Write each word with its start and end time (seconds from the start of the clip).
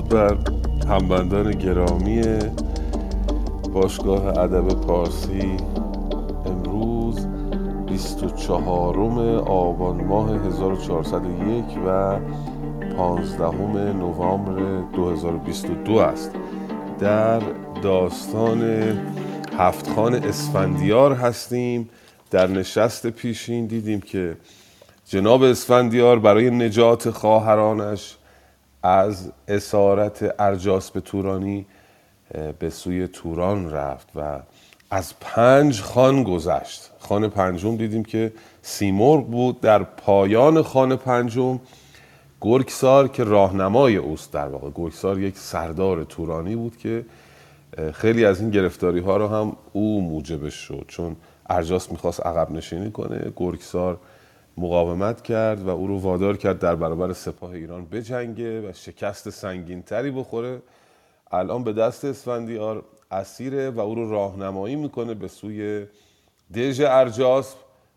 بر 0.00 0.36
همبندان 0.88 1.50
گرامی 1.50 2.22
باشگاه 3.72 4.38
ادب 4.38 4.68
پارسی. 4.68 5.56
امروز 6.46 7.26
24 7.86 8.98
آبان 9.40 10.04
ماه 10.04 10.46
1401 10.46 11.64
و 11.86 12.18
15 12.96 13.92
نوامبر 13.92 14.80
2022 14.96 15.96
است. 15.96 16.30
در 16.98 17.42
داستان 17.82 18.62
هفتخان 19.58 20.14
اسفندیار 20.14 21.14
هستیم. 21.14 21.88
در 22.30 22.46
نشست 22.46 23.06
پیشین 23.06 23.66
دیدیم 23.66 24.00
که 24.00 24.36
جناب 25.06 25.42
اسفندیار 25.42 26.18
برای 26.18 26.50
نجات 26.50 27.10
خواهرانش 27.10 28.16
از 28.84 29.32
اسارت 29.48 30.34
ارجاس 30.38 30.90
به 30.90 31.00
تورانی 31.00 31.66
به 32.58 32.70
سوی 32.70 33.08
توران 33.08 33.70
رفت 33.70 34.08
و 34.16 34.40
از 34.90 35.14
پنج 35.20 35.80
خان 35.80 36.22
گذشت. 36.22 36.90
خان 36.98 37.28
پنجم 37.28 37.76
دیدیم 37.76 38.04
که 38.04 38.32
سیمرغ 38.62 39.26
بود 39.26 39.60
در 39.60 39.82
پایان 39.82 40.62
خان 40.62 40.96
پنجم. 40.96 41.60
گرگسار 42.40 43.08
که 43.08 43.24
راهنمای 43.24 43.96
اوست 43.96 44.32
در 44.32 44.48
واقع. 44.48 44.70
گرگسار 44.74 45.20
یک 45.20 45.38
سردار 45.38 46.04
تورانی 46.04 46.56
بود 46.56 46.76
که 46.76 47.04
خیلی 47.92 48.24
از 48.24 48.40
این 48.40 48.50
گرفتاری 48.50 49.00
ها 49.00 49.16
رو 49.16 49.28
هم 49.28 49.56
او 49.72 50.00
موجبش 50.00 50.54
شد. 50.54 50.84
چون 50.88 51.16
ارجاس 51.50 51.92
می‌خواست 51.92 52.26
عقب 52.26 52.50
نشینی 52.50 52.90
کنه 52.90 53.32
گرگسار 53.36 53.98
مقاومت 54.56 55.22
کرد 55.22 55.62
و 55.62 55.68
او 55.68 55.86
رو 55.86 55.98
وادار 55.98 56.36
کرد 56.36 56.58
در 56.58 56.74
برابر 56.74 57.12
سپاه 57.12 57.50
ایران 57.50 57.84
بجنگه 57.84 58.68
و 58.68 58.72
شکست 58.72 59.30
سنگین 59.30 59.82
تری 59.82 60.10
بخوره. 60.10 60.62
الان 61.30 61.64
به 61.64 61.72
دست 61.72 62.04
اسفندیار 62.04 62.84
اسیره 63.10 63.70
و 63.70 63.80
او 63.80 63.94
رو 63.94 64.10
راهنمایی 64.10 64.76
می‌کنه 64.76 65.14
به 65.14 65.28
سوی 65.28 65.86
دژ 66.54 66.80
ارجاس 66.80 67.54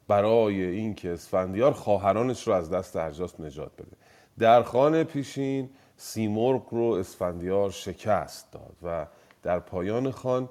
برای 0.07 0.65
اینکه 0.65 1.13
اسفندیار 1.13 1.71
خواهرانش 1.71 2.47
رو 2.47 2.53
از 2.53 2.69
دست 2.69 2.95
ارجاس 2.95 3.39
نجات 3.39 3.71
بده. 3.73 3.97
در 4.39 4.63
خانه 4.63 5.03
پیشین 5.03 5.69
سیمرغ 5.97 6.63
رو 6.71 6.83
اسفندیار 6.83 7.71
شکست 7.71 8.51
داد 8.51 8.75
و 8.83 9.05
در 9.43 9.59
پایان 9.59 10.11
خان 10.11 10.49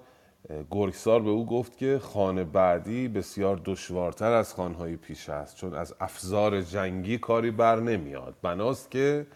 گرگسار 0.70 1.22
به 1.22 1.30
او 1.30 1.46
گفت 1.46 1.78
که 1.78 1.98
خانه 2.02 2.44
بعدی 2.44 3.08
بسیار 3.08 3.60
دشوارتر 3.64 4.32
از 4.32 4.54
خانهای 4.54 4.96
پیش 4.96 5.28
است 5.28 5.56
چون 5.56 5.74
از 5.74 5.94
افزار 6.00 6.62
جنگی 6.62 7.18
کاری 7.18 7.50
بر 7.50 7.80
نمیاد. 7.80 8.34
بناست 8.42 8.90
که 8.90 9.26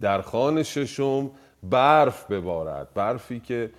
در 0.00 0.20
خان 0.20 0.62
ششم 0.62 1.30
برف 1.62 2.30
ببارد 2.30 2.94
برفی 2.94 3.40
که 3.40 3.70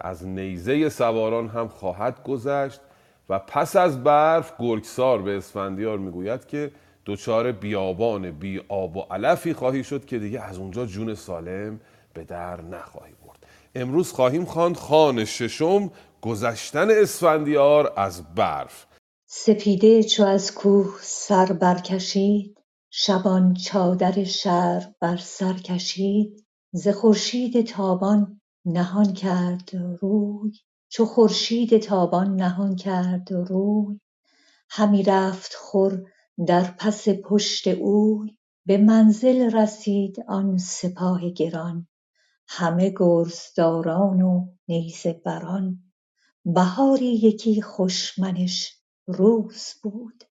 از 0.00 0.26
نیزه 0.26 0.88
سواران 0.88 1.48
هم 1.48 1.68
خواهد 1.68 2.22
گذشت 2.22 2.80
و 3.28 3.38
پس 3.38 3.76
از 3.76 4.04
برف 4.04 4.52
گرگسار 4.58 5.22
به 5.22 5.36
اسفندیار 5.36 5.98
می‌گوید 5.98 6.46
که 6.46 6.70
دچار 7.06 7.52
بیابان 7.52 8.30
بی 8.30 8.60
آب 8.68 8.96
و 8.96 9.00
علفی 9.00 9.52
خواهی 9.52 9.84
شد 9.84 10.04
که 10.04 10.18
دیگه 10.18 10.40
از 10.40 10.58
اونجا 10.58 10.86
جون 10.86 11.14
سالم 11.14 11.80
به 12.14 12.24
در 12.24 12.60
نخواهی 12.60 13.13
امروز 13.74 14.12
خواهیم 14.12 14.44
خواند 14.44 14.76
خان 14.76 15.24
ششم 15.24 15.90
گذشتن 16.20 16.90
اسفندیار 16.90 17.92
از 17.96 18.34
برف. 18.34 18.86
سپیده 19.26 20.02
چو 20.02 20.24
از 20.24 20.54
کوه 20.54 20.98
سر 21.02 21.52
برکشید 21.52 22.58
شبان 22.90 23.54
چادر 23.54 24.24
شهر 24.24 24.92
بر 25.00 25.16
سر 25.16 25.52
کشید. 25.52 26.44
ز 26.72 26.88
خورشید 26.88 27.66
تابان 27.66 28.40
نهان 28.64 29.12
کرد 29.12 29.70
روی 30.00 30.52
چو 30.88 31.04
خورشید 31.04 31.78
تابان 31.78 32.36
نهان 32.36 32.76
کرد 32.76 33.32
روی. 33.32 34.00
همی 34.70 35.02
رفت 35.02 35.54
خور 35.54 36.02
در 36.46 36.74
پس 36.78 37.08
پشت 37.08 37.68
اوی 37.68 38.36
به 38.66 38.78
منزل 38.78 39.56
رسید 39.56 40.24
آن 40.28 40.58
سپاه 40.58 41.30
گران. 41.30 41.86
همه 42.48 42.92
گرزداران 42.96 44.22
و 44.22 44.46
نیزه 44.68 45.12
بران 45.12 45.84
بهاری 46.44 47.06
یکی 47.06 47.62
خوش 47.62 48.18
منش 48.18 48.78
روز 49.06 49.74
بود. 49.82 50.24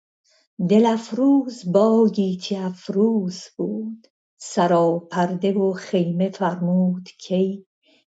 دل 0.70 0.86
افروز 0.86 1.72
با 1.72 2.08
گیتی 2.08 2.56
افروز 2.56 3.42
بود. 3.58 4.08
سراپرده 4.38 5.54
و 5.54 5.74
خیمه 5.74 6.30
فرمود 6.30 7.10
کی؟ 7.20 7.68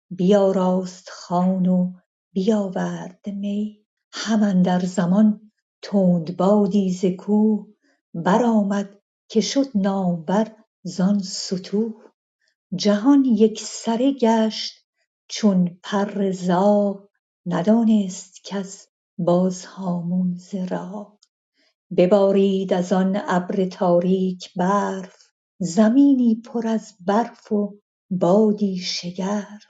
بیاراست 0.09 1.09
خوان 1.09 1.65
و 1.65 1.93
بیاورد 2.33 3.25
می. 3.27 3.85
هم 4.11 4.43
اندر 4.43 4.79
زمان 4.79 5.51
تندبادی 5.81 6.91
ز 6.91 7.05
کوه. 7.05 7.67
برآمد 8.13 8.99
که 9.29 9.41
شد 9.41 9.67
نامور 9.75 10.55
زان 10.83 11.19
ستوه. 11.19 12.02
جهان 12.75 13.25
یکسره 13.25 14.11
گشت 14.11 14.73
چون 15.27 15.79
پر 15.83 16.31
زاغ 16.31 17.07
ندانست 17.45 18.39
کس 18.43 18.87
باز 19.17 19.65
هامون 19.65 20.35
ز 20.35 20.55
راغ 20.55 21.17
ببارید 21.97 22.73
از 22.73 22.93
آن 22.93 23.21
ابر 23.27 23.65
تاریک 23.65 24.53
برف 24.55 25.15
زمینی 25.59 26.35
پر 26.35 26.67
از 26.67 26.93
برف 26.99 27.51
و 27.51 27.79
بادی 28.09 28.77
شگرف. 28.77 29.63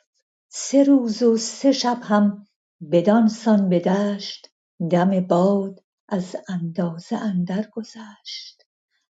سه 0.49 0.83
روز 0.83 1.23
و 1.23 1.37
سه 1.37 1.71
شب 1.71 1.99
هم 2.03 2.47
بدان 2.91 3.27
سان 3.27 3.69
به 3.69 3.79
دشت 3.79 4.47
دم 4.91 5.19
باد 5.19 5.83
از 6.09 6.35
اندازه 6.49 7.15
اندر 7.15 7.69
گذشت. 7.73 8.63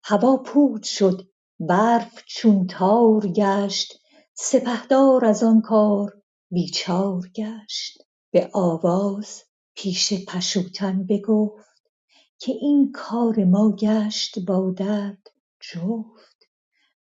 هوا 0.03 0.37
پود 0.37 0.83
شد 0.83 1.32
برف 1.59 2.23
چون 2.27 2.67
تار 2.67 3.27
گشت 3.27 3.99
سپهدار 4.33 5.25
از 5.25 5.43
آن 5.43 5.61
کار 5.61 6.21
بیچار 6.51 7.29
گشت. 7.35 7.97
به 8.31 8.49
آواز 8.53 9.43
پیش 9.75 10.25
پشوتن 10.25 11.05
بگفت 11.05 11.91
که 12.39 12.51
این 12.61 12.91
کار 12.91 13.43
ما 13.43 13.75
گشت 13.75 14.39
با 14.39 14.71
درد 14.77 15.27
جفت. 15.59 16.47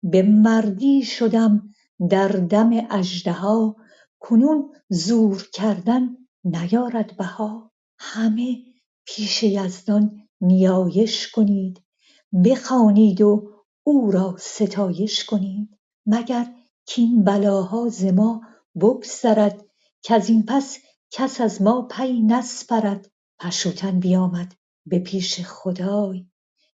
به 0.04 0.22
مردی 0.22 1.04
شدم 1.04 1.74
در 2.10 2.28
دم 2.28 2.70
اژدها 2.90 3.76
کنون 4.20 4.74
زور 4.90 5.48
کردن 5.54 6.18
نیارد 6.44 7.18
بها. 7.18 7.72
همه 7.98 8.58
پیش 9.06 9.44
یزدان 9.44 10.28
نیایش 10.42 11.32
کنید 11.32 11.82
بخوانید 12.46 13.22
و 13.22 13.51
او 13.84 14.12
را 14.12 14.36
ستایش 14.40 15.26
کنید 15.26 15.78
مگر 16.06 16.56
کاین 16.96 17.24
بلاها 17.24 17.90
ز 17.90 18.06
ما 18.06 18.42
بگذرد 18.76 19.66
کزین 20.04 20.46
پس 20.46 20.78
کس 21.12 21.42
از 21.42 21.62
ما 21.62 21.88
پی 21.92 22.22
نسپرد. 22.22 23.12
پشوتن 23.40 24.00
بیامد 24.00 24.54
به 24.86 25.00
پیش 25.00 25.42
خدای 25.46 26.26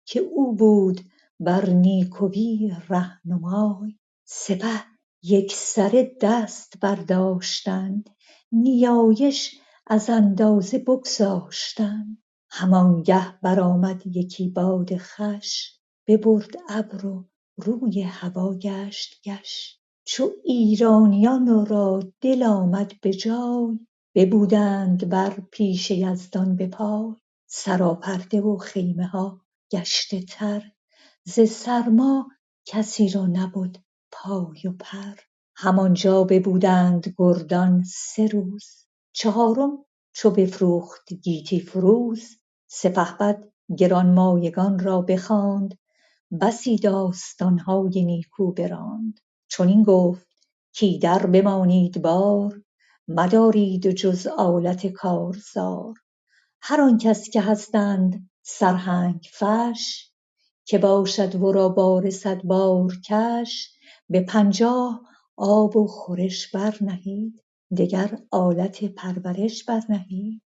که 0.06 0.20
او 0.20 0.56
بود 0.56 1.02
بر 1.40 1.70
نیکوی 1.70 2.72
رهنمای. 2.90 3.98
سپه 4.26 4.84
یکسره 5.24 6.18
دست 6.22 6.74
برداشتند 6.82 8.10
نیایش 8.52 9.56
از 9.88 10.10
اندازه 10.10 10.80
بگذاشتند. 10.80 12.18
هم 12.50 12.74
آنگه 12.74 13.40
برآمد 13.42 14.08
یکی 14.08 14.50
باد 14.50 14.98
خوش 14.98 15.83
ببرد 16.08 16.52
ابر 16.70 17.06
و 17.06 17.26
روی 17.58 18.02
هوا 18.02 18.56
گشت 18.56 19.22
گش 19.26 19.80
چو 20.06 20.30
ایرانیان 20.44 21.66
را 21.66 22.00
دل 22.22 22.44
آمد 22.44 22.94
به 23.02 23.14
جای 23.14 23.80
ببودند 24.16 25.10
بر 25.10 25.42
پیش 25.52 25.92
یزدان 25.92 26.56
به 26.56 26.68
پای. 26.68 27.16
سراپرده 27.48 28.42
و 28.42 28.58
خیمه 28.58 29.08
ها 29.08 29.42
گشته 29.72 30.22
تر 30.22 30.72
ز 31.24 31.40
سرما 31.50 32.28
کسی 32.66 33.10
را 33.10 33.26
نبد 33.26 33.76
پای 34.12 34.68
و 34.68 34.74
پر. 34.80 35.16
همانجا 35.56 36.24
ببودند 36.24 37.16
گردان 37.18 37.84
سه 37.84 38.28
روز 38.28 38.66
چهارم 39.14 39.86
چو 40.14 40.32
بفروخت 40.32 41.14
گیتی 41.14 41.60
فروز. 41.60 42.24
سپهبد 42.68 43.44
گرانمایگان 43.78 44.80
را 44.80 45.02
بخواند 45.02 45.78
بسی 46.42 46.78
داستان 46.78 47.60
های 47.60 48.04
نیکو 48.06 48.52
براند. 48.52 49.20
چنین 49.50 49.84
گفت 49.84 50.28
کایدر 50.80 51.26
بمانید 51.26 52.02
بار 52.02 52.62
مدارید 53.08 53.92
جز 53.92 54.28
آلت 54.28 54.88
کارزار. 54.88 55.94
هر 56.62 56.82
آن 56.82 56.98
کس 56.98 57.30
که 57.30 57.42
هستند 57.42 58.30
سرهنگ 58.44 59.28
فش 59.40 60.12
که 60.66 60.78
باشد 60.78 61.36
ورا 61.36 61.70
باره 61.70 62.10
صد 62.10 62.42
بار 62.44 62.98
کش 63.10 63.70
به 64.10 64.22
پنجاه 64.22 65.02
آب 65.38 65.78
و 65.78 65.88
خورش 65.88 66.52
برنهید 66.52 67.44
دگر 67.78 68.18
آلت 68.32 68.86
پرورش 68.86 69.64
برنهید. 69.64 70.42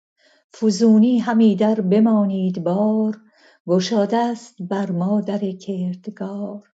فزونی 0.60 1.18
همی 1.18 1.56
در 1.56 1.80
بمانید 1.80 2.64
بار 2.64 3.20
گشاده 3.68 4.34
ست 4.34 4.62
بر 4.62 4.90
ما 4.90 5.20
در 5.20 5.50
کردگار. 5.52 6.72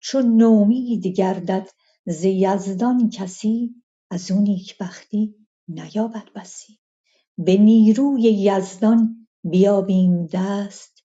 چون 0.00 0.36
نومید 0.36 1.06
گردد 1.06 1.68
ز 2.06 2.24
یزدان 2.24 3.10
کسی 3.10 3.74
ازو 4.10 4.40
نیکبختی 4.40 5.34
نیابد 5.68 6.32
بسی. 6.34 6.78
به 7.38 7.56
نیروی 7.56 8.22
یزدان 8.22 9.28
بیابیم 9.44 10.26
دست 10.26 11.04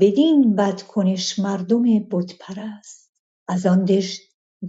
بدین 0.00 0.56
بدکنش 0.56 1.38
مردم 1.38 1.82
بت 2.08 2.38
پرست 2.40 3.12
از 3.48 3.66
آن 3.66 3.84
دژ 3.84 4.18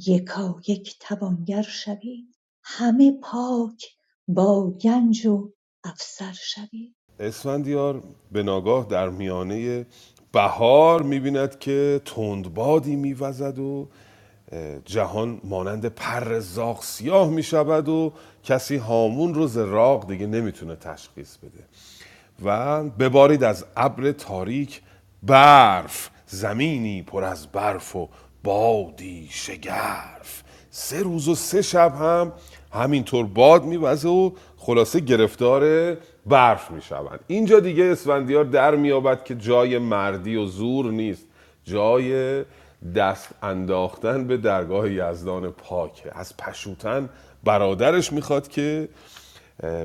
یکایک 0.07 0.97
توانگر 0.99 1.61
شوید 1.61 2.35
همه 2.63 3.11
پاک 3.11 3.85
با 4.27 4.71
گنج 4.71 5.25
و 5.25 5.53
افسر 5.83 6.33
شوید 6.33 6.95
اسفندیار 7.21 8.03
به 8.31 8.43
ناگاه 8.43 8.85
در 8.89 9.09
میانه 9.09 9.85
بهار 10.31 11.01
می‌بیند 11.01 11.59
که 11.59 12.01
تندبادی 12.05 12.95
میوزد 12.95 13.59
و 13.59 13.87
جهان 14.85 15.41
مانند 15.43 15.85
پر 15.85 16.39
زاغ 16.39 16.83
سیاه 16.83 17.29
می‌شود 17.29 17.89
و 17.89 18.13
کسی 18.43 18.75
هامون 18.77 19.33
رو 19.33 19.47
ز 19.47 19.57
راغ 19.57 20.07
دیگه 20.07 20.27
نمی‌تونه 20.27 20.75
تشخیص 20.75 21.37
بده. 21.37 21.63
و 22.45 22.83
ببارید 22.83 23.43
از 23.43 23.65
ابر 23.77 24.11
تاریک 24.11 24.81
برف 25.23 26.09
زمینی 26.27 27.01
پر 27.01 27.23
از 27.23 27.47
برف 27.47 27.95
و 27.95 28.09
بادی 28.43 29.27
شگرف. 29.31 30.43
سه 30.69 31.03
روز 31.03 31.27
و 31.27 31.35
سه 31.35 31.61
شب 31.61 31.95
هم 31.95 32.31
همینطور 32.73 33.25
باد 33.25 33.63
میوزه 33.65 34.09
و 34.09 34.31
خلاصه 34.57 34.99
گرفتار 34.99 35.93
برف 36.25 36.71
می‌شوند. 36.71 37.19
اینجا 37.27 37.59
دیگه 37.59 37.83
اسفندیار 37.83 38.43
در 38.43 38.75
میابد 38.75 39.23
که 39.23 39.35
جای 39.35 39.77
مردی 39.77 40.35
و 40.35 40.45
زور 40.45 40.91
نیست. 40.91 41.27
جای 41.63 42.43
دست 42.95 43.29
انداختن 43.43 44.27
به 44.27 44.37
درگاه 44.37 44.91
یزدان 44.91 45.51
پاکه 45.51 46.11
از 46.19 46.37
پشوتن 46.37 47.09
برادرش 47.43 48.13
می‌خواد 48.13 48.47
که 48.47 48.89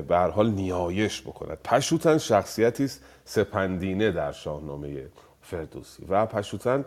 به 0.07 0.17
حال 0.17 0.49
نیایش 0.49 1.21
بکند. 1.21 1.57
پشوتن 1.63 2.17
شخصیتی 2.17 2.83
است 2.83 3.03
سپندینه 3.25 4.11
در 4.11 4.31
شاهنامه 4.31 5.07
فردوسی. 5.41 6.05
و 6.09 6.25
پشوتن 6.25 6.85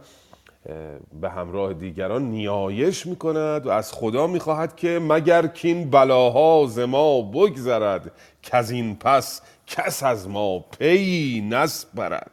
به 1.21 1.31
همراه 1.31 1.73
دیگران 1.73 2.23
نیایش 2.23 3.07
می‌کند 3.07 3.67
و 3.67 3.71
از 3.71 3.93
خدا 3.93 4.26
می‌خواهد 4.26 4.76
که 4.76 5.00
مگر 5.02 5.47
کین 5.47 5.90
بلاها 5.90 6.67
ز 6.69 6.79
ما 6.79 7.23
بگذرد 7.23 8.12
از 8.52 8.71
این 8.71 8.97
پس 8.97 9.43
کس 9.67 10.02
از 10.02 10.29
ما 10.29 10.59
پی 10.59 11.49
نسپرد. 11.50 12.31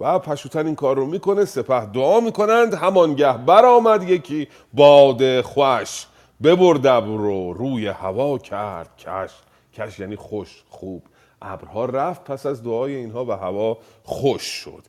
و 0.00 0.18
پشوتن 0.18 0.66
این 0.66 0.74
کار 0.74 0.96
رو 0.96 1.06
می‌کنه 1.06 1.44
سپه 1.44 1.86
دعا 1.86 2.20
می‌کنند 2.20 2.74
همانگه 2.74 3.38
برآمد 3.38 4.02
یکی 4.02 4.48
باد 4.72 5.40
خوش. 5.40 6.06
ببرد 6.42 6.86
رو 6.86 7.52
روی 7.52 7.86
هوا 7.86 8.38
کرد 8.38 8.96
کش. 8.98 9.30
کش 9.74 9.98
یعنی 9.98 10.16
خوش 10.16 10.62
خوب. 10.68 11.02
ابرها 11.42 11.84
رفت 11.84 12.24
پس 12.24 12.46
از 12.46 12.62
دعای 12.62 12.94
اینها 12.94 13.24
و 13.24 13.30
هوا 13.30 13.78
خوش 14.04 14.42
شد. 14.42 14.82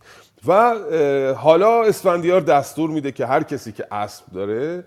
و 0.48 0.76
حالا 1.34 1.84
اسفندیار 1.84 2.42
دستور 2.42 2.90
میده 2.90 3.12
که 3.12 3.26
هر 3.26 3.44
کسی 3.44 3.72
که 3.72 3.88
اسب 3.92 4.26
داره 4.34 4.86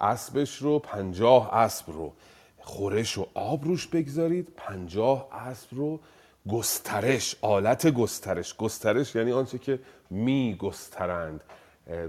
اسبش 0.00 0.56
رو 0.56 0.78
پنجاه 0.78 1.54
اسب 1.54 1.90
رو 1.92 2.12
خورش 2.58 3.18
و 3.18 3.26
آب 3.34 3.64
روش 3.64 3.86
بگذارید 3.86 4.48
پنجاه 4.56 5.28
اسب 5.32 5.68
رو 5.70 6.00
گسترش 6.48 7.36
آلت 7.40 7.86
گسترش. 7.86 8.56
گسترش 8.56 9.14
یعنی 9.14 9.32
آنچه 9.32 9.58
که 9.58 9.78
می 10.10 10.56
گسترند 10.56 11.40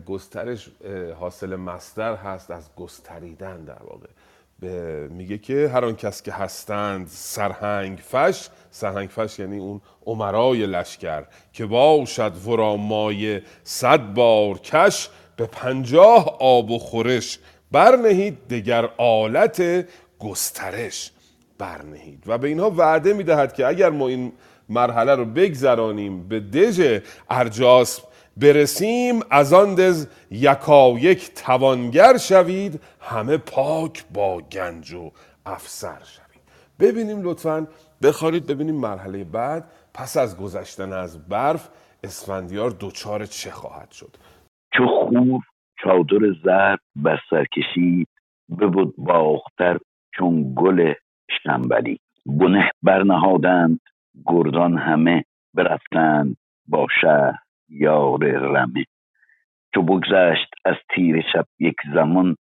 گسترش 0.08 0.69
حاصل 1.19 1.55
مصدر 1.55 2.15
هست 2.15 2.51
از 2.51 2.69
گستریدن 2.75 3.63
در 3.63 3.84
واقع. 3.84 4.08
میگه 5.10 5.38
که 5.38 5.70
هر 5.74 5.86
آن 5.86 5.96
کس 5.96 6.22
که 6.22 6.32
هستند 6.32 7.08
سرهنگ 7.08 7.98
فش 7.98 8.48
سرهنگ 8.72 9.10
فش 9.10 9.39
یعنی 9.39 9.58
اون 9.58 9.82
عمرای 10.06 10.66
لشکر 10.66 11.24
که 11.54 11.66
باشد 11.66 12.48
ورا 12.48 12.75
مایه 12.78 13.44
صد 13.63 14.13
بار 14.13 14.58
کش 14.58 15.10
به 15.36 15.46
پنجاه 15.46 16.38
آب 16.39 16.72
و 16.72 16.80
خورش 16.80 17.39
برنهید 17.72 18.48
دگر 18.48 18.89
آلت 18.98 19.88
گسترش 20.20 21.12
برنهید. 21.58 22.24
و 22.28 22.38
به 22.38 22.48
اینها 22.48 22.70
وعده 22.70 23.13
می‌دهد 23.13 23.54
که 23.54 23.68
اگر 23.68 23.89
ما 23.89 24.08
این 24.08 24.32
مرحله 24.70 25.16
رو 25.16 25.25
بگذرانیم 25.25 26.28
به 26.28 26.39
دژ 26.39 27.00
ارجاس 27.30 28.01
برسیم 28.41 29.19
از 29.31 29.53
آن 29.53 29.75
دز 29.75 30.08
یکایک 30.31 31.31
توانگر 31.46 32.17
شوید 32.17 32.81
همه 33.01 33.38
پاک 33.38 34.03
با 34.13 34.41
گنج 34.41 34.93
و 34.93 35.12
افسر 35.46 36.00
شوید. 36.03 36.41
ببینیم 36.79 37.22
لطفا 37.24 37.67
بخوارید 38.03 38.48
ببینیم 38.48 38.75
مرحله 38.75 39.24
بعد. 39.24 39.72
پس 39.93 40.17
از 40.17 40.38
گذشتن 40.38 40.93
از 40.93 41.27
برف 41.29 41.69
اسفندیار 42.03 42.69
دوچار 42.69 43.25
چه 43.25 43.51
خواهد 43.51 43.91
شد؟ 43.91 44.15
چو 44.74 44.86
خور 44.88 45.41
چادر 45.84 46.19
زرد 46.43 46.79
بر 46.96 47.19
سر 47.29 47.46
کشید 47.46 48.08
ببود 48.60 48.96
باختر 48.98 49.77
چون 50.15 50.53
گل 50.55 50.93
شنبلی. 51.43 52.00
بنه 52.25 52.72
برنهادند 52.84 53.79
گردان 54.25 54.77
همه 54.77 55.25
برفتند 55.53 56.38
با 56.67 56.88
شهر. 57.01 57.49
یار 57.70 58.24
رمه 58.26 58.86
چو 59.74 59.82
بگذشت 59.82 60.48
از 60.66 60.76
تیر 60.96 61.22
شب 61.34 61.46
یک 61.60 61.76
زمان 61.94 62.36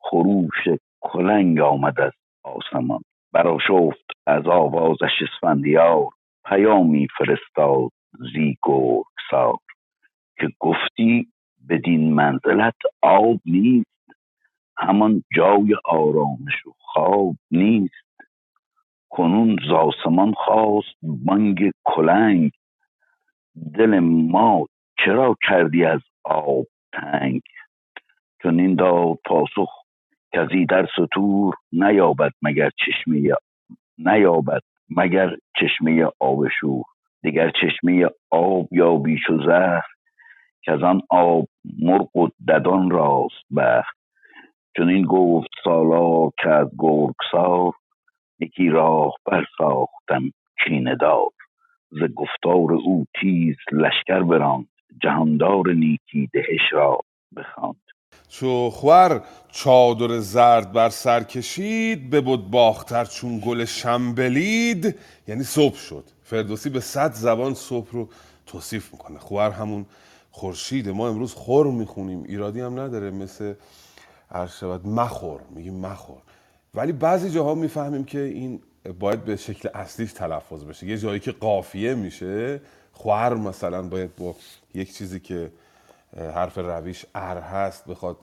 خروش 0.00 0.68
کلنگ 1.00 1.60
آمد 1.60 2.00
از 2.00 2.12
آسمان. 2.44 3.00
براشفت 3.32 4.10
از 4.26 4.46
آوازش 4.46 5.22
اسفندیار 5.22 6.08
پیامی 6.44 7.08
فرستاد 7.18 7.90
زی 8.32 8.56
گرگسار 8.62 9.56
که 10.38 10.48
گفتی 10.60 11.28
بدین 11.68 12.14
منزلت 12.14 12.76
آب 13.02 13.40
نیست 13.46 13.86
همان 14.78 15.24
جای 15.36 15.74
آرامش 15.84 16.66
و 16.66 16.70
خواب 16.78 17.36
نیست. 17.50 17.94
کنون 19.10 19.58
زاسمان 19.68 20.32
خواست 20.32 20.96
بانگ 21.02 21.70
کلنگ 21.84 22.50
دل 23.74 23.98
ما 23.98 24.66
چرا 25.04 25.36
کردی 25.48 25.84
از 25.84 26.00
آب 26.24 26.66
تنگ؟ 26.92 27.40
چون 28.42 28.60
این 28.60 28.74
داد 28.74 29.18
پاسخ 29.24 29.70
کزی 30.34 30.66
در 30.66 30.88
سطور 30.96 31.54
نیابد 31.72 32.30
مگر 32.42 32.70
چشمه 32.86 33.34
نیابد 33.98 34.60
مگر 34.90 35.36
چشمه 35.60 36.04
آب 36.20 36.48
شور. 36.48 36.84
دیگر 37.22 37.50
چشمه 37.50 38.08
آب 38.30 38.68
یا 38.72 38.96
بیش 38.96 39.30
و 39.30 39.42
زهر 39.46 39.86
که 40.62 40.72
از 40.72 40.82
آن 40.82 41.02
آب 41.10 41.48
مرغ 41.78 42.16
و 42.16 42.28
ددان 42.48 42.90
راست 42.90 43.54
بخت. 43.56 43.96
چون 44.76 44.88
این 44.88 45.06
گفت 45.06 45.48
سالا 45.64 46.30
که 46.42 46.48
از 46.48 46.68
گرگسار 46.78 47.72
یکی 48.38 48.68
راه 48.68 49.14
برساختم 49.26 50.22
کینه 50.64 50.96
دار. 50.96 51.28
ز 51.92 52.14
گفتار 52.16 52.72
او 52.72 53.06
تیز 53.20 53.56
لشکر 53.72 54.22
براند 54.22 54.68
جهاندار 55.02 55.72
نیکی 55.72 56.30
دهش 56.32 56.72
را 56.72 57.00
بخواند. 57.36 57.76
چو 58.28 58.70
خور 58.70 59.22
چادر 59.50 60.18
زرد 60.18 60.72
بر 60.72 60.88
سر 60.88 61.22
کشید 61.22 62.10
ببد 62.10 62.50
باختر 62.50 63.04
چون 63.04 63.40
گل 63.46 63.64
شنبلید. 63.64 64.94
یعنی 65.28 65.42
صبح 65.42 65.76
شد. 65.76 66.04
فردوسی 66.22 66.70
به 66.70 66.80
صد 66.80 67.12
زبان 67.12 67.54
صبح 67.54 67.88
رو 67.92 68.08
توصیف 68.46 68.92
می‌کنه. 68.92 69.18
خور 69.18 69.50
همون 69.50 69.86
خورشید. 70.30 70.88
ما 70.88 71.08
امروز 71.08 71.34
خور 71.34 71.66
می‌خونیم. 71.66 72.22
ایرادی 72.22 72.60
هم 72.60 72.80
نداره. 72.80 73.10
مثل 73.10 73.54
هر 74.30 74.46
شود 74.46 74.86
مخور. 74.86 75.40
میگیم 75.50 75.80
مخور. 75.80 76.22
ولی 76.74 76.92
بعضی 76.92 77.30
جاها 77.30 77.54
می‌فهمیم 77.54 78.04
که 78.04 78.18
این 78.18 78.60
باید 79.00 79.24
به 79.24 79.36
شکل 79.36 79.68
اصلیش 79.74 80.12
تلفظ 80.12 80.64
بشه. 80.64 80.86
یه 80.86 80.98
جایی 80.98 81.20
که 81.20 81.32
قافیه 81.32 81.94
میشه 81.94 82.60
خور 82.92 83.34
مثلا 83.34 83.82
باید 83.82 84.16
با 84.16 84.34
یک 84.74 84.94
چیزی 84.94 85.20
که 85.20 85.50
حرف 86.16 86.58
رویش 86.58 87.06
ار 87.14 87.38
هست 87.38 87.84
بخواد 87.84 88.16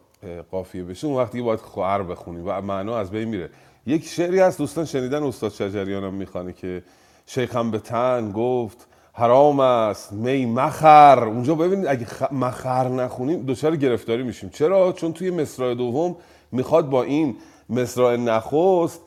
قافیه 0.52 0.84
بشه. 0.84 1.08
اون 1.08 1.18
وقتی 1.18 1.42
باید 1.42 1.60
خور 1.60 2.04
بخونی 2.04 2.42
و 2.42 2.62
معنا 2.62 2.98
از 2.98 3.12
بین 3.12 3.28
میره. 3.28 3.50
یک 3.86 4.06
شعری 4.06 4.40
هست 4.40 4.58
دوستان 4.58 4.86
شنیدن 4.86 5.24
استاد 5.24 5.52
شجریان 5.52 6.04
هم 6.04 6.14
می‌خوانه 6.14 6.54
که 6.54 6.84
شیخم 7.26 7.72
به 7.72 7.80
تن 7.80 8.32
گفت 8.32 8.88
حرام 9.14 9.60
است 9.60 10.14
می 10.14 10.46
مخر. 10.46 11.24
اونجا 11.24 11.56
ببینید 11.56 11.88
اگه 11.88 12.34
مخر 12.34 12.88
نخونیم 12.88 13.46
دچار 13.46 13.76
گرفتاری 13.76 14.24
میشیم. 14.24 14.50
چرا؟ 14.50 14.92
چون 14.92 15.14
توی 15.14 15.32
مصرع 15.32 15.74
دوم 15.74 16.16
می‌خواد 16.52 16.90
با 16.90 17.04
این 17.04 17.36
مصرع 17.70 18.16
نخست 18.16 19.02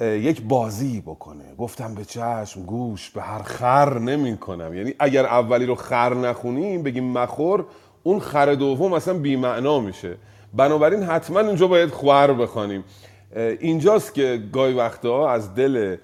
یک 0.00 0.42
بازی 0.42 1.00
بکنه. 1.00 1.54
گفتم 1.58 1.94
به 1.94 2.04
چشم 2.04 2.62
گوش 2.62 3.10
به 3.10 3.22
هر 3.22 3.42
خر 3.42 3.98
نمی 3.98 4.36
کنم 4.36 4.74
یعنی 4.74 4.94
اگر 4.98 5.26
اولی 5.26 5.66
رو 5.66 5.74
خر 5.74 6.14
نخونیم 6.14 6.82
بگیم 6.82 7.04
مخور 7.04 7.64
اون 8.02 8.20
خر 8.20 8.54
دوم 8.54 8.92
اصلا 8.92 9.14
بیمعنا 9.14 9.80
میشه. 9.80 10.16
بنابراین 10.54 11.02
حتما 11.02 11.40
اینجا 11.40 11.66
باید 11.66 11.90
خور 11.90 12.32
بخوانیم. 12.32 12.84
اینجاست 13.36 14.14
که 14.14 14.42
گاهی 14.52 14.74
وقتا 14.74 15.30
از 15.30 15.54
دل 15.54 15.96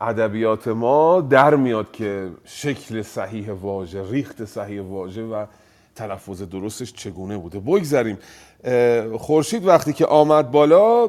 ادبیات 0.00 0.68
ما 0.68 1.20
در 1.20 1.54
میاد 1.54 1.92
که 1.92 2.30
شکل 2.44 3.02
صحیح 3.02 3.52
واژه 3.52 4.10
ریخت 4.10 4.44
صحیح 4.44 4.82
واژه 4.82 5.22
و 5.22 5.46
تلفظ 5.94 6.42
درستش 6.42 6.92
چگونه 6.92 7.38
بوده. 7.38 7.60
بگذریم. 7.60 8.18
خورشید 9.18 9.66
وقتی 9.66 9.92
که 9.92 10.06
آمد 10.06 10.50
بالا 10.50 11.08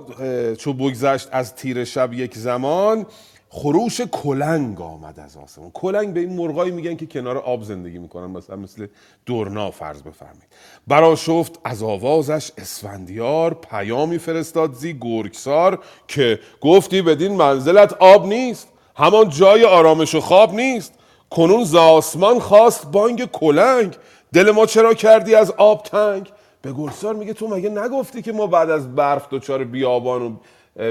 چو 0.55 0.73
بگذشت 0.73 1.27
از 1.31 1.55
تیر 1.55 1.83
شب 1.83 2.13
یک 2.13 2.35
زمان 2.35 3.05
خروش 3.49 4.01
کلنگ 4.01 4.81
آمد 4.81 5.19
از 5.19 5.37
آسمان 5.37 5.71
کلنگ 5.71 6.13
به 6.13 6.19
این 6.19 6.33
مرغایی 6.33 6.71
میگن 6.71 6.95
که 6.95 7.05
کنار 7.05 7.37
آب 7.37 7.63
زندگی 7.63 7.97
می‌کنن 7.97 8.25
مثلا 8.25 8.55
مثل 8.55 8.87
دورنا 9.25 9.71
فرض 9.71 10.01
بفرمید 10.01 10.47
برا 10.87 11.15
شفت 11.15 11.59
از 11.63 11.83
آوازش 11.83 12.51
اسفندیار 12.57 13.53
پیامی 13.53 14.17
فرستاد 14.17 14.73
زی 14.73 14.97
گرگسار 15.01 15.79
که 16.07 16.39
گفتی 16.61 17.01
بدین 17.01 17.35
منزلت 17.35 17.93
آب 17.93 18.27
نیست 18.27 18.67
همان 18.95 19.29
جای 19.29 19.65
آرامش 19.65 20.15
و 20.15 20.21
خواب 20.21 20.53
نیست. 20.53 20.93
کنون 21.29 21.63
ز 21.63 21.75
آسمان 21.75 22.39
خواست 22.39 22.91
بانگ 22.91 23.25
کلنگ 23.25 23.95
دل 24.33 24.51
ما 24.51 24.65
چرا 24.65 24.93
کردی 24.93 25.35
از 25.35 25.51
آب 25.51 25.83
تنگ؟ 25.83 26.31
به 26.61 26.73
گرگسار 26.73 27.15
میگه 27.15 27.33
تو 27.33 27.47
مگه 27.47 27.69
نگفتی 27.69 28.21
که 28.21 28.31
ما 28.31 28.47
بعد 28.47 28.69
از 28.69 28.95
برف 28.95 29.27
دچار 29.31 29.63
بیابان 29.63 30.21
و 30.21 30.35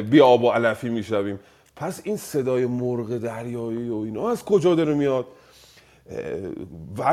بیاب 0.02 0.44
و 0.44 0.50
علفی 0.50 0.88
می‌شویم؟ 0.88 1.40
پس 1.76 2.00
این 2.04 2.16
صدای 2.16 2.66
مرغ 2.66 3.18
دریایی 3.18 3.88
و 3.88 3.96
اینا 3.96 4.30
از 4.30 4.44
کجا 4.44 4.74
داره 4.74 4.94
میاد؟ 4.94 5.26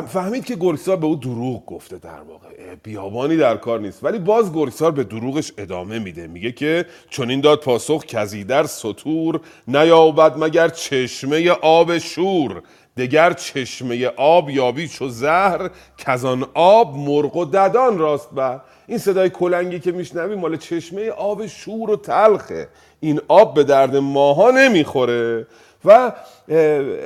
فهمید 0.08 0.46
که 0.46 0.56
گرگسار 0.56 0.96
به 0.96 1.06
او 1.06 1.16
دروغ 1.16 1.66
گفته 1.66 1.98
در 1.98 2.22
واقع. 2.22 2.76
بیابانی 2.84 3.38
در 3.38 3.58
کار 3.58 3.80
نیست. 3.80 4.04
ولی 4.04 4.20
باز 4.20 4.54
گرگسار 4.54 4.92
به 4.92 5.04
دروغش 5.04 5.52
ادامه 5.58 6.00
میده. 6.00 6.28
میگه 6.28 6.52
که 6.52 6.86
چون 7.10 7.30
این 7.30 7.42
داد 7.42 7.60
پاسخ 7.60 8.06
کزیدر 8.06 8.64
سطور 8.64 9.40
نیابد 9.68 10.38
مگر 10.38 10.70
چشمه 10.70 11.50
آب 11.50 11.98
شور. 11.98 12.62
دگر 12.98 13.34
چشمه 13.34 14.08
آب 14.08 14.50
یابی 14.50 14.88
چو 14.88 15.08
زهر 15.08 15.70
کزان 15.98 16.46
آب 16.54 16.98
مرغ 16.98 17.36
و 17.36 17.46
ددان 17.46 17.98
راست 17.98 18.36
بر. 18.36 18.62
این 18.88 18.98
صدای 18.98 19.30
کلنگی 19.30 19.80
که 19.80 19.92
میشنوی 19.92 20.36
مال 20.36 20.58
چشمه 20.58 21.10
آب 21.10 21.46
شور 21.46 21.90
و 21.92 21.96
تلخه. 21.96 22.68
این 23.00 23.22
آب 23.28 23.54
به 23.54 23.64
درد 23.64 23.96
ماها 23.96 24.52
نمی‌خوره 24.52 25.48
و 25.86 26.12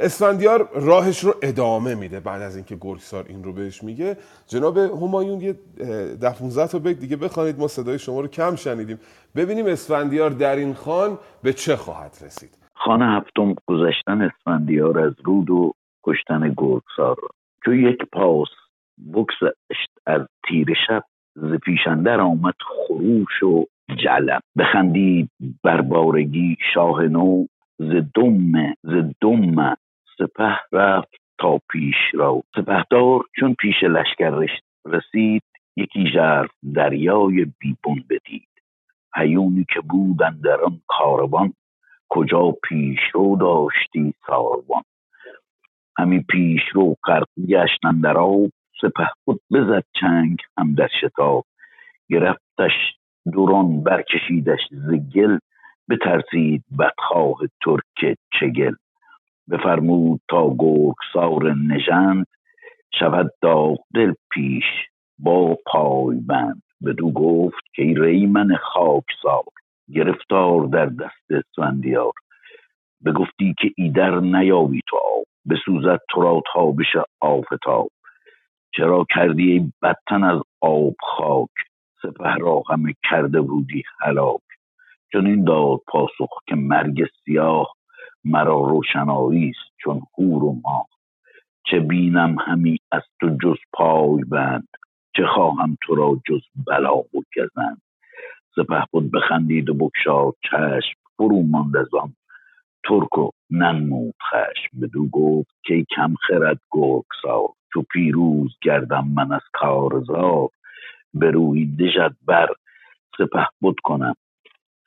اسفندیار 0.02 0.70
راهش 0.74 1.20
رو 1.20 1.36
ادامه 1.42 1.96
میده 1.96 2.20
بعد 2.20 2.42
از 2.42 2.56
اینکه 2.56 2.78
گرگسار 2.82 3.26
این 3.30 3.44
رو 3.44 3.54
بهش 3.54 3.84
میگه. 3.84 4.18
جناب 4.48 4.78
همایون 4.78 5.42
یه 5.42 5.56
ده 6.22 6.34
15 6.34 6.68
تا 6.68 6.80
بیت 6.80 7.00
دیگه 7.00 7.16
بخوانید 7.16 7.60
ما 7.60 7.68
صدای 7.68 8.00
شما 8.00 8.22
رو 8.22 8.28
کم 8.28 8.56
شنیدیم. 8.56 9.00
ببینیم 9.36 9.66
اسفندیار 9.66 10.30
در 10.30 10.56
این 10.56 10.74
خان 10.74 11.18
به 11.44 11.54
چه 11.54 11.76
خواهد 11.76 12.18
رسید. 12.26 12.50
خانه 12.74 13.06
هفتم 13.06 13.56
گذشتن 13.68 14.22
اسفندیار 14.22 15.00
از 15.00 15.14
رود 15.24 15.50
و 15.50 15.74
کشتن 16.04 16.54
گرگسار 16.58 17.18
چو 17.66 17.74
یک 17.74 18.04
پاس 18.12 18.50
بگذشت 19.14 19.92
از 20.06 20.22
تیر 20.48 20.74
شب 20.88 21.04
ز 21.36 21.54
پیشندر 21.54 22.20
آمد 22.20 22.56
خروش 22.62 23.44
و 23.44 23.66
جلب. 23.96 24.42
بخندید 24.58 25.30
بر 25.64 25.82
بارگی 25.82 26.58
شاه 26.74 27.04
نو 27.04 27.46
ز 27.80 27.92
دم 28.16 28.74
ز 28.84 28.94
دم 29.22 29.76
سپه 30.18 30.60
رفت 30.72 31.16
تا 31.38 31.60
پیش 31.70 31.96
را. 32.14 32.44
سپهدار 32.56 33.22
چون 33.40 33.54
پیش 33.60 33.84
لشکر 33.84 34.48
رسید 34.86 35.44
یکی 35.78 36.12
ژرف 36.14 36.52
دریای 36.76 37.46
بیبون 37.60 38.04
بدید. 38.10 38.50
هیونی 39.16 39.66
که 39.74 39.82
بودن 39.82 40.40
در 40.44 40.62
آن 40.62 40.82
کاروان 40.88 41.54
کجا 42.10 42.52
پیش 42.64 43.00
رو 43.14 43.38
داشتی 43.40 44.14
ساروان؟ 44.28 44.84
همی 46.00 46.20
پیش 46.30 46.62
رو 46.74 46.96
غرق 47.04 47.28
گشتن 47.48 48.02
در 48.02 48.18
آب 48.18 48.50
سپه 48.82 49.08
خود 49.26 49.42
بزد 49.52 49.84
چنگ 50.02 50.38
هم 50.58 50.76
در 50.76 50.90
شتاب. 51.02 51.46
گرفتش 52.10 52.72
دوران 53.34 53.84
برکشیدش 53.84 54.60
ز 54.72 54.92
گل 55.16 55.38
بترسید 55.90 56.64
بدخواه 56.80 57.38
ترک 57.64 58.18
چگل. 58.40 58.74
بفرمود 59.50 60.22
تا 60.30 60.56
گرگسار 60.60 61.54
نژند 61.54 62.26
شود 63.00 63.32
داغ 63.42 63.78
دل 63.94 64.14
پیش 64.32 64.66
با 65.20 65.58
پای 65.66 66.20
بند. 66.20 66.62
بدو 66.86 67.12
گفت 67.12 67.64
که 67.76 67.84
ای 67.84 67.94
ریمن 67.94 68.56
خاکسار 68.56 69.44
گرفتار 69.94 70.68
در 70.68 70.86
دست 70.86 71.32
اسفندیار 71.32 72.12
بگفتی 73.06 73.56
که 73.62 73.72
ایدر 73.78 74.20
نیابی 74.20 74.82
تو 74.88 74.98
آب. 74.98 75.29
بسوزد 75.50 76.00
تو 76.10 76.22
را 76.22 76.42
تابش 76.54 76.96
آفتاب. 77.22 77.92
چرا 78.76 79.06
کردی 79.16 79.52
ای 79.52 79.72
بدتن 79.82 80.24
از 80.24 80.42
آب 80.62 80.96
خاک؟ 81.02 81.50
سپه 82.02 82.36
را 82.42 82.64
همه 82.70 82.96
کرده 83.10 83.42
بودی 83.42 83.84
هلاک. 84.00 84.42
چون 85.12 85.28
این 85.28 85.44
داد 85.44 85.80
پاسخ 85.88 86.30
که 86.48 86.56
مرگ 86.56 87.06
سیاه 87.26 87.76
مرا 88.24 88.62
روشنایی 88.62 89.50
است 89.50 89.76
چون 89.78 90.02
هور 90.18 90.44
و 90.44 90.56
ماه. 90.64 90.88
چه 91.66 91.80
بینم 91.80 92.36
همی 92.40 92.78
از 92.92 93.02
تو 93.20 93.38
جز 93.44 93.58
پای 93.74 94.24
بند 94.24 94.68
چه 95.16 95.26
خواهم 95.26 95.78
تو 95.82 95.96
را 95.96 96.22
جز 96.28 96.42
بلا 96.68 96.98
و 96.98 97.24
گزند. 97.38 97.82
سپه 98.56 98.84
بود 98.92 99.12
بخندید 99.12 99.70
و 99.70 99.74
بکشاد 99.74 100.36
چشم 100.44 101.00
فرو 101.18 101.44
ماند 101.44 101.78
از 101.78 101.94
آن 101.94 102.14
ترک 102.88 103.18
و 103.18 103.30
ننمود 103.50 104.16
خشم 104.32 104.80
بدو 104.82 105.08
گفت 105.08 105.56
که 105.64 105.86
کم 105.96 106.14
خرد 106.28 106.62
گرگسار 106.72 107.50
چو 107.74 107.82
پیروز 107.82 108.58
گردم 108.62 109.08
من 109.16 109.32
از 109.32 109.42
کارزار 109.54 110.50
به 111.14 111.32
روی 111.32 111.66
دژت 111.66 112.16
بر 112.26 112.48
سپه 113.18 113.48
بود 113.62 113.80
کنم 113.84 114.16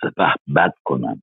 سپه 0.02 0.34
بد 0.56 0.74
کنم. 0.84 1.22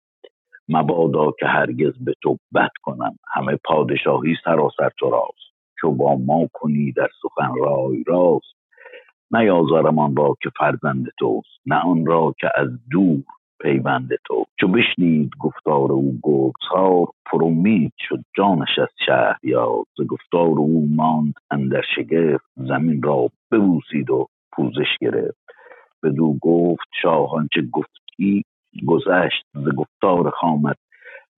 مبادا 0.69 1.31
که 1.39 1.47
هرگز 1.47 1.93
به 2.05 2.13
تو 2.21 2.38
بد 2.55 2.71
کنم 2.81 3.19
همه 3.33 3.57
پادشاهی 3.65 4.35
سراسر 4.43 4.89
تو 4.99 5.09
راست. 5.09 5.53
چو 5.81 5.91
با 5.91 6.15
ما 6.15 6.47
کنی 6.53 6.91
در 6.91 7.07
سخن 7.21 7.55
رای 7.59 8.03
راست. 8.07 8.59
نیازارم 9.31 9.99
آن 9.99 10.15
را 10.15 10.35
که 10.41 10.49
فرزند 10.59 11.07
توست 11.19 11.59
نه 11.65 11.75
آن 11.75 12.05
را 12.05 12.35
که 12.39 12.49
از 12.55 12.67
دور 12.91 13.23
پیوند 13.61 14.09
تو. 14.25 14.45
چو 14.59 14.67
بشنید 14.67 15.31
گفتار 15.39 15.91
او 15.91 16.19
گرگسار 16.23 17.07
پرومید 17.25 17.93
شد 18.09 18.19
جانش 18.37 18.79
از 18.81 18.89
یا 19.43 19.85
ز 19.97 20.01
گفتار 20.07 20.47
او 20.47 20.89
ماند 20.95 21.33
اندر 21.51 21.81
شگفت 21.95 22.45
زمین 22.55 23.01
را 23.03 23.29
ببوسید 23.51 24.09
و 24.09 24.27
پوزش 24.51 24.97
گرفت. 25.01 25.37
بدو 26.03 26.37
گفت 26.41 26.87
شاهان 27.01 27.49
چه 27.53 27.61
گفتی؟ 27.61 28.43
گذشت 28.87 29.45
ز 29.53 29.75
گفتار 29.77 30.29
خامت 30.29 30.77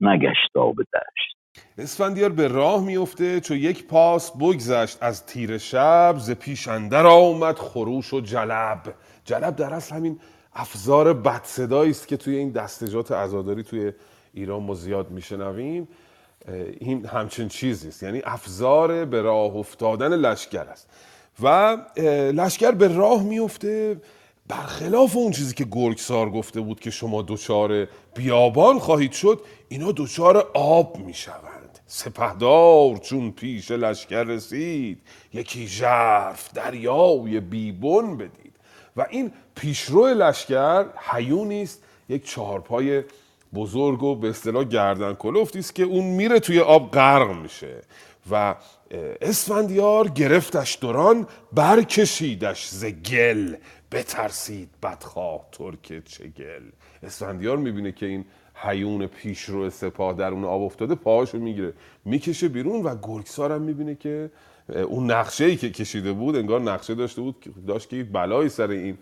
نگشت 0.02 0.54
به 0.54 0.84
دشت. 0.84 1.32
اسفندیار 1.78 2.30
به 2.30 2.48
راه 2.48 2.86
میفته 2.86 3.40
چو 3.40 3.56
یک 3.56 3.88
پاس 3.88 4.38
بگذشت 4.38 5.04
از 5.04 5.26
تیر 5.26 5.58
شب 5.58 6.16
ز 6.18 6.32
پیش 6.32 6.68
اندر 6.68 7.06
آمد 7.06 7.56
خروش 7.56 8.14
و 8.14 8.22
جلب. 8.22 8.94
جلب 9.26 9.56
در 9.56 9.74
اصل 9.74 9.96
همین 9.96 10.20
افزار 10.54 11.14
بد 11.14 11.46
است 11.72 12.08
که 12.08 12.18
توی 12.18 12.36
این 12.36 12.50
دستجات 12.50 13.12
عزاداری 13.12 13.64
توی 13.64 13.92
ایران 14.34 14.64
ما 14.64 14.74
زیاد 14.74 15.12
میشنویم. 15.12 15.88
این 16.80 17.06
همچین 17.06 17.48
چیزی 17.48 17.88
است. 17.88 18.04
یعنی 18.04 18.22
افزار 18.26 19.06
به 19.06 19.22
راه 19.22 19.56
افتادن 19.56 20.14
لشکر 20.14 20.64
است. 20.64 20.90
و 21.44 21.78
لشکر 22.34 22.72
به 22.72 22.88
راه 22.88 23.24
میفته 23.24 24.02
برخلاف 24.48 25.16
اون 25.16 25.32
چیزی 25.32 25.54
که 25.54 25.66
گرگسار 25.72 26.30
گفته 26.30 26.62
بود 26.62 26.80
که 26.80 26.92
شما 26.92 27.22
دوچار 27.22 27.88
بیابان 28.16 28.80
خواهید 28.80 29.12
شد 29.12 29.42
اینا 29.70 29.92
دوچار 29.92 30.52
آب 30.54 30.98
می‌شوند. 30.98 31.80
سپهدار 31.88 32.98
چون 32.98 33.32
پیش 33.32 33.72
لشکر 33.72 34.24
رسید 34.24 35.02
یکی 35.34 35.68
ژرف 35.68 36.54
دریای 36.54 37.40
بیبون 37.40 38.18
بدید. 38.18 38.56
و 38.98 39.06
این 39.10 39.32
پیشرو 39.62 40.08
لشکر 40.08 40.86
حیونی 40.98 41.62
است 41.62 41.84
یک 42.10 42.26
چهارپای 42.26 43.04
بزرگ 43.54 44.04
و 44.04 44.16
به 44.16 44.30
اصطلاح 44.30 44.64
گردن 44.64 45.14
کلفتی 45.14 45.60
است 45.60 45.76
که 45.76 45.84
اون 45.84 46.04
میره 46.04 46.40
توی 46.40 46.60
آب 46.60 46.92
غرق 46.92 47.32
میشه 47.32 47.82
و 48.32 48.56
اسفندیار 49.22 50.08
گرفتش 50.08 50.78
دوران 50.82 51.28
برکشیدش 51.54 52.68
ز 52.68 52.86
گل 52.86 53.56
بترسید 53.92 54.70
بدخواه 54.84 55.48
ترک 55.52 56.06
چگل. 56.06 56.64
اسفندیار 57.04 57.58
می‌بینه 57.58 57.92
که 57.92 58.06
این 58.06 58.26
حیون 58.56 59.08
پیشرو 59.08 59.70
سپاه 59.70 60.14
در 60.14 60.32
اون 60.32 60.44
آب 60.46 60.62
افتاده 60.62 60.96
پاهاشو 60.96 61.38
می‌گیره 61.38 61.74
می‌کشه 62.06 62.48
بیرون 62.48 62.84
و 62.84 62.96
گرگسار 63.02 63.52
هم 63.52 63.62
می‌بینه 63.62 63.96
که 63.96 64.32
اون 64.88 65.12
نقشه 65.12 65.46
ای 65.46 65.56
که 65.56 65.70
کشیده 65.70 66.14
بود 66.14 66.36
انگار 66.36 66.62
نقشه 66.62 66.96
داشته 66.96 67.22
بود 67.22 67.66
داشت 67.68 67.90
که 67.90 68.04
بلایی 68.04 68.50
سر 68.50 68.70
این 68.70 68.98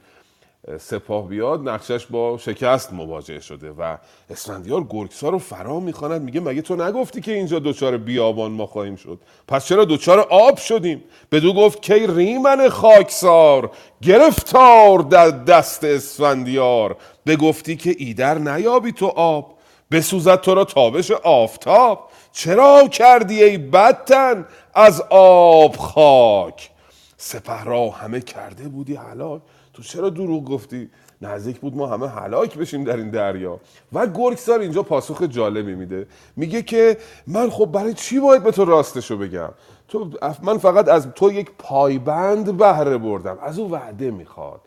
سپاه 0.80 1.28
بیاد 1.28 1.70
نقشش 1.70 2.06
با 2.06 2.38
شکست 2.38 2.94
مواجه 2.94 3.40
شده 3.40 3.72
و 3.72 3.98
اسفندیار 4.30 4.84
گرگسار 4.90 5.32
رو 5.32 5.40
فرا 5.40 5.80
می‌خواند. 5.80 6.22
میگه 6.22 6.40
مگه 6.40 6.62
تو 6.62 6.76
نگفتی 6.76 7.22
که 7.22 7.34
اینجا 7.34 7.60
دوچار 7.60 7.98
بیابان 7.98 8.52
ما 8.52 8.66
خواهیم 8.66 8.96
شد؟ 8.96 9.20
پس 9.48 9.66
چرا 9.66 9.86
دوچار 9.86 10.20
آب 10.20 10.58
شدیم؟ 10.58 11.04
بدو 11.32 11.54
گفت 11.54 11.82
کی 11.82 12.08
ریمن 12.08 12.70
خاکسار 12.70 13.72
گرفتار 14.02 15.00
در 15.00 15.30
دست 15.30 15.84
اسفندیار. 15.84 16.98
گفتی 17.42 17.76
که 17.76 17.96
ایدر 17.98 18.38
نیابی 18.38 18.92
تو 18.92 19.08
آب 19.08 19.58
بسوزد 19.92 20.42
تو 20.42 20.56
را 20.56 20.66
تابش 20.66 21.12
آفتاب. 21.12 22.10
چرا 22.32 22.88
کردی 22.88 23.44
ای 23.44 23.58
بدتن 23.58 24.46
از 24.74 25.02
آب 25.10 25.76
خاک؟ 25.76 26.70
سپه 27.18 27.64
را 27.64 27.90
همه 27.90 28.22
کرده 28.22 28.68
بودی 28.68 28.96
حلاک 28.96 29.42
تو 29.80 29.86
چرا 29.86 30.10
دروغ 30.10 30.46
گفتی؟ 30.46 30.90
نزدیک 31.22 31.60
بود 31.60 31.76
ما 31.76 31.88
همه 31.88 32.10
هلاک 32.10 32.58
بشیم 32.58 32.84
در 32.84 32.98
این 32.98 33.10
دریا. 33.10 33.60
و 33.94 34.08
گرگسار 34.08 34.60
اینجا 34.60 34.84
پاسخ 34.84 35.22
جالبی 35.22 35.76
میده. 35.76 36.08
میگه 36.36 36.62
که 36.62 36.98
من 37.28 37.50
خب 37.50 37.66
برای 37.66 37.94
چی 37.94 38.20
باید 38.20 38.44
به 38.44 38.52
تو 38.52 38.66
راستشو 38.66 39.18
بگم؟ 39.18 39.50
تو 39.88 40.12
من 40.44 40.58
فقط 40.58 40.88
از 40.88 41.08
تو 41.16 41.32
یک 41.32 41.52
پایبند 41.58 42.58
بهره 42.58 42.98
بردم. 42.98 43.38
از 43.42 43.60
او 43.60 43.72
وعده 43.72 44.12
می‌خواد. 44.12 44.62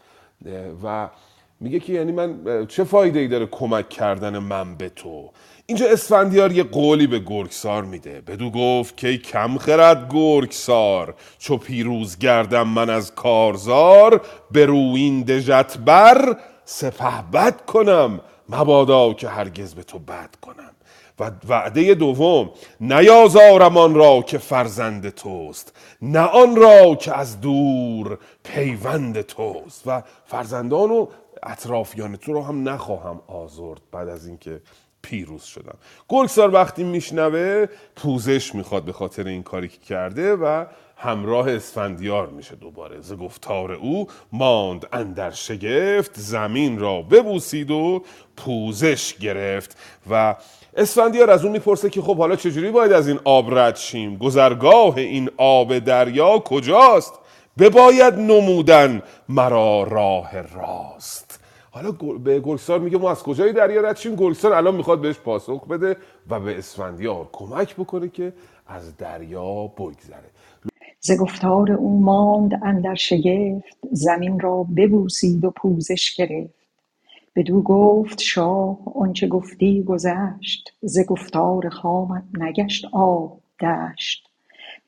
و 0.84 1.08
میگه 1.60 1.80
که 1.80 1.92
یعنی 1.92 2.12
من 2.12 2.66
چه 2.66 2.84
فایده 2.84 3.18
ای 3.18 3.28
داره 3.28 3.46
کمک 3.46 3.88
کردن 3.88 4.38
من 4.38 4.74
به 4.74 4.88
تو؟ 4.88 5.30
اینجا 5.66 5.88
اسفندیار 5.88 6.52
یه 6.52 6.62
قولی 6.62 7.06
به 7.06 7.18
گرگسار 7.18 7.84
میده. 7.84 8.20
بدو 8.20 8.50
گفت 8.50 8.96
که 8.96 9.18
کم 9.18 9.58
خرد 9.58 10.12
گرگسار 10.14 11.14
چو 11.38 11.56
پیروز 11.56 12.18
گردم 12.18 12.68
من 12.68 12.90
از 12.90 13.14
کارزار 13.14 14.20
به 14.50 14.66
روین 14.66 15.22
دژت 15.22 15.78
بر 15.78 16.36
سپه 16.64 17.22
بد 17.32 17.64
کنم. 17.66 18.20
مبادا 18.48 19.12
که 19.12 19.28
هرگز 19.28 19.74
به 19.74 19.82
تو 19.82 19.98
بد 19.98 20.30
کنم. 20.40 20.70
و 21.20 21.30
وعده 21.48 21.94
دوم 21.94 22.50
نیازارم 22.80 23.76
آن 23.76 23.94
را 23.94 24.22
که 24.22 24.38
فرزند 24.38 25.08
توست 25.08 25.76
نه 26.02 26.20
آن 26.20 26.56
را 26.56 26.94
که 26.94 27.18
از 27.18 27.40
دور 27.40 28.18
پیوند 28.44 29.20
توست. 29.20 29.82
و 29.86 30.02
فرزندان 30.26 30.90
و 30.90 31.06
اطرافیان 31.42 32.16
تو 32.16 32.32
رو 32.32 32.42
هم 32.42 32.68
نخواهم 32.68 33.20
آزرد 33.26 33.80
بعد 33.92 34.08
از 34.08 34.26
اینکه 34.26 34.60
پیروز 35.02 35.42
شدم 35.42 35.78
گرگسار 36.08 36.54
وقتی 36.54 36.84
میشنوه 36.84 37.66
پوزش 37.96 38.54
می‌خواد 38.54 38.84
به 38.84 38.92
خاطر 38.92 39.26
این 39.26 39.42
کاری 39.42 39.68
که 39.68 39.78
کرده 39.78 40.36
و 40.36 40.64
همراه 40.96 41.50
اسفندیار 41.50 42.26
میشه. 42.26 42.54
دوباره 42.54 43.00
ز 43.00 43.12
گفتار 43.12 43.72
او 43.72 44.06
ماند 44.32 44.86
اندر 44.92 45.30
شگفت 45.30 46.10
زمین 46.14 46.78
را 46.78 47.02
ببوسید 47.02 47.70
و 47.70 48.02
پوزش 48.36 49.14
گرفت. 49.14 49.76
و 50.10 50.36
اسفندیار 50.76 51.30
از 51.30 51.44
اون 51.44 51.52
می‌پرسه 51.52 51.90
که 51.90 52.02
خب 52.02 52.16
حالا 52.16 52.36
چجوری 52.36 52.70
باید 52.70 52.92
از 52.92 53.08
این 53.08 53.20
آب 53.24 53.58
رد 53.58 53.76
شیم؟ 53.76 54.16
گذرگاه 54.16 54.96
این 54.96 55.30
آب 55.36 55.78
دریا 55.78 56.38
کجاست؟ 56.38 57.12
بباید 57.58 58.14
نمودن 58.14 59.02
مرا 59.28 59.82
راه 59.82 60.40
راست. 60.40 61.31
حالا 61.74 61.90
به 62.24 62.40
گلسار 62.40 62.78
میگه 62.80 62.98
ما 62.98 63.10
از 63.10 63.22
کجای 63.22 63.52
دریا 63.52 63.80
رد 63.80 63.96
شیم 63.96 64.14
گلسار 64.14 64.52
الان 64.52 64.74
می‌خواد 64.74 65.00
بهش 65.00 65.18
پاسخ 65.18 65.66
بده 65.66 65.96
و 66.30 66.40
به 66.40 66.58
اسفندیار 66.58 67.28
کمک 67.32 67.76
بکنه 67.76 68.08
که 68.08 68.32
از 68.66 68.96
دریا 68.96 69.66
بگذره. 69.66 70.30
ز 71.00 71.10
گفتار 71.20 71.72
او 71.72 72.00
ماند 72.00 72.60
اندر 72.62 72.94
شگفت 72.94 73.78
زمین 73.92 74.40
را 74.40 74.62
ببوسید 74.76 75.44
و 75.44 75.50
پوزش 75.50 76.14
گرفت. 76.16 76.54
بدو 77.36 77.62
گفت 77.62 78.20
شاه 78.20 78.78
آنچه 78.94 79.28
گفتی 79.28 79.82
گذشت. 79.82 80.72
ز 80.82 81.06
گفتار 81.06 81.68
خامت 81.68 82.24
نگشت 82.34 82.84
آب 82.92 83.40
دشت. 83.60 84.28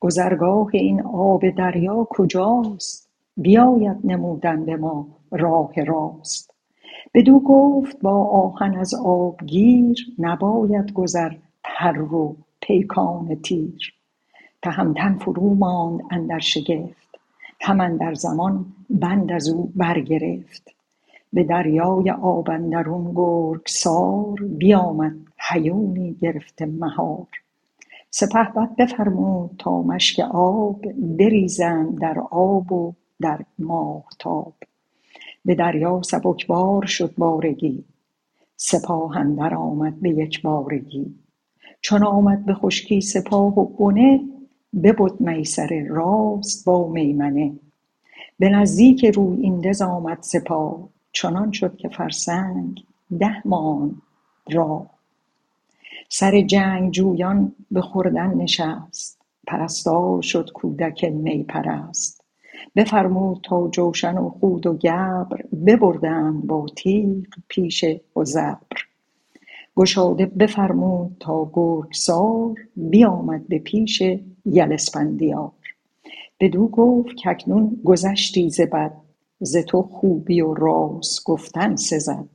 گذرگاه 0.01 0.69
این 0.73 1.03
آب 1.03 1.51
دریا 1.51 2.07
کجاست؟ 2.11 3.09
بیاید 3.37 3.97
نمودن 4.05 4.65
به 4.65 4.77
ما 4.77 5.07
راه 5.31 5.85
راست. 5.85 6.54
بدو 7.15 7.41
گفت 7.41 8.01
با 8.01 8.25
آهن 8.25 8.75
از 8.75 8.95
آب 8.95 9.45
گیر 9.47 10.15
نباید 10.19 10.93
گذر 10.93 11.33
پر 11.65 12.01
و 12.01 12.37
پیکان 12.61 13.35
تیر. 13.35 13.95
تهمتن 14.63 15.19
فرو 15.19 15.55
ماند 15.55 16.01
اندر 16.11 16.39
شگفت 16.39 17.19
هم 17.61 17.81
اندر 17.81 18.15
زمان 18.15 18.67
بند 18.91 19.33
از 19.33 19.49
او 19.49 19.73
برگرفت. 19.75 20.75
به 21.33 21.45
دریای 21.45 22.11
آب 22.11 22.51
اندرون 22.51 23.13
گرگسار 23.15 24.35
بیامد 24.59 25.17
هیونی 25.51 26.17
گرفته 26.21 26.67
مهار. 26.67 27.27
سپهبد 28.11 28.77
بفرمود 28.79 29.51
تا 29.59 29.83
مشک 29.83 30.21
آب 30.31 30.93
بریزند 31.19 32.01
در 32.01 32.19
آب 32.31 32.73
و 32.73 32.93
در 33.21 33.45
ماهتاب. 33.59 34.55
به 35.45 35.55
دریا 35.55 36.03
سبکبار 36.03 36.87
شد 36.87 37.15
بارگی. 37.19 37.85
سپاه 38.57 39.17
اندر 39.17 39.55
آمد 39.55 40.01
به 40.01 40.11
یک 40.11 40.43
بارگی. 40.43 41.15
چون 41.81 42.05
آمد 42.05 42.45
به 42.45 42.55
خشکی 42.55 43.01
سپاه 43.01 43.59
و 43.59 43.65
بنه 43.65 44.21
ببد 44.83 45.21
میسر 45.21 45.87
راست 45.89 46.65
با 46.65 46.89
میمنه. 46.89 47.53
به 48.39 48.49
نزدیک 48.49 49.05
رویین 49.05 49.75
آمد 49.83 50.19
سپاه 50.21 50.89
چنان 51.13 51.53
شد 51.53 51.77
که 51.77 51.89
فرسنگ 51.89 52.85
ده 53.21 53.49
ماند 53.49 54.03
راه 54.53 54.91
سر 56.09 56.41
جنگجویان 56.41 57.55
به 57.71 57.81
خوردن 57.81 58.35
نشست 58.35 59.21
پرستار 59.47 60.23
شد 60.23 60.51
کودک 60.53 61.05
می 61.05 61.43
پرست 61.43 62.24
بفرمود 62.77 63.41
تا 63.43 63.69
جوشن 63.69 64.19
و 64.19 64.29
خود 64.29 64.67
و 64.67 64.73
گبر 64.75 65.43
ببردند 65.67 66.47
با 66.47 66.67
تیغ 66.77 67.27
پیش 67.49 67.85
هژبر 68.17 68.57
گشاده 69.77 70.27
بفرمود 70.27 71.17
تا 71.21 71.51
گرگسار 71.53 72.55
بیامد 72.77 73.49
به 73.49 73.59
پیش 73.59 74.03
یل 74.45 74.73
اسفندیار 74.73 75.53
بدو 76.41 76.69
گفت 76.69 77.15
کاکنون 77.25 77.81
گذشتی 77.85 78.51
ز 78.51 78.61
بد 78.61 78.93
ز 79.41 79.57
تو 79.57 79.83
خوبی 79.83 80.41
و 80.41 80.55
راست 80.55 81.25
گفتن 81.25 81.77
سزد. 81.77 82.29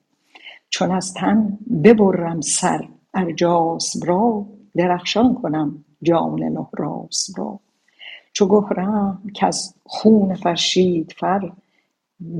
چون 0.69 0.91
از 0.91 1.13
تن 1.13 1.59
ببرم 1.83 2.41
سر 2.41 2.87
ارجاسپ 3.13 4.09
را 4.09 4.45
درخشان 4.75 5.33
کنم 5.33 5.85
جان 6.01 6.43
نهراسپ 6.43 7.39
را. 7.39 7.59
چو 8.39 8.47
گهرم 8.47 9.21
کز 9.33 9.73
خون 9.85 10.35
فرشید 10.35 11.13
فر 11.17 11.51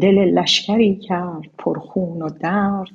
دل 0.02 0.18
لشکری 0.18 0.96
کرد 0.96 1.50
پر 1.58 1.80
خون 1.80 2.22
و 2.22 2.30
درد. 2.30 2.88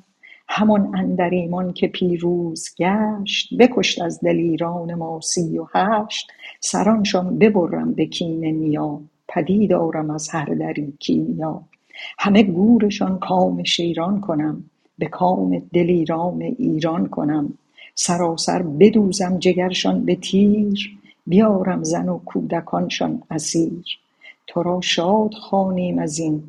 همان 0.49 0.97
اندر 0.97 1.31
ایمان 1.31 1.73
که 1.73 1.89
پیروز 1.89 2.69
گشت 2.79 3.57
بکشت 3.59 4.03
از 4.03 4.21
دلیران 4.21 4.95
ما 4.95 5.21
سی 5.21 5.59
و 5.59 5.67
هشت. 5.75 6.29
سرانشان 6.61 7.39
ببرم 7.39 7.93
به 7.93 8.07
کین 8.07 8.45
نیا 8.45 9.01
پدید 9.29 9.73
آرم 9.73 10.11
از 10.11 10.29
هر 10.29 10.45
دری 10.45 10.93
کیمیا. 10.99 11.63
همه 12.19 12.43
گورشان 12.43 13.19
کام 13.19 13.65
شیران 13.65 14.21
کنم 14.21 14.65
به 14.99 15.07
کام 15.07 15.63
دلیران 15.73 16.43
ایران 16.43 17.07
کنم. 17.07 17.55
سراسر 17.95 18.63
بدوزم 18.63 19.39
جگرشان 19.39 20.05
به 20.05 20.15
تیر 20.17 20.99
بیارم 21.27 21.83
زن 21.83 22.09
و 22.09 22.19
کودکانشان 22.19 23.23
اسیر. 23.31 23.85
تو 24.47 24.63
را 24.63 24.81
شاد 24.81 25.35
خوانیم 25.35 25.99
از 25.99 26.19
این 26.19 26.43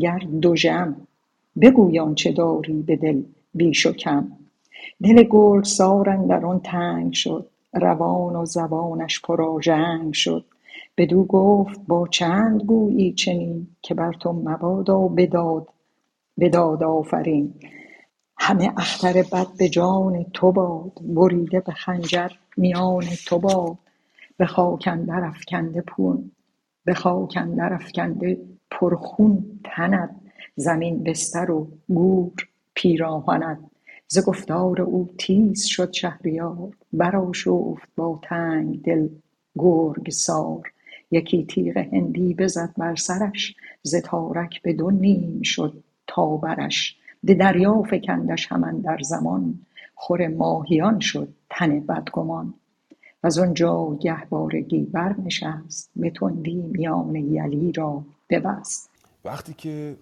گر 0.00 0.22
دژم 0.42 0.96
بگوی 1.60 1.98
آنچه 1.98 2.32
داری 2.32 2.82
به 2.82 2.96
دل 2.96 3.22
بیش 3.54 3.86
و 3.86 3.92
کم. 3.92 4.32
دل 5.02 5.22
گرگسار 5.30 6.10
اندر 6.10 6.46
آن 6.46 6.60
تنگ 6.60 7.12
شد. 7.12 7.46
روان 7.72 8.36
و 8.36 8.44
زبانش 8.44 9.20
پرآژنگ 9.20 10.12
شد. 10.12 10.44
بدو 10.96 11.24
گفت 11.24 11.80
با 11.86 12.08
چند 12.08 12.62
گویی 12.62 13.12
چنین 13.12 13.66
که 13.82 13.94
بر 13.94 14.12
تو 14.12 14.32
مبادا 14.32 14.98
بداد. 14.98 15.68
بداد 16.38 16.82
آفرین. 16.82 17.54
همه 18.38 18.72
اختر 18.76 19.12
بد 19.12 19.46
به 19.58 19.68
جان 19.68 20.26
تو 20.32 20.52
باد. 20.52 20.92
بریده 21.00 21.60
به 21.60 21.72
خنجر 21.72 22.28
میان 22.56 23.04
تو 23.26 23.38
باد. 23.38 23.78
به 24.36 24.46
خاک 24.46 24.88
اندر 24.88 25.24
افکنده 27.74 28.38
پر 28.70 28.94
خون 28.94 29.60
تنت 29.64 30.10
زمین 30.56 31.02
بستر 31.04 31.50
و 31.50 31.68
گور 31.88 32.32
پیراهنت. 32.74 33.58
ز 34.08 34.24
گفتار 34.24 34.82
او 34.82 35.10
تیز 35.18 35.64
شد 35.64 35.92
شهریار 35.92 36.72
برآشفت 36.92 37.88
با 37.96 38.20
تنگ 38.22 38.82
دل 38.82 39.08
گرگسار. 39.58 40.72
یکی 41.10 41.46
تیغ 41.46 41.76
هندی 41.76 42.34
بزد 42.34 42.74
بر 42.76 42.94
سرش 42.94 43.56
ز 43.82 43.94
تارک 43.94 44.62
به 44.62 44.72
دو 44.72 44.90
نیم 44.90 45.42
شد 45.42 45.82
تا 46.06 46.36
برش 46.36 46.96
به 47.24 47.34
دریا 47.34 47.82
فکندش 47.82 48.52
هم 48.52 48.64
اندر 48.64 48.98
زمان 48.98 49.60
خور 49.94 50.28
ماهیان 50.28 51.00
شد 51.00 51.28
تن 51.50 51.80
بدگمان. 51.80 52.54
وز 53.26 53.38
آنجا 53.38 53.98
گهوارگی 54.00 54.84
برنشست 54.84 55.90
به 55.96 56.10
تندی 56.10 56.54
میان 56.54 57.14
یلی 57.14 57.72
را 57.72 58.02
ببست. 58.30 58.90
وقتی 59.24 59.54
که 59.54 59.96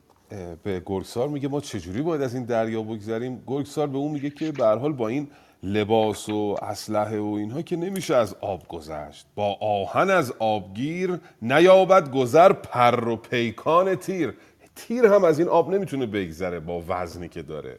به 0.62 0.82
گرگسار 0.86 1.28
میگه 1.28 1.48
ما 1.48 1.60
چجوری 1.60 2.02
باید 2.02 2.22
از 2.22 2.34
این 2.34 2.44
دریا 2.44 2.82
بگذریم 2.82 3.42
گرگسار 3.46 3.86
به 3.86 3.98
اون 3.98 4.12
میگه 4.12 4.30
که 4.30 4.52
به 4.52 4.66
حال 4.66 4.92
با 4.92 5.08
این 5.08 5.28
لباس 5.62 6.28
و 6.28 6.56
اسلحه 6.62 7.20
و 7.20 7.26
اینها 7.26 7.62
که 7.62 7.76
نمیشه 7.76 8.16
از 8.16 8.36
آب 8.40 8.68
گذشت. 8.68 9.26
با 9.34 9.56
آهن 9.60 10.10
از 10.10 10.32
آبگیر 10.38 11.20
نیابد 11.42 12.10
گذر 12.10 12.52
پر 12.52 13.08
و 13.08 13.16
پیکان 13.16 13.94
تیر. 13.94 14.34
تیر 14.76 15.06
هم 15.06 15.24
از 15.24 15.38
این 15.38 15.48
آب 15.48 15.74
نمی‌تونه 15.74 16.06
بگذره 16.06 16.60
با 16.60 16.82
وزنی 16.88 17.28
که 17.28 17.42
داره. 17.42 17.78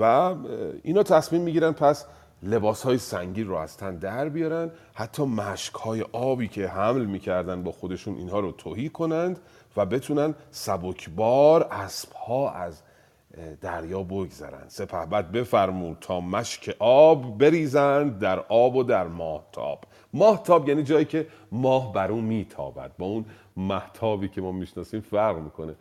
و 0.00 0.34
اینا 0.82 1.02
تصمیم 1.02 1.42
می‌گیرن 1.42 1.72
پس 1.72 2.06
لباس 2.42 2.82
های 2.82 2.98
سنگین 2.98 3.46
رو 3.46 3.54
از 3.54 3.76
تن 3.76 3.96
در 3.96 4.28
بیارن 4.28 4.70
حتی 4.94 5.24
مشک 5.24 5.74
های 5.74 6.04
آبی 6.12 6.48
که 6.48 6.68
حمل 6.68 7.04
می‌کردن 7.04 7.62
با 7.62 7.72
خودشون 7.72 8.16
اینها 8.16 8.40
رو 8.40 8.52
توهی 8.52 8.88
کنند 8.88 9.40
و 9.76 9.86
بتونن 9.86 10.34
سبکبار 10.50 11.62
اسب 11.70 12.12
ها 12.12 12.52
از 12.52 12.82
دریا 13.60 14.02
بگذرن. 14.02 14.68
سپه 14.68 15.06
بد 15.06 15.30
بفرمود 15.30 15.96
تا 16.00 16.20
مشک 16.20 16.76
آب 16.78 17.38
بریزند 17.38 18.18
در 18.18 18.38
آب 18.48 18.76
و 18.76 18.82
در 18.82 19.06
ماهتاب. 19.06 19.84
ماهتاب 20.12 20.68
یعنی 20.68 20.82
جایی 20.82 21.04
که 21.04 21.26
ماه 21.52 21.92
بر 21.92 22.12
اون 22.12 22.24
میتابد. 22.24 22.96
با 22.98 23.06
اون 23.06 23.24
محتابی 23.56 24.28
که 24.28 24.40
ما 24.40 24.52
می‌شناسیم 24.52 25.00
فرق 25.00 25.38
می‌کنه. 25.38 25.74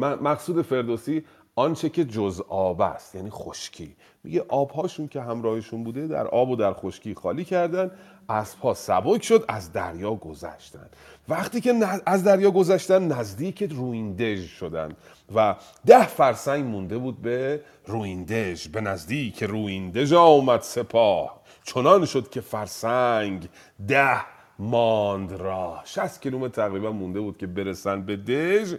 مقصود 0.00 0.62
فردوسی 0.62 1.24
آنچه 1.58 1.88
که 1.88 2.04
جز 2.04 2.42
آب 2.48 2.80
است 2.80 3.14
یعنی 3.14 3.30
خشکی. 3.30 3.96
میگه 4.24 4.44
آبهاشون 4.48 5.08
که 5.08 5.20
همراهشون 5.20 5.84
بوده 5.84 6.06
در 6.06 6.26
آب 6.26 6.50
و 6.50 6.56
در 6.56 6.72
خشکی 6.72 7.14
خالی 7.14 7.44
کردن 7.44 7.90
اسبها 8.28 8.74
سبک 8.74 9.22
شد 9.22 9.44
از 9.48 9.72
دریا 9.72 10.14
گذشتن. 10.14 10.88
وقتی 11.28 11.60
که 11.60 11.74
از 12.06 12.24
دریا 12.24 12.50
گذشتن 12.50 13.08
نزدیک 13.12 13.62
رویندژ 13.62 14.50
شدن 14.50 14.96
و 15.34 15.56
ده 15.86 16.06
فرسنگ 16.06 16.64
مونده 16.64 16.98
بود 16.98 17.22
به 17.22 17.60
رویندژ 17.86 18.68
به 18.68 18.80
نزدیک 18.80 19.42
رویندژ 19.42 20.12
آمد 20.12 20.60
سپاه. 20.62 21.40
چنان 21.64 22.04
شد 22.04 22.30
که 22.30 22.40
فرسنگ 22.40 23.48
ده 23.88 24.20
ماند 24.58 25.32
را. 25.32 25.80
60 25.84 26.22
کیلومتر 26.22 26.68
تقریبا 26.68 26.92
مونده 26.92 27.20
بود 27.20 27.38
که 27.38 27.46
برسن 27.46 28.02
به 28.02 28.16
دژ. 28.16 28.74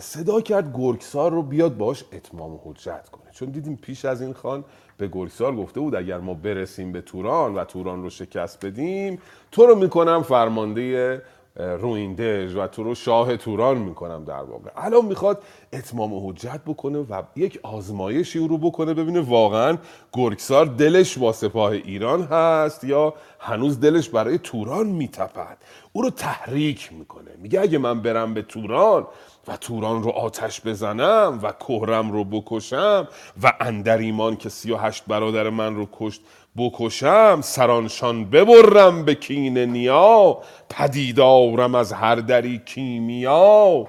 صدا 0.00 0.40
کرد 0.40 0.76
گرگسار 0.76 1.30
رو 1.30 1.42
بیاد 1.42 1.76
باش 1.76 2.04
اتمام 2.12 2.60
حجت 2.64 3.08
کنه. 3.08 3.30
چون 3.32 3.48
دیدیم 3.48 3.78
پیش 3.82 4.04
از 4.04 4.22
این 4.22 4.32
خان 4.32 4.64
به 4.96 5.08
گرگسار 5.08 5.56
گفته 5.56 5.80
بود 5.80 5.94
اگر 5.94 6.18
ما 6.18 6.34
برسیم 6.34 6.92
به 6.92 7.00
توران 7.00 7.54
و 7.54 7.64
توران 7.64 8.02
رو 8.02 8.10
شکست 8.10 8.66
بدیم 8.66 9.18
تو 9.52 9.66
رو 9.66 9.74
می‌کنم 9.74 10.22
فرمانده 10.22 11.22
رویندژ 11.56 12.56
و 12.56 12.66
تو 12.66 12.82
رو 12.82 12.94
شاه 12.94 13.36
توران 13.36 13.78
می‌کنم 13.78 14.24
در 14.24 14.42
واقع. 14.42 14.70
الان 14.76 15.04
می‌خواد 15.04 15.42
اتمام 15.72 16.28
حجت 16.28 16.60
بکنه 16.66 16.98
و 16.98 17.22
یک 17.36 17.60
آزمایشی 17.62 18.38
رو 18.38 18.58
بکنه 18.58 18.94
ببینه 18.94 19.20
واقعا 19.20 19.78
گرگسار 20.12 20.66
دلش 20.66 21.18
با 21.18 21.32
سپاه 21.32 21.70
ایران 21.70 22.22
هست 22.22 22.84
یا 22.84 23.14
هنوز 23.38 23.80
دلش 23.80 24.08
برای 24.08 24.38
توران 24.38 24.86
میتپد. 24.86 25.58
او 25.92 26.02
رو 26.02 26.10
تحریک 26.10 26.92
می‌کنه. 26.92 27.30
میگه 27.38 27.60
اگه 27.60 27.78
من 27.78 28.00
برم 28.00 28.34
به 28.34 28.42
توران 28.42 29.06
و 29.48 29.56
توران 29.56 30.02
رو 30.02 30.10
آتش 30.10 30.60
بزنم 30.60 31.40
و 31.42 31.52
کهرم 31.52 32.12
رو 32.12 32.24
بکشم 32.24 33.08
و 33.42 33.52
اندر 33.60 33.98
ایمان 33.98 34.36
که 34.36 34.48
سی 34.48 34.72
و 34.72 34.76
هشت 34.76 35.02
برادر 35.06 35.50
من 35.50 35.74
رو 35.76 35.88
کشت 35.92 36.20
بکشم 36.56 37.40
سرانشان 37.42 38.24
ببرم 38.24 39.04
به 39.04 39.14
کین 39.14 39.58
نیا 39.58 40.38
پدیدارم 40.70 41.74
از 41.74 41.92
هر 41.92 42.16
دری 42.16 42.58
کیمیا. 42.58 43.86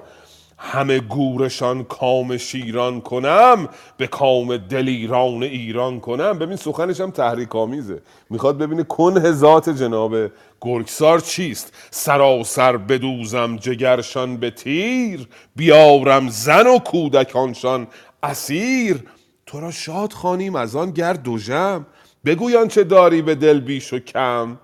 همه 0.58 1.00
گورشان 1.00 1.84
کام 1.84 2.36
شیران 2.36 3.00
کنم 3.00 3.68
به 3.96 4.06
کام 4.06 4.56
دلیران 4.56 5.42
ایران 5.42 6.00
کنم. 6.00 6.38
ببین 6.38 6.56
سخنش 6.56 7.00
هم 7.00 7.10
تحریک 7.10 7.56
آمیزه 7.56 8.02
می‌خواد 8.30 8.58
ببینه 8.58 8.82
کنه 8.82 9.32
ذات 9.32 9.70
جناب 9.70 10.16
گرگسار 10.60 11.20
چیست. 11.20 11.74
سراسر 11.90 12.76
بدوزم 12.76 13.56
جگرشان 13.56 14.36
به 14.36 14.50
تیر 14.50 15.28
بیارم 15.56 16.28
زن 16.28 16.66
و 16.66 16.78
کودکانشان 16.78 17.86
اسیر. 18.22 19.04
تو 19.46 19.60
را 19.60 19.70
شاد 19.70 20.12
خانیم 20.12 20.56
از 20.56 20.76
آن 20.76 20.90
گرد 20.90 21.22
دوژم 21.22 21.86
بگویان 22.24 22.68
چه 22.68 22.84
داری 22.84 23.22
به 23.22 23.34
دل 23.34 23.60
بیش 23.60 23.92
و 23.92 23.98
کم. 23.98 24.58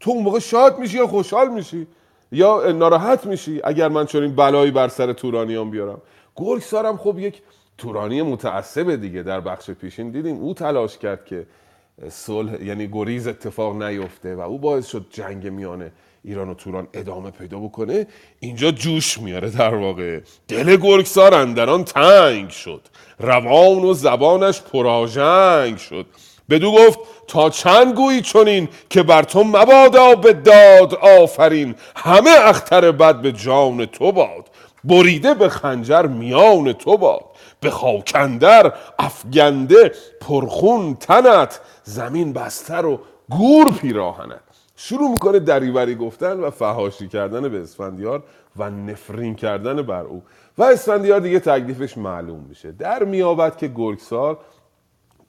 تو 0.00 0.10
اون 0.10 0.22
موقع 0.22 0.38
شاد 0.38 0.78
میشی 0.78 0.96
یا 0.96 1.06
خوشحال 1.06 1.48
میشی؟ 1.48 1.86
یا 2.32 2.72
ناراحت 2.72 3.26
میشی 3.26 3.60
اگر 3.64 3.88
من 3.88 4.06
چنین 4.06 4.34
بلایی 4.34 4.70
بر 4.70 4.88
سر 4.88 5.12
تورانیان 5.12 5.70
بیارم؟ 5.70 6.00
گرگسارم 6.36 6.96
خب 6.96 7.18
یک 7.18 7.42
تورانی 7.78 8.22
متعصب 8.22 8.94
دیگه 8.94 9.22
در 9.22 9.40
بخش 9.40 9.70
پیشین. 9.70 10.10
دیدیم 10.10 10.36
او 10.36 10.54
تلاش 10.54 10.98
کرد 10.98 11.24
که 11.24 11.46
صلح 12.08 12.62
یعنی 12.64 12.88
گریز 12.92 13.26
اتفاق 13.26 13.82
نیفته 13.82 14.34
و 14.34 14.40
او 14.40 14.58
باعث 14.58 14.86
شد 14.86 15.06
جنگ 15.10 15.46
میانه 15.46 15.92
ایران 16.24 16.48
و 16.48 16.54
توران 16.54 16.88
ادامه 16.92 17.30
پیدا 17.30 17.58
بکنه. 17.58 18.06
اینجا 18.40 18.70
جوش 18.70 19.18
میاره 19.18 19.50
در 19.50 19.74
واقع. 19.74 20.20
دل 20.48 20.76
گرگسار 20.76 21.34
اندران 21.34 21.84
تنگ 21.84 22.50
شد. 22.50 22.80
روان 23.18 23.84
و 23.84 23.94
زبانش 23.94 24.62
پراژنگ 24.62 25.76
شد. 25.76 26.06
بدو 26.50 26.72
گفت 26.72 26.98
تا 27.26 27.50
چند 27.50 27.94
گویی 27.94 28.20
چنین 28.20 28.68
که 28.90 29.02
بر 29.02 29.22
تو 29.22 29.44
مبادا 29.44 30.14
به 30.14 30.32
داد 30.32 30.94
آفرین. 30.94 31.74
همه 31.96 32.30
اختر 32.30 32.92
بد 32.92 33.20
به 33.20 33.32
جان 33.32 33.86
تو 33.86 34.12
باد. 34.12 34.48
بریده 34.84 35.34
به 35.34 35.48
خنجر 35.48 36.02
میان 36.02 36.72
تو 36.72 36.96
باد. 36.96 37.24
به 37.60 37.70
خاکندر 37.70 38.72
افگنده 38.98 39.92
پرخون 40.20 40.94
تنت. 40.94 41.60
زمین 41.84 42.32
بستر 42.32 42.86
و 42.86 43.00
گور 43.30 43.72
پیراهنت. 43.72 44.40
شروع 44.76 45.10
می‌کنه 45.10 45.38
دریوری 45.38 45.94
گفتن 45.94 46.40
و 46.40 46.50
فهاشی 46.50 47.08
کردن 47.08 47.48
به 47.48 47.60
اسفندیار 47.62 48.22
و 48.56 48.70
نفرین 48.70 49.34
کردن 49.34 49.82
بر 49.82 50.02
او. 50.02 50.22
و 50.58 50.62
اسفندیار 50.62 51.20
دیگه 51.20 51.40
تکلیفش 51.40 51.98
معلوم 51.98 52.44
میشه. 52.48 52.72
در 52.72 53.04
میابد 53.04 53.56
که 53.56 53.68
گرگسار 53.68 54.38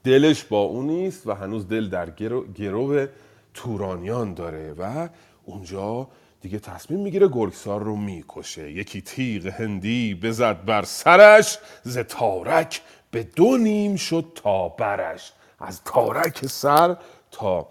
دلش 0.03 0.43
با 0.43 0.61
اون 0.61 0.87
نیست 0.87 1.27
و 1.27 1.33
هنوز 1.33 1.67
دل 1.67 1.89
در 1.89 2.09
گرو, 2.55 3.07
تورانیان 3.53 4.33
داره 4.33 4.73
و 4.73 5.09
اونجا 5.45 6.07
دیگه 6.41 6.59
تصمیم 6.59 6.99
می‌گیره 6.99 7.27
گرگسار 7.27 7.83
رو 7.83 7.95
می‌کشه. 7.95 8.71
یکی 8.71 9.01
تیغ 9.01 9.47
هندی 9.47 10.15
بزد 10.15 10.65
بر 10.65 10.83
سرش 10.83 11.57
ز 11.83 11.97
تارک 11.97 12.81
به 13.11 13.23
دو 13.23 13.57
نیم 13.57 13.95
شد 13.95 14.25
تا 14.35 14.69
برش. 14.69 15.33
از 15.59 15.81
تارک 15.83 16.45
سر 16.45 16.97
تا 17.31 17.67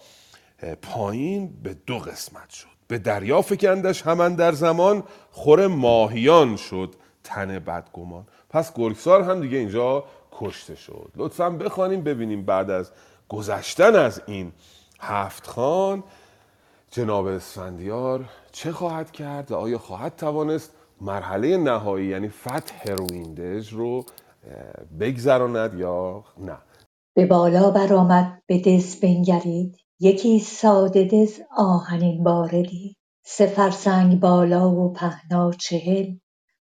پایین 0.83 1.53
به 1.63 1.77
دو 1.87 1.99
قسمت 1.99 2.51
شد. 2.51 2.69
به 2.89 2.99
دریا 2.99 3.43
فکندش 3.43 4.03
همان 4.03 4.35
در 4.35 4.53
زمان 4.53 5.03
خور 5.31 5.67
ماهیان 5.67 6.57
شد 6.57 6.95
تن 7.25 7.59
بدگمان. 7.59 8.27
پس 8.51 8.73
گرگسار 8.75 9.23
هم 9.23 9.41
دیگه 9.41 9.59
اینجا 9.59 10.05
کشته 10.39 10.77
شد. 10.77 11.13
لطفا 11.17 11.51
بخوانیم 11.51 12.05
ببینیم 12.05 12.45
بعد 12.47 12.71
از 12.71 12.93
گذشتن 13.29 13.97
از 13.97 14.23
این 14.27 14.53
هفت 15.01 15.47
خان 15.47 16.05
جناب 16.91 17.27
اسفندیار 17.27 18.31
چه 18.53 18.73
خواهد 18.73 19.11
کرد 19.13 19.53
و 19.53 19.57
آیا 19.57 19.79
خواهد 19.79 20.17
توانست 20.17 20.75
مرحله 21.01 21.57
نهایی 21.57 22.09
یعنی 22.09 22.29
فتح 22.29 22.93
رویندژ 22.93 23.73
رو 23.73 24.07
بگذراند 25.01 25.75
یا 25.81 26.25
نه؟ 26.39 26.59
به 27.17 27.27
بالا 27.27 27.71
برآمد 27.71 28.43
به 28.47 28.59
دز 28.59 29.01
بنگرید. 29.01 29.77
یکی 30.01 30.39
ساده 30.41 31.05
دز 31.05 31.41
آهنین 31.57 32.25
باردی. 32.25 32.97
سه 33.27 33.47
فرسنگ 33.47 34.21
بالا 34.21 34.71
و 34.71 34.93
پهنا 34.93 35.53
چهل. 35.53 36.15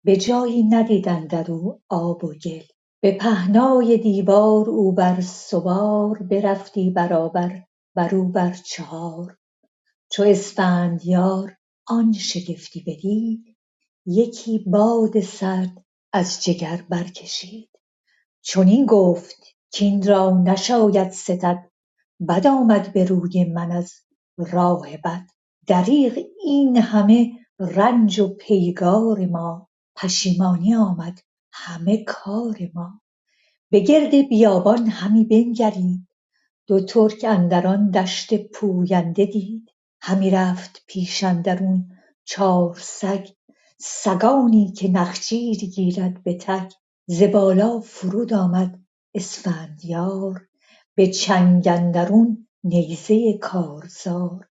به 0.05 0.17
جایی 0.17 0.63
ندید 0.63 1.09
اندرو 1.09 1.81
آب 1.89 2.23
و 2.23 2.33
گل. 2.33 2.63
به 3.01 3.11
پهنای 3.11 3.97
دیوار 3.97 4.69
او 4.69 4.91
بر 4.91 5.21
سوار 5.21 6.17
برفتی 6.17 6.89
برابر 6.89 7.63
بر 7.95 8.15
او 8.15 8.29
بر 8.29 8.53
چهار. 8.53 9.37
چو 10.11 10.23
اسفندیار 10.23 11.57
آن 11.87 12.13
شگفتی 12.13 12.83
بدید 12.87 13.57
یکی 14.05 14.59
باد 14.59 15.19
سرد 15.19 15.85
از 16.13 16.43
جگر 16.43 16.83
برکشید. 16.89 17.69
چنین 18.41 18.85
گفت 18.85 19.43
کاین 19.79 20.07
را 20.07 20.41
نشاید 20.45 21.11
ستد 21.11 21.69
بد 22.27 22.47
آمد 22.47 22.93
به 22.93 23.05
روی 23.05 23.43
من 23.43 23.71
از 23.71 23.93
راه 24.37 24.97
بد. 24.97 25.25
دریغ 25.67 26.19
این 26.43 26.77
همه 26.77 27.31
رنج 27.59 28.19
و 28.19 28.27
پیگار 28.27 29.25
ما 29.25 29.69
پشیمانی 29.95 30.75
آمد 30.75 31.19
همه 31.51 32.03
کار 32.03 32.57
ما. 32.73 33.01
به 33.71 33.79
گرد 33.79 34.15
بیابان 34.29 34.87
همی 34.87 35.25
بنگرید. 35.25 36.07
دو 36.67 36.79
ترک 36.85 37.25
اندر 37.27 37.67
آن 37.67 37.89
دشت 37.91 38.51
پوینده 38.51 39.25
دید. 39.25 39.71
همی 40.01 40.29
رفت 40.29 40.83
پیش 40.87 41.23
اندرون 41.23 41.89
چار 42.25 42.75
سگ. 42.79 43.27
سگانی 43.79 44.71
که 44.71 44.87
نخجیر 44.87 45.57
گیرد 45.57 46.23
به 46.23 46.33
تک 46.33 46.73
ز 47.07 47.23
بالا 47.23 47.79
فرود 47.79 48.33
آمد 48.33 48.79
اسفندیار. 49.13 50.47
به 50.95 51.07
چنگ 51.07 51.67
اندرون 51.67 52.47
نیزه 52.63 53.37
کارزار. 53.37 54.47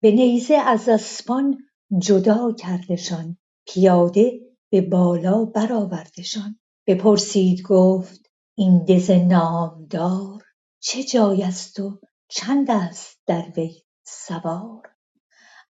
به 0.00 0.10
نیزه 0.10 0.54
از 0.54 0.88
اسپان 0.88 1.58
جدا 1.98 2.52
کردشان. 2.52 3.36
پیاده 3.66 4.47
به 4.70 4.80
بالا 4.80 5.44
برآوردشان. 5.44 6.58
بپرسید 6.86 7.62
گفت 7.62 8.20
این 8.54 8.84
دژ 8.84 9.10
نامدار 9.10 10.42
چه 10.80 11.02
جای 11.02 11.42
است 11.42 11.80
و 11.80 12.00
چند 12.28 12.70
است 12.70 13.20
در 13.26 13.52
وی 13.56 13.82
سوار؟ 14.06 14.82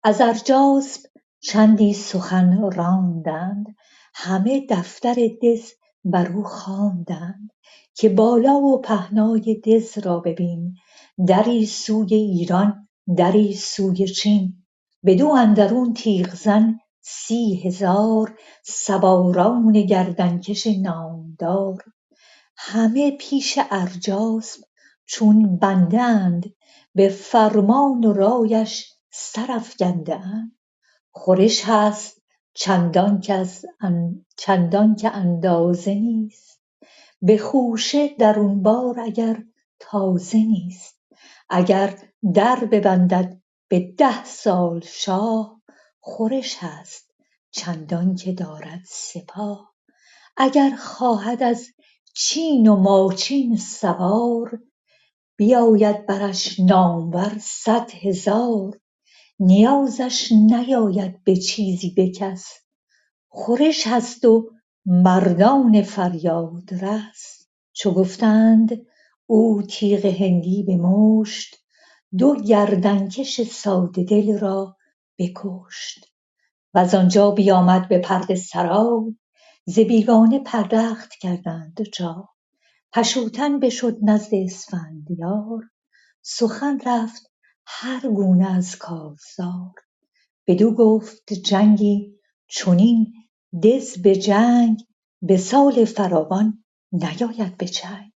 از 0.02 0.20
ارجاسپ 0.20 1.00
چندی 1.40 1.92
سخن 1.92 2.70
راندند. 2.70 3.66
همه 4.14 4.66
دفتر 4.70 5.14
دژ 5.42 5.70
بر 6.04 6.32
او 6.32 6.42
خواندند 6.42 7.50
که 7.94 8.08
بالا 8.08 8.54
و 8.54 8.80
پهنای 8.80 9.60
دژ 9.64 9.98
را 9.98 10.20
ببین. 10.20 10.74
دری 11.28 11.66
سوی 11.66 12.14
ایران 12.14 12.88
دری 13.16 13.54
سوی 13.54 14.08
چین. 14.08 14.64
بدو 15.04 15.28
اندرون 15.28 15.94
تیغزن 15.94 16.78
سی 17.10 17.60
هزار 17.64 18.38
سواران 18.64 19.72
گردنکش 19.72 20.66
نامدار. 20.66 21.84
همه 22.56 23.10
پیش 23.10 23.58
ارجاسپ 23.70 24.64
چون 25.06 25.56
بنده 25.56 26.00
اند 26.00 26.54
به 26.94 27.08
فرمان 27.08 28.04
و 28.04 28.12
رایش 28.12 28.94
سر 29.10 29.52
افگنده 29.52 30.14
اند 30.14 30.52
خورش 31.10 31.62
هست 31.64 32.22
چندان 32.54 33.20
که 34.96 35.10
اندازه 35.16 35.94
نیست. 35.94 36.60
به 37.22 37.38
خوشه 37.38 38.08
درون 38.08 38.62
بار 38.62 39.00
اگر 39.00 39.44
تازه 39.78 40.38
نیست. 40.38 41.00
اگر 41.50 41.98
در 42.34 42.64
ببندد 42.64 43.40
به 43.68 43.94
ده 43.98 44.24
سال 44.24 44.80
شاه 44.80 45.57
خورش 46.00 46.56
هست 46.60 47.14
چندان 47.50 48.14
که 48.14 48.32
دارد 48.32 48.82
سپاه. 48.86 49.74
اگر 50.36 50.76
خواهد 50.76 51.42
از 51.42 51.66
چین 52.14 52.66
و 52.66 52.76
ماچین 52.76 53.56
سوار 53.56 54.60
بیاید 55.36 56.06
برش 56.06 56.60
نامور 56.60 57.38
صد 57.40 57.90
هزار. 57.90 58.80
نیازش 59.40 60.32
نیاید 60.32 61.24
به 61.24 61.36
چیزی 61.36 61.90
به 61.90 62.34
خورش 63.28 63.86
هست 63.86 64.24
و 64.24 64.50
مردان 64.86 65.82
فریادرس 65.82 67.46
چو 67.72 67.90
گفتند 67.90 68.86
او 69.26 69.62
تیغ 69.62 70.06
هندی 70.06 70.62
به 70.62 70.76
مشت 70.76 71.56
دو 72.18 72.36
گردنکش 72.36 73.42
ساده 73.42 74.04
دل 74.04 74.38
را 74.38 74.77
بکشت. 75.18 76.06
وز 76.74 76.94
آنجا 76.94 77.30
بیامد 77.30 77.88
به 77.88 77.98
پرده 77.98 78.34
سرای 78.34 79.16
ز 79.66 79.78
بیگانه 79.78 80.38
پردخت 80.38 81.14
کردند 81.14 81.82
جای 81.94 82.24
پشوتن 82.92 83.60
بشد 83.60 83.98
نزد 84.02 84.34
اسفندیار 84.34 85.70
سخن 86.22 86.80
رفت 86.86 87.32
هر 87.66 88.00
گونه 88.08 88.50
از 88.56 88.76
کارزار. 88.76 89.74
بدو 90.46 90.74
گفت 90.74 91.32
جنگی 91.34 92.14
چنین 92.48 93.14
دژ 93.62 93.98
به 93.98 94.16
جنگ 94.16 94.78
به 95.22 95.36
سال 95.36 95.84
فراوان 95.84 96.64
نیاید 96.92 97.56
به 97.56 97.68
چنگ 97.68 98.12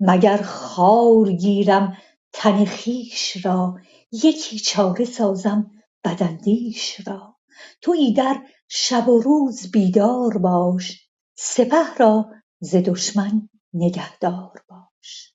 مگر 0.00 0.42
خوار 0.42 1.32
گیرم 1.32 1.98
تن 2.32 2.64
خویش 2.64 3.46
را 3.46 3.76
یکی 4.12 4.58
چاره 4.58 5.04
سازم 5.04 5.70
بداندیش 6.06 7.00
را. 7.06 7.36
تو 7.82 7.92
ایدر 7.92 8.36
شب 8.68 9.08
و 9.08 9.20
روز 9.20 9.70
بیدار 9.70 10.38
باش 10.38 11.08
سپه 11.34 11.94
را 11.98 12.26
ز 12.60 12.76
دشمن 12.76 13.48
نگهدار 13.74 14.62
باش. 14.68 15.32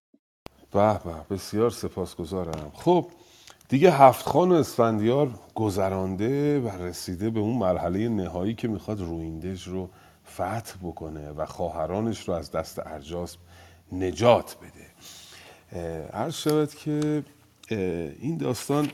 به 0.72 1.00
به 1.04 1.36
بسیار 1.36 1.70
سپاسگزارم. 1.70 2.72
خب 2.74 3.06
دیگه 3.70 3.92
هفت 3.92 4.26
خان 4.26 4.52
اسفندیار 4.52 5.40
گذرانده 5.56 6.60
و 6.60 6.68
رسیده 6.68 7.30
به 7.30 7.40
اون 7.40 7.58
مرحله 7.58 8.10
نهایی 8.10 8.56
که 8.56 8.68
می‌خواد 8.68 9.02
رویندژ 9.02 9.68
رو 9.68 9.90
فتح 10.34 10.76
بکنه 10.84 11.30
و 11.30 11.46
خواهرانش 11.46 12.28
رو 12.28 12.34
از 12.34 12.52
دست 12.52 12.80
ارجاسپ 12.80 13.40
نجات 13.92 14.58
بده. 14.58 14.92
عرض 16.14 16.34
شود 16.36 16.76
که 16.76 17.24
این 18.20 18.38
داستان 18.38 18.92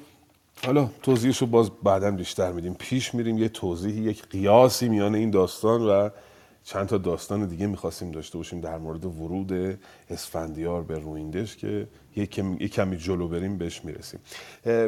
حالا 0.66 0.90
توضیحش 1.04 1.38
رو 1.38 1.48
باز 1.48 1.72
بعدا 1.84 2.12
بیشتر 2.12 2.52
میدیم. 2.52 2.74
پیش 2.74 3.14
میریم 3.14 3.38
یه 3.38 3.50
توضیحی 3.50 4.02
یک 4.02 4.24
قیاسی 4.30 4.90
میان 4.90 5.16
این 5.16 5.32
داستان 5.32 5.82
و 5.82 6.10
چند 6.64 6.88
تا 6.88 6.98
داستان 6.98 7.46
دیگه 7.46 7.68
می‌خواستیم 7.68 8.12
داشته 8.12 8.38
باشیم 8.38 8.62
در 8.62 8.78
مورد 8.78 9.06
ورود 9.06 9.80
اسفندیار 10.10 10.84
به 10.84 11.00
رویندش 11.00 11.58
که 11.58 11.88
یک 12.16 12.30
کمی 12.74 12.98
جلو 12.98 13.28
بریم 13.28 13.58
بهش 13.58 13.82
می‌رسیم. 13.84 14.20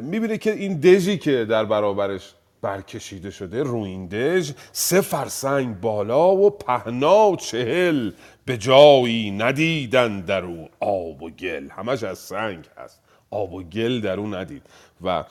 می‌بینه 0.01 0.37
که 0.37 0.53
این 0.53 0.79
دژی 0.79 1.17
که 1.17 1.45
در 1.45 1.65
برابرش 1.65 2.33
برکشیده 2.61 3.31
شده 3.31 3.63
رویندژ 3.63 4.51
سه 4.71 5.01
فرسنگ 5.01 5.79
بالا 5.79 6.35
و 6.35 6.49
پهنا 6.49 7.35
چهل 7.35 8.11
به 8.45 8.57
جایی 8.57 9.31
ندیدن 9.31 10.21
در 10.21 10.45
او 10.45 10.69
آب 10.79 11.23
و 11.23 11.29
گل. 11.29 11.69
همش 11.69 12.03
از 12.03 12.19
سنگ 12.19 12.65
هست. 12.77 12.99
آب 13.31 13.53
و 13.53 13.63
گل 13.63 14.01
در 14.01 14.19
او 14.19 14.35
ندید. 14.35 14.61
و 15.01 15.23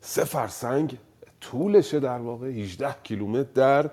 سه 0.00 0.24
فرسنگ 0.24 0.96
طولشه 1.40 2.00
در 2.00 2.18
واقع 2.18 2.46
18 2.46 2.96
کیلومتر 3.02 3.50
در 3.54 3.90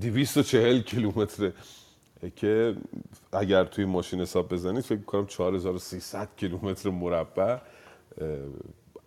240 0.00 0.80
کیلومتر 0.80 1.52
که 2.36 2.76
اگر 3.32 3.64
توی 3.64 3.84
ماشین 3.84 4.20
حساب 4.20 4.48
بزنید 4.48 4.84
فکر 4.84 5.00
کنم 5.00 5.26
4300 5.26 6.28
کیلومتر 6.36 6.90
مربع 6.90 7.56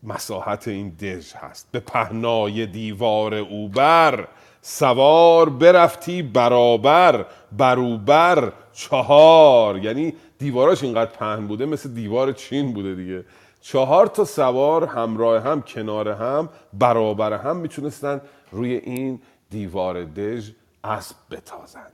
مساحت 0.03 0.67
این 0.67 0.89
دژ 0.89 1.33
هست. 1.33 1.67
به 1.71 1.79
پهنای 1.79 2.65
دیوار 2.65 3.33
اوبر 3.33 4.27
سوار 4.61 5.49
برفتی 5.49 6.21
برابر 6.21 7.25
بروبر 7.57 8.53
چهار. 8.73 9.77
یعنی 9.77 10.13
دیواراش 10.39 10.83
اینقدر 10.83 11.11
پهن 11.11 11.47
بوده 11.47 11.65
مثل 11.65 11.93
دیوار 11.93 12.31
چین 12.31 12.73
بوده 12.73 12.95
دیگه. 12.95 13.25
چهار 13.63 14.08
تا 14.08 14.26
سوار 14.26 14.86
همراه 14.86 15.43
هم 15.43 15.62
کنار 15.62 16.10
هم 16.10 16.49
برابر 16.73 17.34
هم 17.34 17.58
می‌تونستن 17.58 18.21
روی 18.52 18.73
این 18.73 19.21
دیوار 19.49 20.04
دژ 20.04 20.52
اسب 20.84 21.15
بتازند. 21.32 21.93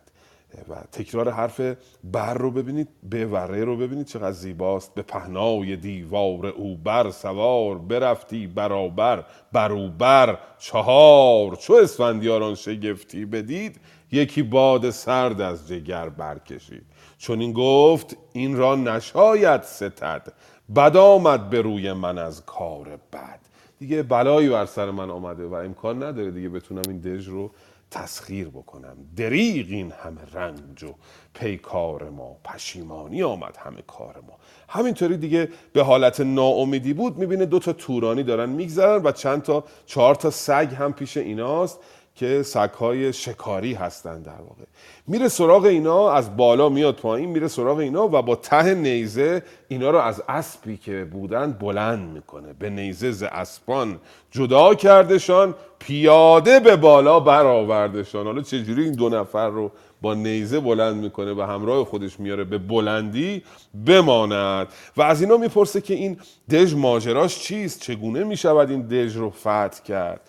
و 0.70 0.76
تکرار 0.92 1.30
حرف 1.30 1.62
بر 2.04 2.34
رو 2.34 2.52
ببینید 2.52 2.88
به 3.10 3.26
وره 3.26 3.64
رو 3.64 3.78
ببینید 3.78 4.06
چقدر 4.06 4.32
زیباست. 4.32 4.94
به 4.94 5.02
پهنای 5.02 5.76
دیوار 5.76 6.48
او 6.48 6.76
بر 6.76 7.12
سوار 7.12 7.78
برفتی 7.78 8.48
برابر 8.48 9.26
بروبر 9.52 10.38
چهار. 10.60 11.56
چو 11.56 11.74
اسفندیاران 11.74 12.56
شگفتی 12.56 13.26
بدید 13.26 13.80
یکی 14.12 14.44
باد 14.44 14.90
سرد 14.90 15.42
از 15.42 15.68
جگر 15.68 16.10
برکشید. 16.10 16.84
چون 17.18 17.40
این 17.40 17.54
گفت 17.54 18.18
این 18.34 18.58
را 18.58 18.76
نشاید 18.76 19.64
ستد. 19.64 20.34
بد 20.76 20.98
آمد 20.98 21.50
به 21.50 21.62
روی 21.62 21.94
من 21.94 22.18
از 22.18 22.46
کار 22.46 23.00
بد. 23.14 23.40
دیگه 23.80 24.04
بلایی 24.04 24.50
بر 24.50 24.66
سر 24.66 24.92
من 24.92 25.10
آمده 25.10 25.46
و 25.46 25.54
امکان 25.54 26.04
نداره 26.04 26.32
دیگه 26.32 26.50
بتونم 26.50 26.82
این 26.88 27.00
دژ 27.00 27.28
رو 27.28 27.52
تسخیر 27.92 28.50
بکنم. 28.50 28.98
دریغ 29.16 29.66
این 29.70 29.92
همه 29.92 30.22
رنج 30.34 30.84
و 30.84 30.94
پیکار 31.34 32.10
ما 32.10 32.38
پشیمانی 32.44 33.24
آمد 33.24 33.58
همه 33.58 33.82
کار 33.88 34.16
ما. 34.28 34.34
همینطوری 34.70 35.18
دیگه 35.18 35.50
به 35.74 35.84
حالت 35.84 36.22
ناامیدی 36.22 36.94
بود 36.94 37.18
می‌بینه 37.18 37.46
دو 37.46 37.60
تا 37.60 37.74
تورانی 37.74 38.24
دارن 38.24 38.50
میگذرن 38.50 39.02
و 39.04 39.12
چند 39.12 39.42
تا 39.42 39.64
چهار 39.86 40.16
تا 40.16 40.30
سگ 40.30 40.76
هم 40.80 40.94
پیش 40.94 41.18
ایناست. 41.18 41.80
که 42.20 42.44
سگهای 42.44 43.14
شکاری 43.14 43.74
هستند 43.74 44.26
در 44.26 44.42
واقع. 44.42 44.64
میره 45.08 45.28
سراغ 45.28 45.66
اینا 45.66 46.12
از 46.12 46.38
بالا 46.38 46.70
میاد 46.70 46.96
پایین 46.96 47.30
میره 47.30 47.48
سراغ 47.48 47.78
اینا 47.78 48.08
و 48.08 48.22
با 48.22 48.36
ته 48.36 48.74
نیزه 48.74 49.44
اینا 49.68 49.90
رو 49.90 49.98
از 49.98 50.24
اسبی 50.30 50.78
که 50.78 51.08
بودن 51.12 51.52
بلند 51.52 52.10
می‌کنه. 52.10 52.54
به 52.54 52.70
نیزه 52.70 53.12
ز 53.12 53.24
اسبان 53.24 54.00
جدا 54.32 54.76
کردشان 54.76 55.56
پیاده 55.80 56.60
به 56.60 56.76
بالا 56.76 57.20
برآوردشان 57.20 58.26
حالا 58.26 58.42
چجوری 58.42 58.84
این 58.84 58.94
دو 58.94 59.10
نفر 59.10 59.50
رو 59.50 59.72
با 60.02 60.14
نیزه 60.14 60.60
بلند 60.60 60.96
می‌کنه 60.96 61.34
و 61.34 61.42
همراه 61.42 61.86
خودش 61.86 62.20
میاره 62.20 62.44
به 62.44 62.58
بلندی 62.58 63.44
بماند؟ 63.86 64.68
و 64.98 65.02
از 65.02 65.22
اینا 65.22 65.38
می‌پرسه 65.38 65.82
که 65.82 65.94
این 65.94 66.18
دژ 66.52 66.74
ماجراش 66.74 67.40
چیست؟ 67.40 67.82
چگونه 67.82 68.24
می‌شود 68.24 68.70
این 68.70 68.82
دژ 68.82 69.16
رو 69.16 69.30
فتح 69.30 69.84
کرد؟ 69.86 70.22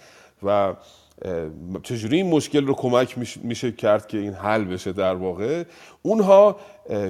و 0.42 0.74
چجوری 1.82 2.16
این 2.16 2.30
مشکل 2.30 2.66
رو 2.66 2.74
کمک 2.74 3.18
میشه 3.42 3.72
کرد 3.72 4.06
که 4.08 4.18
این 4.18 4.32
حل 4.32 4.64
بشه 4.64 4.92
در 4.92 5.14
واقع؟ 5.14 5.64
اونها 6.02 6.56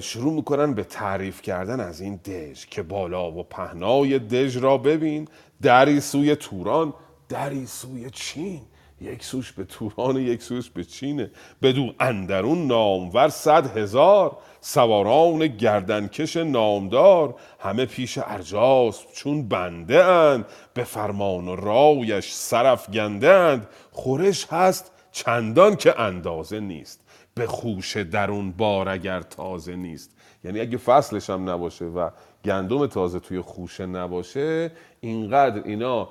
شروع 0.01 0.33
می‌کنن 0.33 0.75
به 0.75 0.85
تعریف 0.85 1.43
کردن 1.43 1.81
از 1.81 2.01
این 2.01 2.17
دژ 2.17 2.67
که 2.67 2.83
بالا 2.83 3.33
و 3.33 3.43
پهنای 3.43 4.19
دژ 4.19 4.57
را 4.57 4.79
ببین. 4.79 5.29
دری 5.63 6.01
سوی 6.01 6.37
توران 6.37 6.95
دری 7.29 7.67
سوی 7.67 8.11
چین. 8.11 8.61
یک 9.01 9.25
سوش 9.25 9.53
به 9.53 9.65
توران 9.65 10.17
یک 10.17 10.43
سوش 10.43 10.71
به 10.71 10.85
چینه 10.85 11.31
بدو 11.63 11.93
اندرون 12.01 12.67
نامور 12.67 13.29
صد 13.29 13.77
هزار. 13.77 14.37
سواران 14.61 15.47
گردنکش 15.47 16.37
نامدار. 16.37 17.35
همه 17.61 17.87
پیش 17.87 18.19
ارجاس 18.19 19.05
چون 19.15 19.49
بنده 19.49 20.05
اند. 20.05 20.47
به 20.75 20.85
فرمان 20.85 21.49
و 21.49 21.57
رایش 21.57 22.33
سرف 22.33 22.91
گندند 22.91 23.67
خورش 23.93 24.47
هست 24.51 24.93
چندان 25.13 25.77
که 25.77 26.01
اندازه 26.01 26.61
نیست. 26.61 27.01
به 27.35 27.47
خوش 27.47 27.97
درون 27.97 28.53
بار 28.53 28.89
اگر 28.89 29.21
تازه 29.21 29.77
نیست. 29.77 30.17
یعنی 30.45 30.61
اگه 30.61 30.77
فصلش 30.77 31.31
هم 31.31 31.51
نباشه 31.51 31.85
و 31.85 32.11
گندم 32.45 32.87
تازه 32.87 33.21
توی 33.21 33.41
خوشه 33.41 33.87
نباشه 33.87 34.73
اینقدر 35.01 35.63
اینا 35.65 36.09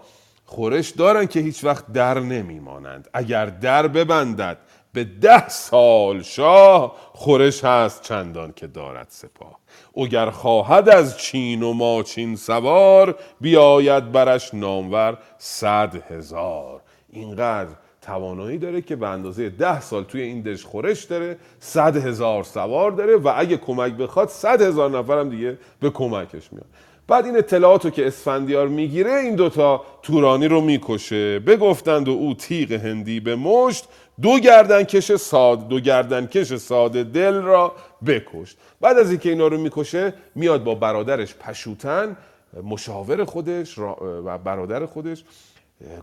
خورش 0.49 0.89
دارن 0.89 1.25
که 1.25 1.39
هیچ 1.39 1.63
وقت 1.63 1.91
در 1.93 2.19
نمیمانند. 2.19 3.09
اگر 3.13 3.45
در 3.45 3.87
ببندد 3.87 4.57
به 4.93 5.03
ده 5.03 5.49
سال 5.49 6.21
شاه 6.21 6.95
خورش 7.13 7.63
هست 7.63 8.01
چندان 8.01 8.53
که 8.53 8.67
دارد 8.67 9.07
سپاه. 9.09 9.59
اگر 9.97 10.29
خواهد 10.29 10.89
از 10.89 11.17
چین 11.17 11.63
و 11.63 11.73
ماچین 11.73 12.35
سوار 12.35 13.15
بیاید 13.41 14.11
برش 14.11 14.53
نامور 14.53 15.17
صد 15.37 16.11
هزار. 16.11 16.81
اینقدر 17.09 17.71
توانایی 18.01 18.57
داره 18.57 18.81
که 18.81 18.95
به 18.95 19.07
اندازه 19.07 19.49
ده 19.49 19.81
سال 19.81 20.03
توی 20.03 20.21
این 20.21 20.41
دژ 20.41 20.63
خورش 20.63 21.03
داره 21.03 21.37
صد 21.59 21.97
هزار 21.97 22.43
سوار 22.43 22.91
داره 22.91 23.15
و 23.15 23.33
اگه 23.35 23.57
کمک 23.57 23.93
بخواد 23.93 24.29
صد 24.29 24.61
هزار 24.61 24.89
نفر 24.89 25.19
هم 25.19 25.29
دیگه 25.29 25.57
به 25.79 25.89
کمکش 25.89 26.53
میاد. 26.53 26.65
بعد 27.09 27.25
این 27.25 27.37
اطلاعات 27.37 27.93
که 27.93 28.07
اسفندیار 28.07 28.67
می‌گیره 28.67 29.11
این 29.11 29.35
دوتا 29.35 29.85
تورانی 30.03 30.47
رو 30.47 30.61
می‌کشه. 30.61 31.39
بگفتند 31.39 32.07
و 32.07 32.11
او 32.11 32.33
تیغ 32.33 32.71
هندی 32.71 33.19
به 33.19 33.35
مشت 33.35 33.87
دو 34.21 34.39
گردنکش 34.39 35.15
ساد 35.15 35.67
دو 35.67 35.79
گردنکش 35.79 36.55
ساده 36.55 37.03
دل 37.03 37.33
را 37.33 37.75
بکشت. 38.05 38.57
بعد 38.81 38.97
از 38.97 39.09
اینکه 39.09 39.29
اینا 39.29 39.47
رو 39.47 39.57
می‌کشه 39.57 40.13
میاد 40.35 40.63
با 40.63 40.75
برادرش 40.75 41.35
پشوتن. 41.35 42.17
مشاور 42.63 43.25
خودش 43.25 43.77
و 43.77 44.37
برادر 44.37 44.85
خودش 44.85 45.23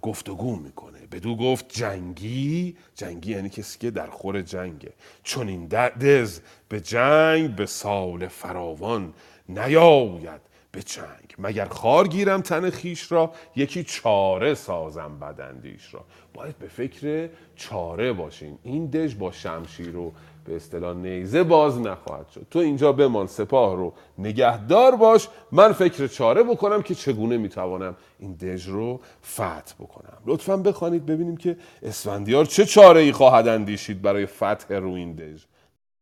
گفتگو 0.03 0.57
می‌کنه. 0.57 0.99
بدو 1.13 1.37
گفت 1.37 1.65
جنگی 1.69 2.77
جنگی 2.95 3.33
یعنی 3.33 3.49
کسی 3.49 3.79
که 3.79 3.91
در 3.91 4.07
خور 4.07 4.43
جنگه. 4.43 4.93
چون 5.23 5.49
این 5.49 5.67
دز 6.01 6.41
به 6.69 6.81
جنگ 6.81 7.57
به 7.57 7.67
سال 7.67 8.29
فراوان 8.29 9.13
نیاید. 9.49 10.56
به 10.77 10.83
چنگ. 10.83 11.35
مگر 11.39 11.65
خار 11.65 12.09
گیرم 12.09 12.41
تن 12.41 12.71
خیش 12.71 13.13
را؟ 13.13 13.33
یکی 13.57 13.85
چاره 13.85 14.55
سازم 14.55 15.19
بدندیش 15.19 15.95
را. 15.95 16.05
باید 16.35 16.59
به 16.59 16.69
فکر 16.69 17.29
چاره 17.57 18.13
باشیم 18.13 18.59
این 18.63 18.87
دژ 18.87 19.15
با 19.15 19.33
شمشیر 19.33 19.97
و 19.97 20.13
به 20.45 20.57
اصطلاح 20.57 20.97
نیزه 20.97 21.43
باز 21.43 21.81
نخواهد 21.81 22.29
شد. 22.29 22.47
تو 22.51 22.59
اینجا 22.59 22.93
بمان 22.93 23.27
سپاه 23.27 23.77
رو 23.77 23.93
نگهدار 24.19 24.97
باش. 24.97 25.29
من 25.53 25.73
فکر 25.73 26.07
چاره 26.07 26.43
بکنم 26.43 26.83
که 26.83 26.95
چگونه 26.95 27.37
می‌توانم 27.37 27.97
این 28.19 28.33
دژ 28.33 28.69
رو 28.69 29.01
فتح 29.25 29.75
بکنم. 29.81 30.19
لطفا 30.27 30.57
بخوانید 30.57 31.07
ببینیم 31.07 31.37
که 31.37 31.57
اسفندیار 31.83 32.45
چه 32.45 32.65
چاره 32.65 33.01
ای 33.01 33.13
خواهد 33.13 33.49
اندیشید 33.49 34.03
برای 34.03 34.27
فتح 34.27 34.75
رو 34.75 34.93
این 34.93 35.13
دژ. 35.13 35.45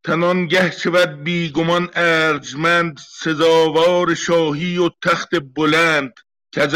تنانگه 0.05 0.71
شود 0.71 1.25
بیگمان 1.25 1.91
ارجمند 1.95 3.01
سزاوار 3.09 4.15
شاهی 4.15 4.79
و 4.79 4.91
تخت 5.03 5.29
بلند. 5.57 6.13
که 6.53 6.63
از 6.63 6.75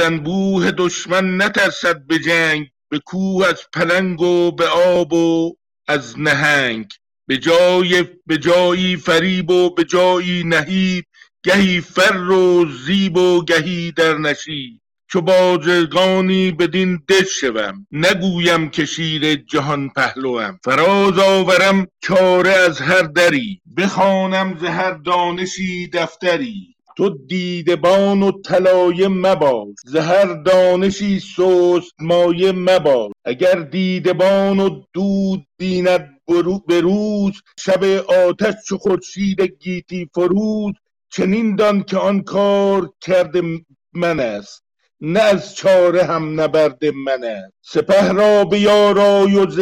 دشمن 0.79 1.43
نترسد 1.43 2.07
به 2.07 2.19
جنگ 2.19 2.67
به 2.89 2.99
کوه 2.99 3.47
از 3.47 3.63
پلنگ 3.73 4.21
و 4.21 4.53
به 4.53 4.69
آب 4.69 5.13
و 5.13 5.57
از 5.89 6.19
نهنگ. 6.19 6.87
به 7.27 7.39
جای 7.39 8.05
به 8.27 8.39
جایی 8.39 8.97
فریب 8.97 9.51
و 9.51 9.75
به 9.75 9.85
جایی 9.85 10.45
نهید 10.45 11.07
گهی 11.43 11.81
فر 11.81 12.31
و 12.31 12.67
زیب 12.87 13.17
و 13.17 13.45
گهی 13.45 13.93
در 13.93 14.19
نشید. 14.19 14.81
چو 15.11 15.21
بازرگانی 15.21 16.51
بدین 16.51 17.03
دژ 17.09 17.29
شوم. 17.41 17.87
نگویم 17.93 18.69
که 18.71 18.85
شیر 18.85 19.35
جهان 19.35 19.89
پهلوم. 19.89 20.59
فراز 20.65 21.19
آورم 21.19 21.87
چاره 22.01 22.51
از 22.51 22.81
هر 22.81 23.03
دری. 23.03 23.61
بخوانم 23.77 24.59
ز 24.61 24.65
هر 24.65 24.91
دانشی 24.93 25.89
دفتری. 25.89 26.75
تو 26.97 27.09
دیدبان 27.27 28.23
و 28.23 28.33
طلایه 28.43 29.09
مباش 29.09 29.75
ز 29.85 29.97
دانشی 30.47 31.21
سست 31.21 31.95
مایه 31.99 32.53
مباش 32.53 33.13
اگر 33.25 33.55
دیدبان 33.55 34.59
و 34.61 34.83
دود 34.93 35.47
بیند 35.59 36.21
به 36.67 36.81
روز 36.81 37.33
شب 37.59 37.85
آتش 38.29 38.55
چو 38.67 38.79
خورشید 38.79 39.41
گیتی 39.41 40.09
فروز. 40.15 40.75
چنین 41.11 41.57
دان 41.57 41.83
که 41.83 41.97
آن 41.97 42.23
کار 42.23 42.91
کرده 43.01 43.43
من 43.93 44.21
است. 44.21 44.68
نه 45.01 45.21
از 45.21 45.55
چاره 45.55 46.05
هم 46.05 46.41
نبرد 46.41 46.85
من 46.85 47.25
است 47.25 47.53
سپه 47.63 48.13
را 48.13 48.45
بیارای 48.45 49.37
و 49.37 49.51
ز 49.51 49.61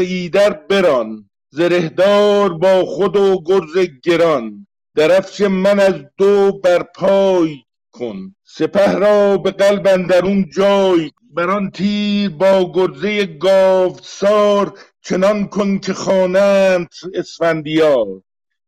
بران. 0.68 1.30
زرهدار 1.50 2.54
با 2.54 2.84
خود 2.84 3.16
و 3.16 3.42
گرز 3.46 3.88
گران. 4.02 4.66
درفش 4.94 5.40
من 5.40 5.80
از 5.80 5.94
دو 6.18 6.52
بر 6.52 6.82
پای 6.82 7.56
کن. 7.92 8.34
سپه 8.44 8.92
را 8.92 9.36
به 9.36 9.50
قلب 9.50 9.86
اندرون 9.86 10.50
جای. 10.56 11.10
بر 11.30 11.50
آن 11.50 11.70
تیر 11.70 12.30
با 12.30 12.72
گرزه 12.74 13.26
گاوسار. 13.26 14.78
چنان 15.02 15.48
کن 15.48 15.78
که 15.78 15.94
خوانند 15.94 16.88
اسفندیار. 17.14 18.22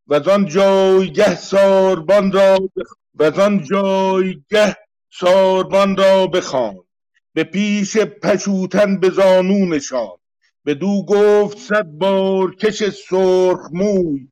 وزان 0.09 0.47
جایگه 0.47 1.35
ساربان 1.37 2.33
را 2.33 2.59
وزان 3.19 3.65
جایگه 3.65 4.77
ساربان 5.11 5.97
را 5.97 6.27
بخواند 6.27 6.79
به 7.35 7.45
پیش 7.45 7.97
پشوتن 7.99 9.01
به 9.01 9.11
زانو 9.11 9.67
نشاند 9.67 10.19
بدو 10.67 11.05
گفت 11.09 11.59
صد 11.59 11.85
بار 11.87 12.55
کش 12.55 12.91
سرخ 12.91 13.61
موی. 13.73 14.29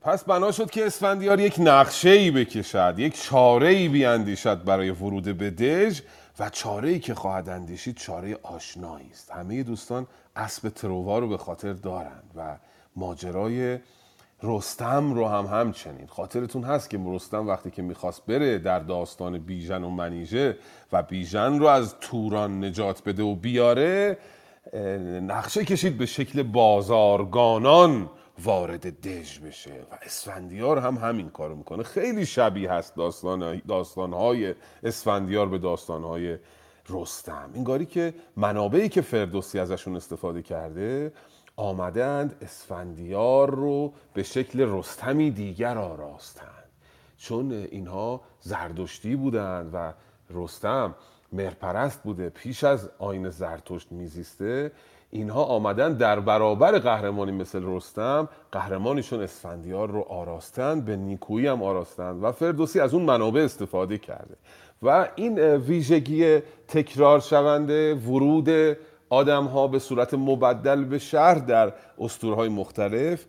پس 0.00 0.24
بنا 0.24 0.52
شد 0.52 0.70
که 0.70 0.86
اسفندیار 0.86 1.40
یک 1.40 1.54
نقشه 1.58 2.10
ای 2.10 2.30
بکشد 2.30 2.94
یک 2.98 3.22
چاره 3.22 3.68
ای 3.68 3.88
بیاندیشد 3.88 4.64
برای 4.64 4.90
ورود 4.90 5.38
به 5.38 5.50
دژ 5.50 6.00
و 6.38 6.50
چاره 6.50 6.88
ای 6.88 6.98
که 6.98 7.14
خواهد 7.14 7.48
اندیشید 7.48 7.96
چاره 7.96 8.38
آشنایی 8.42 9.10
است. 9.10 9.30
همه 9.30 9.62
دوستان 9.62 10.06
اسب 10.36 10.68
ترووا 10.68 11.18
رو 11.18 11.28
به 11.28 11.36
خاطر 11.36 11.72
دارند 11.72 12.30
و 12.36 12.58
ماجرای 12.96 13.78
رستم 14.42 15.12
رو 15.12 15.28
هم 15.28 15.46
همچنین. 15.46 16.06
خاطرتون 16.06 16.62
هست 16.62 16.90
که 16.90 17.00
رستم 17.06 17.48
وقتی 17.48 17.70
که 17.70 17.82
می‌خواست 17.82 18.26
بره 18.26 18.58
در 18.58 18.78
داستان 18.78 19.38
بیژن 19.38 19.84
و 19.84 19.90
منیژه 19.90 20.56
و 20.92 21.02
بیژن 21.02 21.58
رو 21.58 21.66
از 21.66 21.94
توران 22.00 22.64
نجات 22.64 23.02
بده 23.04 23.22
و 23.22 23.34
بیاره 23.34 24.18
نقشه 25.22 25.64
کشید 25.64 25.98
به 25.98 26.06
شکل 26.06 26.42
بازارگانان 26.42 28.10
وارد 28.44 29.00
دژ 29.00 29.38
بشه 29.38 29.70
و 29.90 29.98
اسفندیار 30.02 30.78
هم 30.78 30.94
همین 30.94 31.28
کارو 31.28 31.56
می‌کنه. 31.56 31.82
خیلی 31.82 32.26
شبیه 32.26 32.72
هست 32.72 32.96
داستان 32.96 33.62
داستانهای 33.68 34.54
اسفندیار 34.82 35.48
به 35.48 35.58
داستانهای 35.58 36.36
رستم. 36.88 37.50
انگاری 37.54 37.86
که 37.86 38.14
منابعی 38.36 38.88
که 38.88 39.00
فردوسی 39.00 39.58
ازشون 39.58 39.96
استفاده 39.96 40.42
کرده 40.42 41.12
آمدند 41.60 42.34
اسفندیار 42.42 43.50
رو 43.50 43.92
به 44.14 44.22
شکل 44.22 44.66
رستمی 44.68 45.30
دیگر 45.30 45.78
آراستند. 45.78 46.64
چون 47.18 47.52
اینها 47.52 48.20
زردشتی 48.40 49.16
بودند 49.16 49.70
و 49.72 49.92
رستم 50.30 50.94
مرپرست 51.32 52.02
بوده 52.02 52.28
پیش 52.28 52.64
از 52.64 52.90
آین 52.98 53.30
زرتشت 53.30 53.92
میزیسته 53.92 54.72
اینها 55.10 55.44
آمدن 55.44 55.92
در 55.92 56.20
برابر 56.20 56.78
قهرمانی 56.78 57.32
مثل 57.32 57.62
رستم 57.64 58.28
قهرمانیشون 58.52 59.22
اسفندیار 59.22 59.90
رو 59.90 60.00
آراستن 60.00 60.80
به 60.80 60.96
نیکویی 60.96 61.46
هم 61.46 61.62
آراستن 61.62 62.10
و 62.10 62.32
فردوسی 62.32 62.80
از 62.80 62.94
اون 62.94 63.02
منابع 63.02 63.40
استفاده 63.40 63.98
کرده. 63.98 64.36
و 64.82 65.08
این 65.16 65.38
ویژگی 65.38 66.40
تکرار 66.68 67.20
شونده 67.20 67.94
ورود 67.94 68.76
آدم 69.10 69.44
ها 69.44 69.66
به 69.66 69.78
صورت 69.78 70.14
مبدل 70.14 70.84
به 70.84 70.98
شهر 70.98 71.34
در 71.34 71.72
استورهای 71.98 72.48
مختلف 72.48 73.24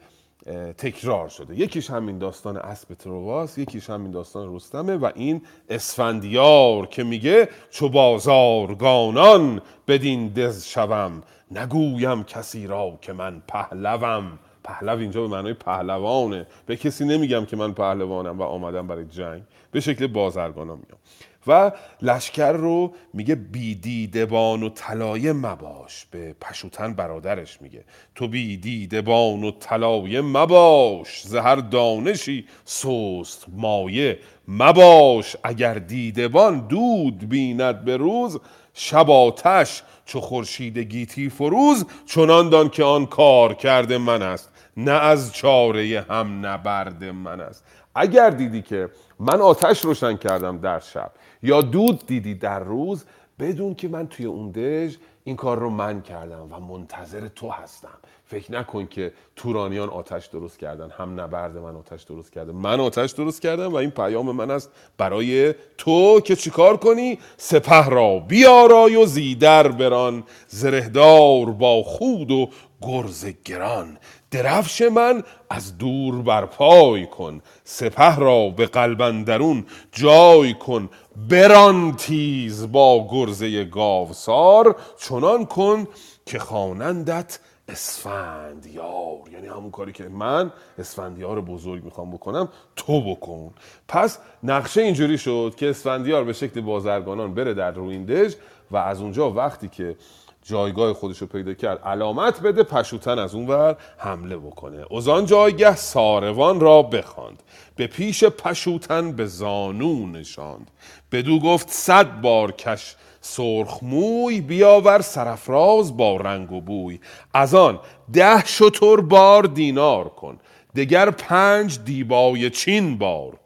تکرار 0.77 1.29
شده. 1.29 1.59
یکیش 1.59 1.89
همین 1.89 2.17
داستان 2.17 2.57
اسب 2.57 2.93
ترواس 2.93 3.57
یکیش 3.57 3.89
همین 3.89 4.11
داستان 4.11 4.55
رستمه 4.55 4.95
و 4.95 5.11
این 5.15 5.41
اسفندیار 5.69 6.87
که 6.87 7.03
میگه 7.03 7.49
چو 7.69 7.89
بازارگانان 7.89 9.61
بدین 9.87 10.27
دز 10.27 10.65
شوم 10.65 11.23
نگویم 11.51 12.23
کسی 12.23 12.67
را 12.67 12.97
که 13.01 13.13
من 13.13 13.41
پهلوم. 13.47 14.39
پهلو 14.63 14.97
اینجا 14.97 15.21
به 15.21 15.27
معنای 15.27 15.53
پهلوانه. 15.53 16.47
به 16.65 16.75
کسی 16.75 17.05
نمیگم 17.05 17.45
که 17.45 17.55
من 17.57 17.73
پهلوانم 17.73 18.39
و 18.39 18.43
آمدم 18.43 18.87
برای 18.87 19.05
جنگ. 19.05 19.41
به 19.71 19.79
شکل 19.79 20.07
بازرگانان 20.07 20.77
میام. 20.77 20.99
و 21.47 21.71
لشکر 22.01 22.51
رو 22.51 22.93
میگه 23.13 23.35
بیدیدبان 23.35 24.63
و 24.63 24.69
طلایه 24.69 25.33
مباش. 25.33 26.05
به 26.11 26.35
پشوتن 26.41 26.93
برادرش 26.93 27.61
میگه. 27.61 27.83
تو 28.15 28.27
بیدیدبان 28.27 29.43
و 29.43 29.51
طلایه 29.51 30.21
مباش. 30.21 31.21
زهر 31.27 31.55
دانشی 31.55 32.45
سست 32.65 33.45
مایه 33.49 34.19
مباش. 34.47 35.35
اگر 35.43 35.73
دیدبان 35.73 36.67
دود 36.67 37.29
بیند 37.29 37.85
به 37.85 37.97
روز 37.97 38.39
شب 38.73 39.11
آتش 39.11 39.83
چو 40.05 40.21
خورشید 40.21 40.77
گیتی 40.77 41.29
فروز 41.29 41.85
چنان 42.05 42.49
دان 42.49 42.69
که 42.69 42.83
آن 42.83 43.05
کار 43.05 43.53
کرده 43.53 43.97
من 43.97 44.21
است. 44.21 44.51
نه 44.77 44.91
از 44.91 45.33
چاره 45.33 46.05
هم 46.09 46.45
نبرد 46.45 47.03
من 47.03 47.41
است. 47.41 47.63
اگر 47.95 48.29
دیدی 48.29 48.61
که 48.61 48.89
من 49.19 49.41
آتش 49.41 49.81
روشن 49.81 50.17
کردم 50.17 50.57
در 50.57 50.79
شب 50.79 51.11
یا 51.43 51.61
دود 51.61 52.05
دیدی 52.07 52.35
در 52.35 52.59
روز 52.59 53.05
بدون 53.39 53.75
که 53.75 53.87
من 53.87 54.07
توی 54.07 54.25
اون 54.25 54.51
دژ 54.51 54.95
این 55.23 55.35
کار 55.35 55.59
رو 55.59 55.69
من 55.69 56.01
کردم 56.01 56.53
و 56.53 56.59
منتظر 56.59 57.27
تو 57.27 57.49
هستم. 57.49 57.97
فکر 58.25 58.51
نکن 58.51 58.85
که 58.85 59.13
تورانیان 59.35 59.89
آتش 59.89 60.25
درست 60.25 60.59
کردن 60.59 60.89
هم 60.89 61.19
نبرد 61.19 61.57
من 61.57 61.75
آتش 61.75 62.03
درست 62.03 62.31
کرده 62.31 62.51
من 62.51 62.79
آتش 62.79 63.11
درست 63.11 63.41
کردم 63.41 63.73
و 63.73 63.75
این 63.75 63.91
پیام 63.91 64.31
من 64.31 64.51
است 64.51 64.69
برای 64.97 65.53
تو 65.77 66.21
که 66.21 66.35
چیکار 66.35 66.77
کنی؟ 66.77 67.19
سپه 67.37 67.89
را 67.89 68.19
بیارای 68.19 68.95
و 68.95 69.05
زیدر 69.05 69.67
بران. 69.67 70.23
زرهدار 70.47 71.45
با 71.45 71.83
خود 71.83 72.31
و 72.31 72.49
گرز 72.81 73.25
گران. 73.45 73.97
درفش 74.31 74.81
من 74.81 75.23
از 75.49 75.77
دور 75.77 76.21
برپای 76.21 77.05
کن 77.05 77.41
سپه 77.63 78.15
را 78.15 78.49
به 78.49 78.65
قلبندرون 78.65 79.65
جای 79.91 80.53
کن 80.53 80.89
بران 81.29 81.95
تیز 81.95 82.71
با 82.71 83.07
گرزه 83.11 83.63
گاوسار 83.63 84.75
چنان 84.97 85.45
کن 85.45 85.87
که 86.25 86.39
خوانندت 86.39 87.39
اسفندیار. 87.69 89.19
یعنی 89.33 89.47
همون 89.47 89.71
کاری 89.71 89.91
که 89.91 90.03
من 90.03 90.51
اسفندیار 90.79 91.41
بزرگ 91.41 91.83
می‌خوام 91.83 92.11
بکنم 92.11 92.49
تو 92.75 93.01
بکن. 93.15 93.53
پس 93.87 94.19
نقشه 94.43 94.81
اینجوری 94.81 95.17
شد 95.17 95.53
که 95.57 95.69
اسفندیار 95.69 96.23
به 96.23 96.33
شکل 96.33 96.61
بازرگانان 96.61 97.33
بره 97.33 97.53
در 97.53 97.71
رویندج 97.71 98.35
و 98.71 98.77
از 98.77 99.01
اونجا 99.01 99.31
وقتی 99.31 99.67
که 99.67 99.95
جایگاه 100.43 100.93
خودش 100.93 101.17
رو 101.17 101.27
پیدا 101.27 101.53
کرد. 101.53 101.79
علامت 101.79 102.41
بده 102.41 102.63
پشوتن 102.63 103.19
از 103.19 103.35
اون 103.35 103.47
ور 103.47 103.77
حمله 103.97 104.37
بکنه. 104.37 104.85
از 104.97 105.07
آن 105.07 105.25
جایگه 105.25 105.75
ساروان 105.75 106.59
را 106.59 106.81
بخواند. 106.81 107.43
به 107.75 107.87
پیش 107.87 108.23
پشوتن 108.23 109.11
به 109.11 109.25
زانو 109.25 110.07
نشاند. 110.07 110.71
بدو 111.11 111.39
گفت 111.39 111.69
صد 111.69 112.21
بار 112.21 112.51
کش 112.51 112.95
سرخ 113.21 113.79
موی 113.83 114.41
بیاور 114.41 115.01
سرفراز 115.01 115.97
با 115.97 116.17
رنگ 116.17 116.51
و 116.51 116.61
بوی. 116.61 116.99
از 117.33 117.55
آن 117.55 117.79
ده 118.13 118.45
شتر 118.45 118.95
بار 118.95 119.43
دینار 119.43 120.09
کن. 120.09 120.39
دگر 120.75 121.11
پنج 121.11 121.79
دیبای 121.83 122.49
چین 122.49 122.97
بار. 122.97 123.40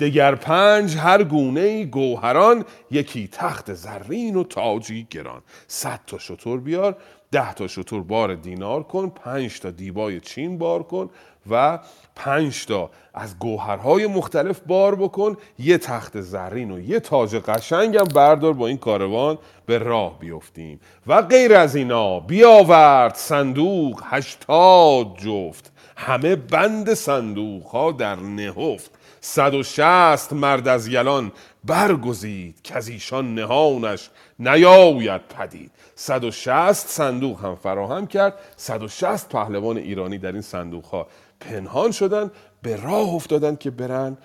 دگر 0.00 0.34
پنج 0.34 0.96
هر 0.96 1.24
گونه 1.24 1.84
گوهران 1.84 2.64
یکی 2.90 3.28
تخت 3.32 3.74
زرین 3.74 4.36
و 4.36 4.44
تاجی 4.44 5.06
گران. 5.10 5.42
صد 5.66 6.00
تا 6.06 6.18
شطور 6.18 6.60
بیار 6.60 6.96
ده 7.30 7.54
تا 7.54 7.66
شطور 7.66 8.02
بار 8.02 8.34
دینار 8.34 8.82
کن 8.82 9.08
پنج 9.08 9.60
تا 9.60 9.70
دیبای 9.70 10.20
چین 10.20 10.58
بار 10.58 10.82
کن 10.82 11.10
و 11.50 11.78
پنج 12.16 12.66
تا 12.66 12.90
از 13.14 13.38
گوهرهای 13.38 14.06
مختلف 14.06 14.60
بار 14.66 14.94
بکن. 14.94 15.36
یه 15.58 15.78
تخت 15.78 16.20
زرین 16.20 16.70
و 16.70 16.80
یه 16.80 17.00
تاج 17.00 17.36
قشنگم 17.36 18.04
بردار 18.04 18.52
با 18.52 18.66
این 18.66 18.78
کاروان 18.78 19.38
به 19.66 19.78
راه 19.78 20.18
بیفتیم. 20.18 20.80
و 21.06 21.22
غیر 21.22 21.54
از 21.54 21.76
اینا 21.76 22.20
بیاورد 22.20 23.14
صندوق 23.14 24.02
هشتاد 24.04 25.16
جفت. 25.16 25.72
همه 25.96 26.36
بند 26.36 26.94
صندوق 26.94 27.66
ها 27.66 27.92
در 27.92 28.16
نهفت. 28.16 28.97
صد 29.28 29.54
و 29.54 29.62
شست 29.62 30.32
مرد 30.32 30.68
از 30.68 30.88
یلان 30.88 31.32
برگزید 31.64 32.62
که 32.62 32.76
از 32.76 32.88
ایشان 32.88 33.34
نهانش 33.34 34.10
نیاید 34.38 35.20
پدید. 35.20 35.70
صد 35.94 36.24
و 36.24 36.30
شست 36.30 36.88
صندوق 36.88 37.44
هم 37.44 37.54
فراهم 37.54 38.06
کرد 38.06 38.34
صد 38.56 38.82
و 38.82 38.88
شست 38.88 39.28
پهلوان 39.28 39.76
ایرانی 39.76 40.18
در 40.18 40.32
این 40.32 40.40
صندوق 40.40 40.84
ها 40.84 41.06
پنهان 41.40 41.90
شدن 41.90 42.30
به 42.62 42.76
راه 42.76 43.14
افتادن 43.14 43.56
که 43.56 43.70
برن 43.70 44.16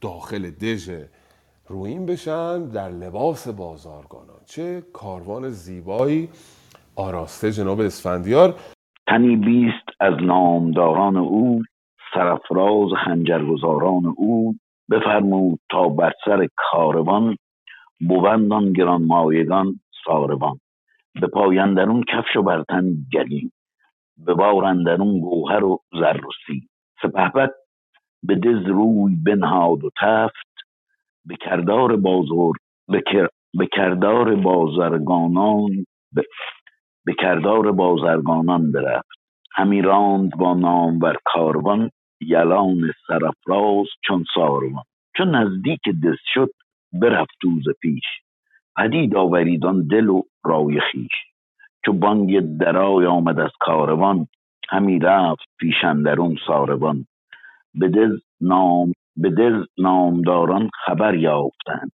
داخل 0.00 0.50
دژ 0.50 0.90
روین 1.68 2.06
بشن 2.06 2.64
در 2.64 2.88
لباس 2.88 3.48
بازارگانان. 3.48 4.40
چه 4.46 4.82
کاروان 4.92 5.50
زیبایی. 5.50 6.28
آراسته 6.96 7.52
جناب 7.52 7.80
اسفندیار. 7.80 8.54
تنی 9.06 9.36
بیست 9.36 9.86
از 10.00 10.14
نامداران 10.22 11.16
او 11.16 11.62
سرفراز 12.14 12.88
خنجرگزاران 13.04 14.14
او 14.16 14.54
بفرمود 14.90 15.60
تا 15.70 15.88
بر 15.88 16.12
سر 16.24 16.48
کاروان 16.56 17.36
بوندان 18.08 18.72
گران 18.72 19.04
مایگان 19.04 19.80
ساروان. 20.04 20.58
به 21.20 21.26
پایندرون 21.26 22.04
کفش 22.08 22.36
و 22.36 22.42
برتن 22.42 22.84
گلیم 23.12 23.52
به 24.16 24.34
بارندرون 24.34 25.20
گوهر 25.20 25.64
و 25.64 25.78
زر 25.92 26.26
و 26.26 26.30
سپهبد 27.02 27.50
به 28.22 28.34
دز 28.34 28.66
روی 28.66 29.16
بنهاد 29.26 29.84
و 29.84 29.90
تفت 30.00 30.52
به 31.24 31.36
کردار 31.36 31.96
بازور 31.96 32.56
به, 32.88 33.66
کردار 33.72 34.34
بازرگانان 34.34 35.84
به 37.06 37.14
کردار 37.18 37.72
بازرگانان 37.72 38.72
برفت. 38.72 39.08
همی 39.54 39.82
راند 39.82 40.36
با 40.38 40.54
نامور 40.54 41.16
کاروان 41.24 41.90
یلان 42.26 42.92
سرفراز 43.06 43.86
چون 44.06 44.24
ساروان 44.34 44.84
چون 45.16 45.34
نزدیک 45.36 45.80
دست 46.04 46.24
شد 46.34 46.50
برفت 46.92 47.38
پیش. 47.80 48.04
پدید 48.76 49.16
آوریدان 49.16 49.86
دل 49.86 50.08
و 50.08 50.22
رای 50.44 50.80
خیش 50.80 51.12
چو 51.86 51.92
بانگ 51.92 52.58
درای 52.58 53.06
آمد 53.06 53.40
از 53.40 53.50
کاروان 53.60 54.26
همی 54.68 54.98
رفت 54.98 55.44
پیشندرون 55.58 56.36
ساروان. 56.46 57.06
به 57.74 57.88
دز 57.88 58.20
نام 58.40 58.92
به 59.16 59.30
دز 59.30 59.66
نامداران 59.78 60.70
خبر 60.86 61.14
یافتند. 61.14 61.92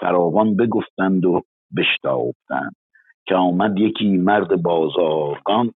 فراوان 0.00 0.56
بگفتند 0.56 1.24
و 1.24 1.42
بشتافتند. 1.76 2.76
که 3.26 3.34
آمد 3.34 3.78
یکی 3.78 4.16
مرد 4.16 4.62
بازارگان 4.62 5.72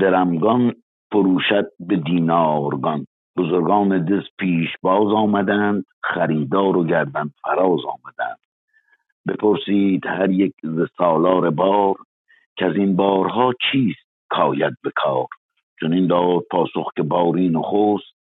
درمگان 0.00 0.74
فروشد 1.12 1.68
به 1.80 1.96
دینارگان. 1.96 3.06
بزرگان 3.36 4.04
دز 4.04 4.22
پیش 4.38 4.68
باز 4.82 5.12
آمدند 5.12 5.84
خریدار 6.02 6.76
و 6.76 6.84
گردن 6.84 7.30
فراز 7.42 7.80
آمدند. 7.84 8.38
بپرسید 9.28 10.06
هر 10.06 10.30
یک 10.30 10.54
ز 10.62 10.80
سالار 10.98 11.50
بار 11.50 11.94
که 12.56 12.66
از 12.66 12.76
این 12.76 12.96
بارها 12.96 13.52
چیست 13.72 14.06
کاید 14.28 14.74
به 14.82 14.92
کار؟ 14.96 15.26
چون 15.80 15.92
این 15.92 16.06
داد 16.06 16.42
پاسخ 16.50 16.92
که 16.96 17.02
باری 17.02 17.48
نخست 17.48 18.14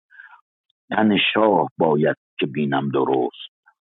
تن 0.90 1.18
شاه 1.34 1.68
باید 1.78 2.16
که 2.40 2.46
بینم 2.46 2.90
درست. 2.90 3.50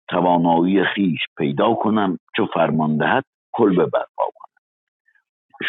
توانایی 0.10 0.84
خیش 0.84 1.20
پیدا 1.38 1.74
کنم 1.74 2.20
چو 2.36 2.46
فرمان 2.54 2.98
دهد 2.98 3.26
کل 3.52 3.76
به 3.76 3.86
برپا 3.86 4.26
کنم. 4.36 4.62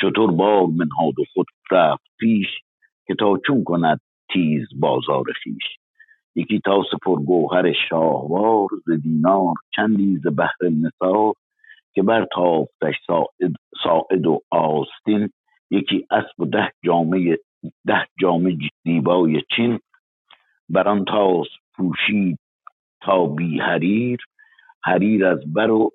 شطور 0.01 0.31
بار 0.33 0.67
منهاد 0.67 1.19
و 1.19 1.25
خود 1.35 1.47
رفت 1.71 2.05
پیش 2.19 2.47
که 3.07 3.15
تا 3.15 3.39
چون 3.47 3.65
کند 3.65 4.01
تیز 4.33 4.67
بازار 4.81 5.25
خیش 5.43 5.79
یکی 6.35 6.61
تاس 6.61 6.87
پرگوهر 7.03 7.73
شاهوار 7.89 8.69
ز 8.87 8.91
دینار 9.03 9.55
چندی 9.77 10.17
ز 10.17 10.27
بهر 10.27 10.71
نثار 10.83 11.35
که 11.95 12.03
بر 12.03 12.27
تافتش 12.33 12.95
ساعد, 13.85 14.27
و 14.27 14.41
آستین. 14.51 15.31
یکی 15.71 16.07
اسب 16.11 16.41
و 16.41 16.47
ده 16.47 16.73
جامعه 16.85 17.39
ده 17.87 18.07
جامه 18.21 18.59
دیبای 18.85 19.43
چین. 19.57 19.81
بران 20.69 21.05
تاس 21.05 21.47
پوشید 21.77 22.39
تا 23.01 23.27
بی 23.27 23.59
حریر 23.59 24.19
حریر 24.85 25.27
از 25.27 25.53
بر 25.55 25.71
و 25.71 25.91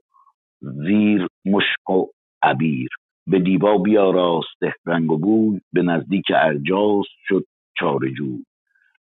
زیر 0.62 1.28
مشک 1.45 1.89
و 1.89 2.07
عبیر. 2.43 2.89
به 3.32 3.39
دیبا 3.39 3.77
بیاراست 3.77 4.63
رنگ 4.86 5.11
و 5.11 5.17
بوی 5.17 5.61
به 5.73 5.82
نزدیک 5.82 6.25
ارجاس 6.36 7.05
شد 7.27 7.45
چارجو 7.79 8.38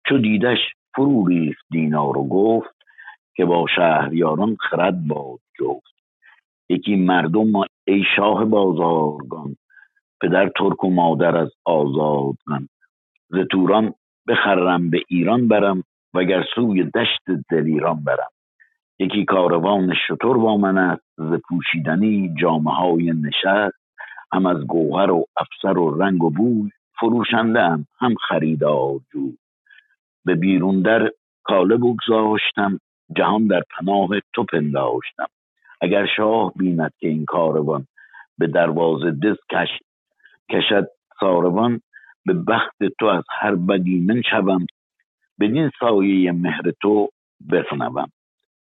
چو 0.07 0.17
دیدش 0.17 0.57
فرو 0.95 1.27
ریخت 1.27 1.65
دینار 1.69 2.17
و 2.17 2.27
گفت 2.27 2.75
که 3.35 3.45
با 3.45 3.65
شهریاران 3.75 4.55
خرد 4.55 5.07
باد 5.07 5.39
جفت. 5.59 5.95
یکی 6.69 6.95
مردم 6.95 7.55
ای 7.87 8.03
شاه 8.15 8.45
بازارگان 8.45 9.55
پدر 10.21 10.49
ترک 10.49 10.83
و 10.83 10.89
مادر 10.89 11.37
از 11.37 11.51
آزادگان. 11.65 12.69
ز 13.29 13.35
توران 13.51 13.93
بخرم 14.27 14.89
به 14.89 15.01
ایران 15.07 15.47
برم 15.47 15.83
وگر 16.13 16.45
سوی 16.55 16.83
دشت 16.83 17.45
دلیران 17.51 18.03
برم. 18.03 18.31
یکی 18.99 19.25
کاروان 19.25 19.93
شتر 20.07 20.33
با 20.33 20.57
من 20.57 20.77
است 20.77 21.03
ز 21.17 21.33
پوشیدنی 21.49 22.35
جامه 22.41 22.71
های 22.71 23.11
نشست. 23.11 23.84
هم 24.35 24.45
از 24.45 24.67
گوهر 24.67 25.11
و 25.11 25.25
افسر 25.37 25.77
و 25.77 26.01
رنگ 26.01 26.23
و 26.23 26.29
بوی 26.29 26.71
فروشنده 26.99 27.61
هم, 27.61 27.85
هم 27.99 28.15
خریدار 28.15 28.99
جو 29.13 29.31
به 30.25 30.35
بیرون 30.35 30.81
در 30.81 31.11
کاله 31.43 31.77
بگذاشتم 31.77 32.79
جهان 33.15 33.47
در 33.47 33.61
پناه 33.77 34.09
تو 34.33 34.43
پنداشتم. 34.43 35.27
اگر 35.81 36.05
شاه 36.17 36.53
بیند 36.55 36.93
که 36.99 37.07
این 37.07 37.25
کاروان 37.25 37.87
به 38.37 38.47
دروازه 38.47 39.11
دز 39.11 39.37
کش 39.51 39.69
کشد 40.51 40.87
ساروان 41.19 41.81
به 42.25 42.33
بخت 42.33 42.83
تو 42.99 43.05
از 43.05 43.23
هر 43.29 43.55
بدی 43.55 43.99
من 43.99 44.21
شوم. 44.21 44.65
بدین 45.39 45.71
سایه 45.79 46.31
مهر 46.31 46.71
تو 46.81 47.09
بفنوم 47.51 48.09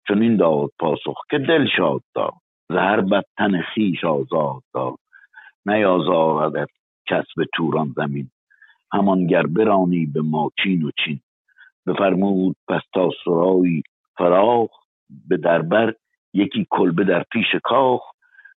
چون 0.09 0.23
این 0.23 0.37
داد 0.37 0.71
پاسخ 0.79 1.17
که 1.31 1.39
دل 1.39 1.67
شاد 1.77 2.03
داد 2.15 2.35
زهر 2.69 3.01
بد 3.01 3.25
تن 3.37 3.63
خیش 3.63 4.05
آزاد 4.05 4.63
داد 4.75 4.99
نیازاردت 5.67 6.69
کس 7.09 7.25
به 7.37 7.47
توران 7.55 7.93
زمین. 7.97 8.31
همانگر 8.93 9.47
برانی 9.47 10.07
به 10.07 10.23
ماچین 10.23 10.83
و 10.83 10.91
چین. 11.05 11.21
بفرمود 11.87 12.57
پس 12.69 12.83
تا 12.95 13.11
سرایی 13.25 13.83
فراخ 14.19 14.71
به 15.29 15.37
دربر 15.37 15.95
یکی 16.35 16.67
کلبه 16.71 17.05
در 17.05 17.25
پیش 17.33 17.47
کاخ. 17.65 18.03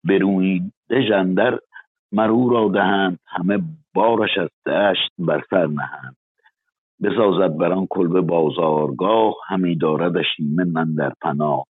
بروی 0.04 0.72
دژندر 0.90 1.60
مرو 2.12 2.50
را 2.50 2.68
دهند 2.68 3.20
همه 3.28 3.60
بارش 3.94 4.38
از 4.38 4.50
دشت 4.66 5.12
بر 5.20 5.44
سر 5.50 5.68
نهند. 5.68 6.16
بسازد 7.04 7.58
بر 7.58 7.72
آن 7.72 7.88
کلبه 7.90 8.22
بازارگاه 8.22 9.34
همی 9.48 9.76
داردش 9.76 10.26
ایمن 10.40 10.96
در 10.96 11.14
پناه. 11.22 11.66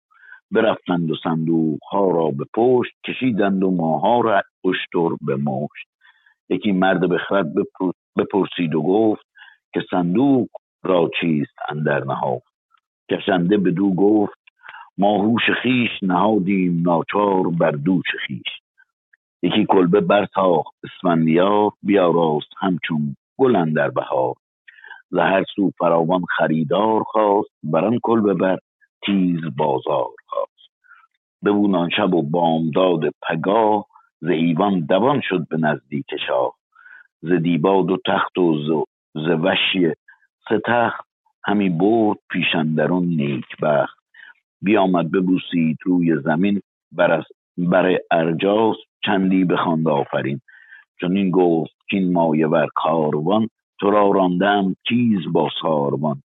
برفتند 0.52 1.10
و 1.10 1.14
صندوق 1.24 1.78
ها 1.92 2.10
را 2.10 2.30
به 2.30 2.44
پشت 2.54 2.92
کشیدند 3.06 3.62
و 3.64 3.70
ماها 3.70 4.20
را 4.20 4.42
اشتر 4.64 5.16
به 5.20 5.36
مشت 5.36 5.88
یکی 6.48 6.72
مرد 6.72 7.08
بخرد 7.08 7.46
بپرسید 8.16 8.74
و 8.74 8.82
گفت 8.82 9.26
که 9.74 9.80
صندوق 9.90 10.48
را 10.84 11.10
چیست 11.20 11.54
اندر 11.68 12.04
نهافت 12.04 12.52
کشنده 13.10 13.56
بدو 13.58 13.94
گفت 13.94 14.40
ما 14.98 15.18
هوش 15.18 15.42
خیش 15.62 15.90
نهادیم 16.02 16.82
ناچار 16.82 17.42
بر 17.48 17.70
دوش 17.70 18.06
خیش. 18.26 18.60
یکی 19.42 19.66
کلبه 19.68 20.00
برتاخت 20.00 20.74
اسفندیار 20.84 21.70
بیاراست 21.82 22.48
همچون 22.58 23.16
گل 23.38 23.56
اندر 23.56 23.90
بهار. 23.90 24.34
ز 25.10 25.18
هر 25.18 25.44
سو 25.56 25.70
فراوان 25.78 26.22
خریدار 26.38 27.02
خواست 27.02 27.50
بر 27.62 27.84
آن 27.84 27.98
کلبه 28.02 28.34
بر 28.34 28.58
تیز 29.06 29.40
بازار. 29.56 30.19
ببود 31.44 31.74
آن 31.74 31.90
شب 31.90 32.14
و 32.14 32.22
بامداد 32.22 33.00
پگاه 33.22 33.86
ز 34.20 34.28
ایوان 34.28 34.80
دوان 34.80 35.20
شد 35.24 35.48
به 35.48 35.56
نزدیک 35.56 36.06
شاه. 36.26 36.54
ز 37.22 37.32
دیبا 37.32 37.82
دو 37.82 37.96
تخت 38.06 38.38
و 38.38 38.84
ز 39.14 39.28
وشی 39.28 39.92
سه 40.48 40.60
تخت 40.66 41.06
همی 41.44 41.68
برد 41.68 42.18
پیشندرون 42.30 43.04
نیک 43.04 43.56
بخت. 43.62 43.98
بیامد 44.62 45.10
ببوسید 45.10 45.78
روی 45.84 46.16
زمین 46.16 46.60
بر, 46.92 47.24
بر 47.58 47.98
ارجاس 48.10 48.76
چندی 49.04 49.44
بخواند 49.44 49.88
آفرین. 49.88 50.40
چون 51.00 51.16
این 51.16 51.30
گفت 51.30 51.76
کین 51.90 52.12
مایه 52.12 52.46
ور 52.46 52.68
کاروان 52.74 53.48
تو 53.80 53.90
را 53.90 54.10
راندم 54.10 54.76
تیز 54.88 55.32
با 55.32 55.48
ساروان. 55.62 56.22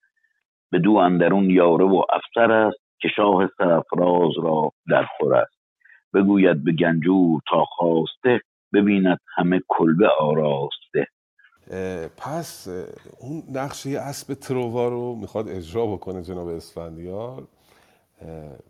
دو 0.83 0.95
اندرون 0.95 1.49
یاره 1.49 1.85
و 1.85 2.01
افسر 2.13 2.51
است 2.51 2.88
که 3.01 3.07
شاه 3.15 3.49
سرفراز 3.57 4.31
را 4.43 4.71
در 4.89 5.05
خور 5.17 5.35
است. 5.35 5.59
بگوید 6.13 6.63
به 6.63 6.71
گنجور 6.71 7.41
تا 7.49 7.65
خواسته 7.65 8.41
ببیند 8.73 9.19
همه 9.35 9.61
کلبه 9.67 10.07
آراسته. 10.19 11.07
پس 12.17 12.67
اون 13.19 13.43
نقشه 13.53 13.89
اسب 13.89 14.33
ترووا 14.33 14.87
رو 14.87 15.15
می‌خواد 15.15 15.49
اجرا 15.49 15.85
بکنه 15.85 16.23
جناب 16.23 16.47
اسفندیار 16.47 17.47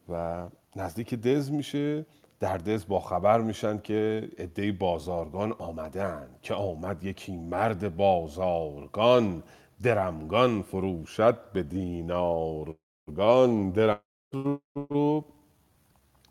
و 0.09 0.43
نزدیک 0.75 1.13
دز 1.13 1.51
میشه. 1.51 2.05
در 2.39 2.57
دز 2.57 2.88
با 2.88 2.99
خبر 2.99 3.41
میشن 3.41 3.77
که 3.77 4.30
عده 4.38 4.71
بازارگان 4.71 5.51
آمدن 5.51 6.27
که 6.41 6.53
آمد 6.53 7.03
یکی 7.03 7.38
مرد 7.38 7.95
بازارگان 7.95 9.43
درمگان 9.84 10.61
فروشد 10.61 11.38
به 11.53 11.63
دینارگان. 11.63 13.69
درم 13.69 13.99
رو 14.34 15.25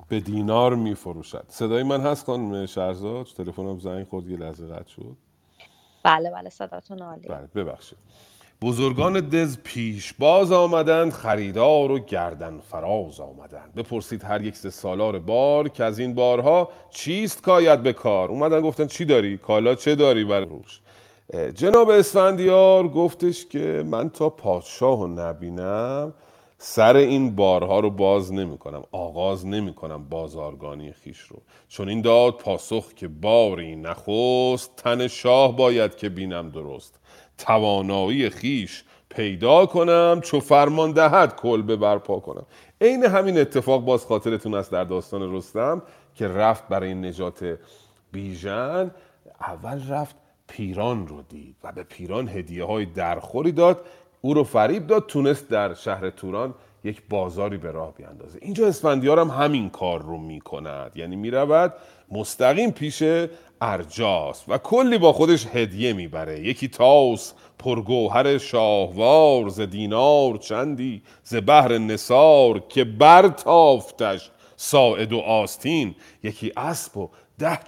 به 0.08 0.20
دینار 0.20 0.74
میفروشد. 0.74 1.44
صدای 1.48 1.82
من 1.82 2.00
هست 2.00 2.26
خانم 2.26 2.66
شهرزاد؟ 2.66 3.26
تلفنم 3.26 3.78
زنگ 3.78 4.06
خورد 4.06 4.28
یه 4.28 4.36
لحظه 4.36 4.66
قطع 4.66 4.88
شد. 4.88 5.16
بله 6.02 6.30
بله 6.30 6.50
صداتون 6.50 7.02
عالی 7.02 7.28
بله 7.28 7.48
ببخشید. 7.54 7.98
بزرگان 8.62 9.20
دز 9.20 9.58
پیش 9.64 10.14
باز 10.14 10.52
آمدند 10.52 11.12
خریدار 11.12 11.90
و 11.90 11.98
گردن 11.98 12.60
فراز 12.60 13.20
آمدند. 13.20 13.74
بپرسید 13.74 14.24
هر 14.24 14.42
یک 14.42 14.56
سالار 14.56 15.18
بار 15.18 15.68
که 15.68 15.84
از 15.84 15.98
این 15.98 16.14
بارها 16.14 16.68
چیست 16.90 17.42
کاید 17.42 17.82
به 17.82 17.92
کار؟ 17.92 18.28
اومدن 18.28 18.60
گفتن 18.60 18.86
چی 18.86 19.04
داری؟ 19.04 19.38
کالا 19.38 19.74
چه 19.74 19.94
داری 19.94 20.24
بر 20.24 20.40
روش 20.40 20.80
جناب 21.54 21.90
اسفندیار 21.90 22.88
گفتش 22.88 23.46
که 23.46 23.84
من 23.86 24.10
تا 24.10 24.30
پادشاه 24.30 25.06
نبینم 25.06 26.14
سر 26.60 26.96
این 26.96 27.36
بارها 27.36 27.80
رو 27.80 27.90
باز 27.90 28.32
نمی 28.32 28.58
کنم 28.58 28.82
آغاز 28.92 29.46
نمی 29.46 29.74
کنم 29.74 30.08
بازارگانی 30.08 30.92
خیش 30.92 31.18
رو. 31.18 31.42
چون 31.68 31.88
این 31.88 32.00
داد 32.00 32.36
پاسخ 32.36 32.94
که 32.94 33.08
باری 33.08 33.76
نخست 33.76 34.76
تن 34.76 35.06
شاه 35.08 35.56
باید 35.56 35.96
که 35.96 36.08
بینم 36.08 36.50
درست. 36.50 37.00
توانایی 37.38 38.30
خیش 38.30 38.84
پیدا 39.08 39.66
کنم 39.66 40.20
چو 40.24 40.40
فرمان 40.40 40.92
دهد 40.92 41.36
کلبه 41.36 41.76
برپا 41.76 42.20
کنم. 42.20 42.46
عین 42.80 43.04
همین 43.04 43.38
اتفاق 43.38 43.84
باز 43.84 44.06
خاطرتون 44.06 44.54
است 44.54 44.72
در 44.72 44.84
داستان 44.84 45.34
رستم 45.36 45.82
که 46.14 46.28
رفت 46.28 46.68
برای 46.68 46.94
نجات 46.94 47.58
بیژن. 48.12 48.90
اول 49.40 49.88
رفت 49.88 50.16
پیران 50.48 51.06
رو 51.06 51.22
دید 51.22 51.56
و 51.64 51.72
به 51.72 51.82
پیران 51.82 52.28
هدیه 52.28 52.64
های 52.64 52.86
درخوری 52.86 53.52
داد 53.52 53.84
او 54.20 54.34
رو 54.34 54.44
فریب 54.44 54.86
داد 54.86 55.06
تونست 55.06 55.48
در 55.48 55.74
شهر 55.74 56.10
توران 56.10 56.54
یک 56.84 57.02
بازاری 57.10 57.56
به 57.56 57.70
راه 57.70 57.94
بیاندازه. 57.94 58.38
اینجا 58.42 58.66
اسفندیار 58.66 59.18
هم 59.18 59.28
همین 59.28 59.70
کار 59.70 60.02
رو 60.02 60.18
می‌کند. 60.18 60.92
یعنی 60.96 61.16
می‌رود 61.16 61.74
مستقیم 62.10 62.70
پیش 62.70 63.02
ارجاس 63.60 64.44
و 64.48 64.58
کلی 64.58 64.98
با 64.98 65.12
خودش 65.12 65.46
هدیه 65.46 65.92
می‌بره. 65.92 66.40
یکی 66.40 66.68
تاس 66.68 67.34
پرگوهر 67.58 68.38
شاهوار 68.38 69.48
ز 69.48 69.60
دینار 69.60 70.36
چندی 70.36 71.02
ز 71.22 71.34
بهر 71.34 71.78
نصار 71.78 72.58
که 72.58 72.84
برتافتش 72.84 74.30
ساعد 74.56 75.12
و 75.12 75.18
آستین. 75.18 75.94
یکی 76.22 76.52
اسب 76.56 76.96
و 76.96 77.10
ده 77.38 77.58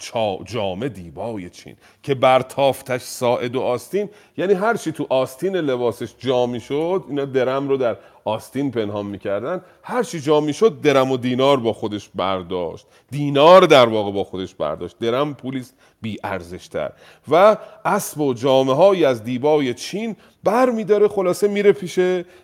جامه 0.45 0.89
دیبای 0.89 1.51
چین 1.51 1.77
که 2.03 2.15
برتافتش 2.15 3.01
ساعد 3.01 3.57
و 3.57 3.61
آستین. 3.61 4.09
یعنی 4.37 4.53
هر 4.53 4.77
چی 4.77 4.93
تو 4.93 5.07
آستین 5.09 5.57
لباسش 5.57 6.15
جامی 6.19 6.61
شد 6.61 7.05
اینا 7.09 7.25
درم 7.25 7.69
رو 7.69 7.77
در 7.77 7.97
آستین 8.25 8.71
پنهان 8.71 9.07
می‌کردن. 9.07 9.61
هر 9.83 10.03
چی 10.03 10.21
جامی 10.21 10.53
شد 10.53 10.81
درم 10.81 11.11
و 11.11 11.17
دینار 11.17 11.57
با 11.57 11.73
خودش 11.73 12.11
برداشت. 12.15 12.87
دینار 13.11 13.63
در 13.63 13.87
واقع 13.89 14.13
با 14.13 14.25
خودش 14.25 14.55
برداشت. 14.55 14.99
درم 14.99 15.35
پولیست 15.35 15.75
بی 16.03 16.17
ارزشتر 16.25 16.93
و 17.31 17.57
اسب 17.85 18.21
و 18.21 18.35
جامعه 18.35 18.75
های 18.75 19.05
از 19.05 19.25
دیبای 19.25 19.75
چین 19.75 20.17
بر 20.45 20.71
میداره 20.71 21.09
خلاصه 21.09 21.49
میره 21.49 21.73
پیش 21.73 21.99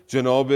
جناب 0.08 0.52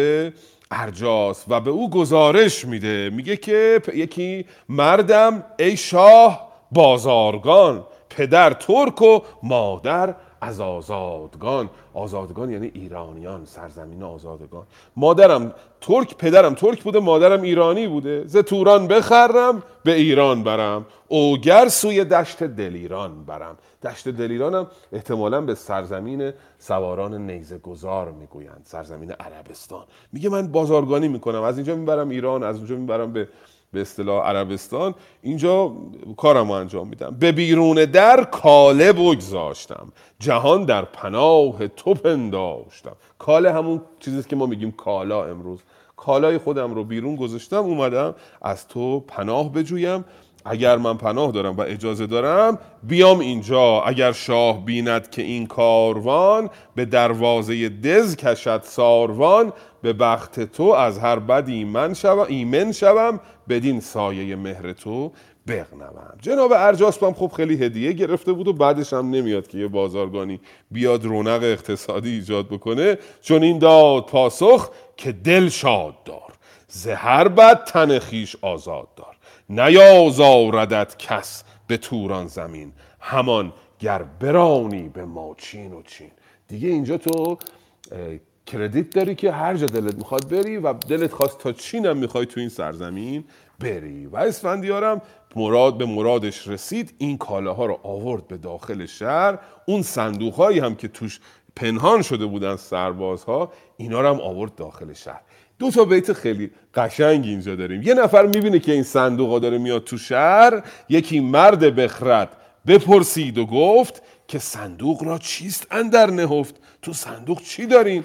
ارجاس 0.70 1.44
و 1.48 1.60
به 1.60 1.70
او 1.70 1.90
گزارش 1.90 2.64
میده. 2.64 3.10
میگه 3.10 3.36
که 3.36 3.82
یکی 3.94 4.44
مردم 4.68 5.44
ای 5.58 5.76
شاه 5.76 6.49
بازارگان 6.72 7.84
پدر 8.10 8.52
ترک 8.52 9.02
و 9.02 9.20
مادر 9.42 10.14
از 10.40 10.60
آزادگان. 10.60 11.70
آزادگان 11.94 12.50
یعنی 12.50 12.70
ایرانیان 12.74 13.44
سرزمین 13.44 14.02
آزادگان. 14.02 14.66
مادرم 14.96 15.54
ترک 15.80 16.16
پدرم 16.16 16.54
ترک 16.54 16.82
بوده 16.82 17.00
مادرم 17.00 17.42
ایرانی 17.42 17.88
بوده. 17.88 18.26
ز 18.26 18.36
توران 18.36 18.86
بخرم 18.86 19.62
به 19.84 19.94
ایران 19.94 20.42
برم. 20.42 20.86
اوگر 21.08 21.68
سوی 21.68 22.04
دشت 22.04 22.42
دلیران 22.42 23.24
برم. 23.24 23.56
دشت 23.84 24.08
دلیرانم 24.08 24.66
احتمالا 24.92 25.40
به 25.40 25.54
سرزمین 25.54 26.32
سواران 26.58 27.26
نیزه 27.26 27.58
گذار 27.58 28.10
می‌گویند 28.10 28.62
سرزمین 28.64 29.12
عربستان. 29.12 29.84
میگه 30.12 30.28
من 30.28 30.48
بازارگانی 30.48 31.08
می‌کنم 31.08 31.42
از 31.42 31.56
اینجا 31.56 31.76
می‌برم 31.76 32.08
ایران 32.08 32.42
از 32.42 32.56
اونجا 32.56 32.76
می‌برم 32.76 33.12
به 33.12 33.28
به 33.72 33.80
اصطلاح 33.80 34.26
عربستان 34.26 34.94
اینجا 35.22 35.72
کارم 36.16 36.50
انجام 36.50 36.88
میدم. 36.88 37.16
به 37.20 37.32
بیرون 37.32 37.84
در 37.84 38.24
کاله 38.24 38.92
بگذاشتم. 38.92 39.92
جهان 40.18 40.64
در 40.64 40.82
پناه 40.82 41.68
تو 41.68 41.94
پنداشتم. 41.94 42.96
کاله 43.18 43.52
همون 43.52 43.82
چیزی 44.00 44.22
که 44.22 44.36
ما 44.36 44.46
میگیم 44.46 44.72
کالا 44.72 45.24
امروز. 45.24 45.58
کالای 45.96 46.38
خودم 46.38 46.74
رو 46.74 46.84
بیرون 46.84 47.16
گذاشتم 47.16 47.56
اومدم 47.56 48.14
از 48.42 48.68
تو 48.68 49.00
پناه 49.00 49.52
بجویم. 49.52 50.04
اگر 50.44 50.76
من 50.76 50.96
پناه 50.96 51.32
دارم 51.32 51.56
و 51.56 51.60
اجازه 51.60 52.06
دارم 52.06 52.58
بیام 52.82 53.18
اینجا. 53.18 53.82
اگر 53.82 54.12
شاه 54.12 54.64
بیند 54.64 55.10
که 55.10 55.22
این 55.22 55.46
کاروان 55.46 56.50
به 56.74 56.84
دروازه 56.84 57.68
دز 57.68 58.16
کشد 58.16 58.62
ساروان 58.64 59.52
به 59.82 59.92
بخت 59.92 60.40
تو 60.40 60.62
از 60.62 60.98
هر 60.98 61.18
بد 61.18 61.48
ایمن 61.48 61.94
شوم 61.94 62.26
ایمن 62.28 62.72
شوم 62.72 63.20
بدین 63.48 63.80
سایه 63.80 64.36
مهر 64.36 64.72
تو 64.72 65.12
بغنوم 65.46 66.16
جناب 66.22 66.52
ارجاس 66.52 67.02
هم 67.02 67.12
خب 67.12 67.32
خیلی 67.36 67.64
هدیه 67.64 67.92
گرفته 67.92 68.32
بود 68.32 68.48
و 68.48 68.52
بعدش 68.52 68.92
هم 68.92 69.10
نمیاد 69.10 69.48
که 69.48 69.58
یه 69.58 69.68
بازارگانی 69.68 70.40
بیاد 70.70 71.04
رونق 71.04 71.42
اقتصادی 71.42 72.10
ایجاد 72.10 72.48
بکنه. 72.48 72.98
چون 73.22 73.42
این 73.42 73.58
داد 73.58 74.06
پاسخ 74.06 74.70
که 74.96 75.12
دل 75.12 75.48
شاد 75.48 76.02
دار 76.04 76.32
زهر 76.68 77.28
بد 77.28 77.64
تن 77.64 77.98
خیش 77.98 78.36
آزاد 78.42 78.88
دار. 78.96 79.16
نیازاردت 79.50 80.98
کس 80.98 81.44
به 81.66 81.76
توران 81.76 82.26
زمین. 82.26 82.72
همان 83.00 83.52
گر 83.78 84.02
برانی 84.02 84.88
به 84.88 85.04
ماچین 85.04 85.72
و 85.72 85.82
چین. 85.82 86.10
دیگه 86.48 86.68
اینجا 86.68 86.98
تو 86.98 87.38
کردیت 88.46 88.90
داری 88.90 89.14
که 89.14 89.32
هر 89.32 89.56
جا 89.56 89.66
دلت 89.66 89.94
می‌خواد 89.94 90.28
بری 90.28 90.56
و 90.56 90.72
دلت 90.72 91.12
خواست 91.12 91.38
تا 91.38 91.52
چین 91.52 91.86
هم 91.86 91.96
می‌خوای 91.96 92.26
تو 92.26 92.40
این 92.40 92.48
سرزمین 92.48 93.24
بری. 93.60 94.06
و 94.06 94.16
اسفندیارم 94.16 95.02
مراد 95.36 95.78
به 95.78 95.86
مرادش 95.86 96.48
رسید 96.48 96.94
این 96.98 97.18
کالاها 97.18 97.66
رو 97.66 97.80
آورد 97.82 98.28
به 98.28 98.36
داخل 98.36 98.86
شهر. 98.86 99.38
اون 99.66 99.82
صندوق 99.82 100.34
هایی 100.34 100.58
هم 100.58 100.74
که 100.74 100.88
توش 100.88 101.20
پنهان 101.56 102.02
شده 102.02 102.26
بودن 102.26 102.56
سربازها 102.56 103.52
اینا 103.76 104.00
رو 104.00 104.08
هم 104.08 104.20
آورد 104.20 104.54
داخل 104.54 104.92
شهر. 104.92 105.20
دو 105.60 105.70
تا 105.70 105.84
بیت 105.84 106.12
خیلی 106.12 106.50
قشنگ 106.74 107.24
اینجا 107.24 107.56
داریم. 107.56 107.82
یه 107.82 107.94
نفر 107.94 108.26
می‌بینه 108.26 108.58
که 108.58 108.72
این 108.72 108.82
صندوق 108.82 109.40
داره 109.40 109.58
میاد 109.58 109.84
تو 109.84 109.98
شهر 109.98 110.62
یکی 110.88 111.20
مرد 111.20 111.60
بخرد 111.60 112.36
بپرسید 112.66 113.38
و 113.38 113.46
گفت 113.46 114.02
که 114.28 114.38
صندوق 114.38 115.02
را 115.02 115.18
چیست 115.18 115.66
اندر 115.70 116.10
نهفت؟ 116.10 116.54
تو 116.82 116.92
صندوق 116.92 117.42
چی 117.42 117.66
دارین 117.66 118.02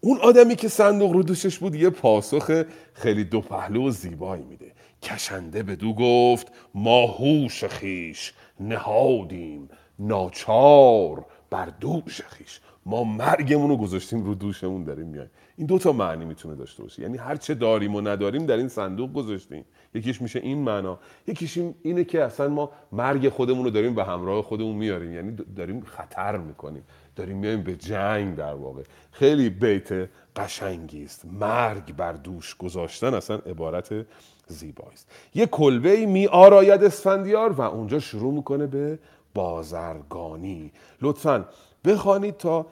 اون 0.00 0.18
آدمی 0.18 0.56
که 0.56 0.68
صندوق 0.68 1.12
رو 1.12 1.22
دوشش 1.22 1.58
بود 1.58 1.74
یه 1.74 1.90
پاسخ 1.90 2.62
خیلی 2.94 3.24
دو 3.24 3.40
پهلو 3.40 3.86
و 3.86 3.90
زیبایی 3.90 4.42
میده. 4.42 4.72
کشنده 5.02 5.62
به 5.62 5.76
دو 5.76 5.92
گفت 5.92 6.52
ما 6.74 7.06
هوش 7.06 7.64
خیش 7.64 8.32
نهادیم 8.60 9.68
ناچار 9.98 11.24
بر 11.50 11.66
دوش 11.80 12.20
خیش. 12.22 12.60
ما 12.86 13.04
مرگمون 13.04 13.70
رو 13.70 13.76
گذاشتیم 13.76 14.24
رو 14.24 14.34
دوشمون 14.34 14.84
داریم 14.84 15.06
میایم. 15.06 15.30
این 15.56 15.66
دو 15.66 15.78
تا 15.78 15.92
معنی 15.92 16.24
می‌تونه 16.24 16.54
داشته 16.54 16.82
باشه. 16.82 17.02
یعنی 17.02 17.16
هر 17.16 17.36
چه 17.36 17.54
داریم 17.54 17.94
و 17.94 18.00
نداریم 18.00 18.46
در 18.46 18.56
این 18.56 18.68
صندوق 18.68 19.12
گذاشتیم. 19.12 19.64
یکیش 19.94 20.22
میشه 20.22 20.38
این 20.38 20.58
معنا. 20.58 20.98
یکیش 21.26 21.58
اینه 21.82 22.04
که 22.04 22.24
اصلا 22.24 22.48
ما 22.48 22.70
مرگ 22.92 23.28
خودمون 23.28 23.64
رو 23.64 23.70
داریم 23.70 23.94
به 23.94 24.04
همراه 24.04 24.42
خودمون 24.42 24.76
میاریم. 24.76 25.12
یعنی 25.12 25.36
داریم 25.56 25.80
خطر 25.80 26.36
می‌کنیم. 26.36 26.82
داریم 27.16 27.36
میایم 27.36 27.62
به 27.62 27.76
جنگ 27.76 28.36
در 28.36 28.54
واقع. 28.54 28.82
خیلی 29.12 29.50
بیت 29.50 30.08
قشنگی 30.36 31.04
است. 31.04 31.24
مرگ 31.24 31.96
بر 31.96 32.12
دوش 32.12 32.56
گذاشتن 32.56 33.14
اصلا 33.14 33.36
عبارت 33.36 34.06
زیبایی 34.46 34.92
است 34.92 35.10
یه 35.34 35.46
کلبه 35.46 36.06
می 36.06 36.26
آراید 36.26 36.84
اسفندیار 36.84 37.52
و 37.52 37.60
اونجا 37.60 37.98
شروع 37.98 38.34
می‌کنه 38.34 38.66
به 38.66 38.98
بازرگانی. 39.34 40.72
لطفا 41.02 41.44
بخوانید 41.84 42.36
تا 42.36 42.66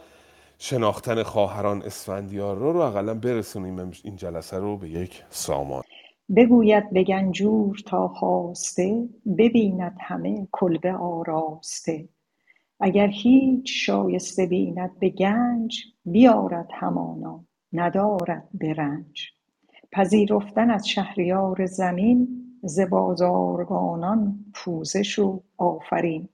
شناختن 0.59 1.23
خواهران 1.23 1.83
اسفندیار 1.83 2.57
رو 2.57 2.73
رو 2.73 2.81
اقلا 2.81 3.15
برسونیم 3.15 3.93
این 4.05 4.17
جلسه 4.17 4.59
رو 4.59 4.77
به 4.77 4.89
یک 4.89 5.23
سامان. 5.31 5.83
بگوید 6.37 6.91
به 6.91 7.05
گنجور 7.05 7.79
تا 7.87 8.09
خواسته 8.09 9.09
ببیند 9.39 9.97
همه 10.01 10.49
کلبه 10.53 10.93
آراسته. 10.93 12.09
اگر 12.81 13.07
هیچ 13.07 13.87
شایسته 13.87 14.47
بیند 14.47 14.99
به 14.99 15.09
گنج 15.09 15.85
بیارد 16.05 16.69
همانا 16.75 17.45
ندارد 17.73 18.49
به 18.55 18.75
رنج. 18.75 19.31
پذیرفتن 19.93 20.71
از 20.71 20.89
شهریار 20.89 21.67
زمین 21.67 22.45
ز 22.63 22.81
بازارگانان 22.81 24.45
پوزش 24.55 25.19
و 25.19 25.43
آفرین. 25.57 26.29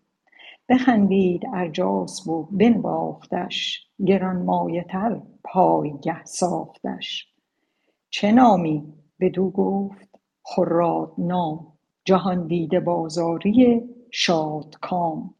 بخندید 0.70 1.42
ارجاس 1.54 2.26
و 2.26 2.48
بنواختش 2.52 3.86
گرانمایه 4.06 4.86
تر 4.90 5.20
پایگه 5.44 6.24
ساختش. 6.24 7.26
چه 8.10 8.32
نامی؟ 8.32 8.94
بدو 9.20 9.50
گفت 9.50 10.18
خراد 10.42 11.12
نام. 11.18 11.72
جهان 12.04 12.46
دیده 12.46 12.80
بازاری 12.80 13.82
شادکام 14.12 15.34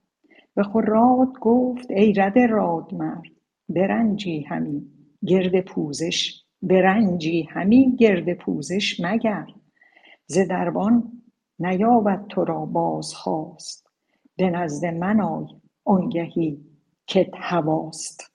به 0.54 0.62
خراد 0.62 1.38
گفت 1.40 1.90
ای 1.90 2.12
رد 2.12 2.38
رادمرد 2.38 3.30
برنجی 3.68 4.40
همی. 4.40 4.86
گرد 5.26 5.60
پوزش 5.60 6.44
برنجی 6.62 7.42
همی. 7.42 7.96
گرد 7.96 8.34
پوزش 8.34 9.00
مگرد 9.00 9.54
ز 10.26 10.38
دربان 10.38 11.22
نیابد 11.58 12.26
تو 12.28 12.44
را 12.44 12.66
بازخواست. 12.66 13.89
به 14.40 14.50
نزد 14.50 14.86
من 14.86 15.20
آی 15.20 15.46
آنگهی 15.84 16.60
کت 17.06 17.30
هواست. 17.34 18.32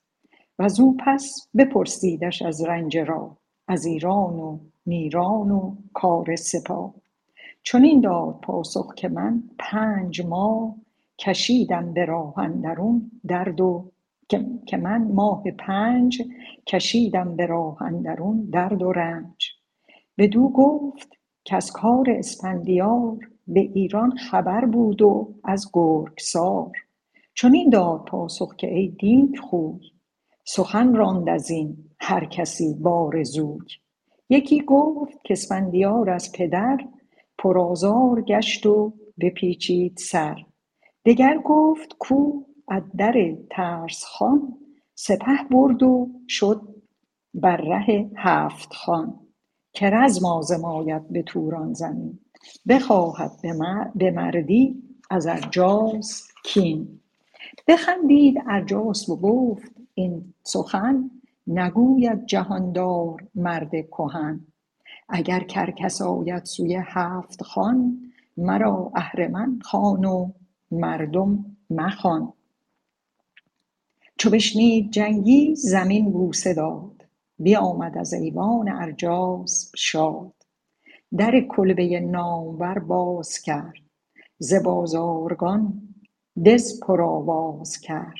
وزو 0.60 0.96
پس 1.00 1.48
بپرسیدش 1.58 2.42
از 2.42 2.62
رنج 2.62 2.98
راه 2.98 3.38
از 3.68 3.86
ایران 3.86 4.34
و 4.34 4.60
نیران 4.86 5.52
و 5.52 5.76
کار 5.94 6.36
سپاه 6.36 6.94
چنین 7.64 8.02
داد 8.02 8.40
پاسخ 8.42 8.94
که 8.96 9.10
من 9.10 9.44
پنج 9.60 10.22
ماه 10.22 10.76
کشیدم 11.20 11.94
به 11.94 12.06
راه 12.06 12.40
اندرون 12.40 13.12
درد 13.28 13.62
و 13.62 13.92
که 14.66 14.78
من 14.78 15.12
ماه 15.12 15.44
پنج 15.52 16.22
کشیدم 16.68 17.36
به 17.36 17.46
راه 17.46 17.82
اندرون 17.82 18.50
درد 18.52 18.82
و 18.82 18.92
رنج. 18.92 19.52
بدو 20.18 20.50
گفت 20.50 21.10
از 21.52 21.72
کار 21.72 22.10
اسفندیار 22.10 23.18
به 23.48 23.60
ایران 23.60 24.18
خبر 24.18 24.66
بود 24.66 25.02
و 25.02 25.36
از 25.44 25.70
گرگسار. 25.74 26.72
چنین 27.34 27.70
داد 27.70 28.06
پاسخ 28.06 28.56
که 28.56 28.74
ای 28.74 28.88
دیو 28.88 29.42
خوی 29.42 29.80
سخن 30.44 30.96
راند 30.96 31.30
از 31.30 31.50
این 31.50 31.78
هر 32.00 32.26
کسی 32.26 32.74
بآرزوی 32.74 33.68
یکی 34.30 34.62
گفت 34.68 35.18
که 35.24 35.34
اسفندیار 35.34 36.10
از 36.10 36.32
پدر 36.32 36.78
پرآزار 37.38 38.22
گشت 38.22 38.66
و 38.66 38.94
بپیچید 39.20 39.98
سر. 39.98 40.36
دگر 41.06 41.38
گفت 41.46 41.96
کو 42.00 42.44
از 42.68 42.84
در 42.98 43.36
ترسخان 43.50 44.58
سپه 44.96 45.44
برد 45.52 45.84
و 45.84 46.10
شد 46.28 46.62
بر 47.34 47.58
ره 47.58 48.12
هفت 48.16 48.74
خان. 48.74 49.20
که 49.74 49.90
رزم 49.90 50.26
آزماید 50.26 51.10
به 51.10 51.24
توران 51.24 51.74
زمین. 51.74 52.25
بخواهد 52.68 53.32
به 53.96 54.12
مردی 54.12 54.84
از 55.10 55.28
ارجاس 55.28 56.28
کین. 56.44 57.00
بخندید 57.68 58.36
ارجاس 58.48 59.10
و 59.10 59.16
گفت 59.16 59.72
این 59.94 60.34
سخن 60.44 61.12
نگوید 61.48 62.26
جهاندار 62.26 63.28
مرد 63.36 63.72
کهن. 63.72 64.48
اگر 65.10 65.40
کرکس 65.40 66.02
آید 66.02 66.46
سوی 66.46 66.80
هفت 66.84 67.44
خان 67.44 67.98
مرا 68.38 68.92
اهرمن 68.96 69.60
خوان 69.64 70.06
و 70.06 70.32
مردم 70.72 71.58
مخوان. 71.70 72.34
چو 74.18 74.30
بشنید 74.30 74.92
جنگی 74.92 75.56
زمین 75.56 76.12
بوسه 76.12 76.54
داد. 76.54 77.06
بیامد 77.40 77.98
از 77.98 78.14
ایوان 78.14 78.70
ارجاسب 78.70 79.72
شاد. 79.78 80.35
در 81.18 81.42
کلبه 81.50 82.00
نامور 82.00 82.80
باز 82.80 83.40
کرد. 83.42 83.74
ز 84.38 84.54
بازارگان 84.54 85.82
دز 86.46 86.80
پرآواز 86.80 87.80
کرد. 87.80 88.16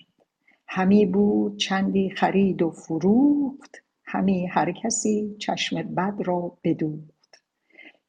همی 0.68 1.06
بود 1.06 1.58
چندی 1.58 2.10
خرید 2.10 2.62
و 2.62 2.72
فروخت 2.72 3.76
همی 4.06 4.48
هر 4.48 4.72
کسی 4.72 5.36
چشم 5.40 5.84
بد 5.84 6.16
را 6.26 6.58
بدوخت. 6.64 7.16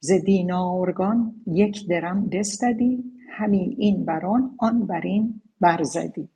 ز 0.01 0.13
دینارگان 0.13 1.35
یک 1.47 1.89
درم 1.89 2.29
بستدی 2.29 3.05
همی 3.31 3.77
این 3.79 4.05
بر 4.05 4.27
آن 4.27 4.55
آن 4.59 4.87
بر 4.87 5.01
این 5.01 5.43
برزدی 5.61 6.29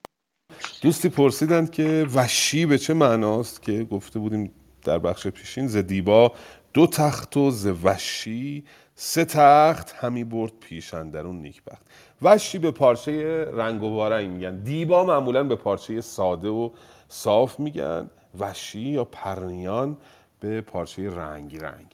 دوستی 0.82 1.08
پرسیدند 1.08 1.70
که 1.70 2.06
وشی 2.14 2.66
به 2.66 2.78
چه 2.78 2.94
معناست 2.94 3.62
که 3.62 3.84
گفته 3.84 4.18
بودیم 4.18 4.50
در 4.84 4.98
بخش 4.98 5.26
پیشین 5.26 5.66
ز 5.66 5.76
دیبا 5.76 6.32
دو 6.72 6.86
تخت 6.86 7.36
و 7.36 7.50
ز 7.50 7.66
وشی 7.84 8.64
سه 8.94 9.24
تخت 9.24 9.94
همی 9.96 10.24
برد 10.24 10.52
پیش 10.60 10.94
اندرون 10.94 11.42
نیکبخت. 11.42 11.86
وشی 12.22 12.58
به 12.58 12.70
پارچه 12.70 13.44
رنگ 13.44 13.82
و 13.82 14.08
میگن. 14.28 14.56
دیبا 14.56 15.04
معمولا 15.04 15.44
به 15.44 15.56
پارچه 15.56 16.00
ساده 16.00 16.48
و 16.48 16.70
صاف 17.08 17.60
میگن. 17.60 18.10
وشی 18.40 18.80
یا 18.80 19.04
پرنیان 19.04 19.96
به 20.40 20.60
پارچه 20.60 21.10
رنگی 21.10 21.58
رنگ. 21.58 21.86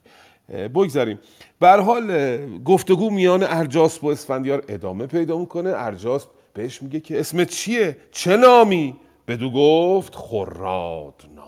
بگذاریم. 0.68 1.18
به 1.58 1.70
حال 1.70 2.36
گفتگو 2.64 3.10
میان 3.10 3.42
ارجاسب 3.42 4.04
و 4.04 4.08
اسفندیار 4.08 4.64
ادامه 4.68 5.06
پیدا 5.06 5.38
می‌کنه. 5.38 5.72
ارجاسب 5.74 6.28
بهش 6.54 6.82
میگه 6.82 7.00
که 7.00 7.20
اسمت 7.20 7.50
چیه؟ 7.50 7.96
چه 8.12 8.36
نامی؟ 8.36 8.96
بدو 9.28 9.50
گفت 9.50 10.14
خراد 10.14 11.22
نام. 11.34 11.46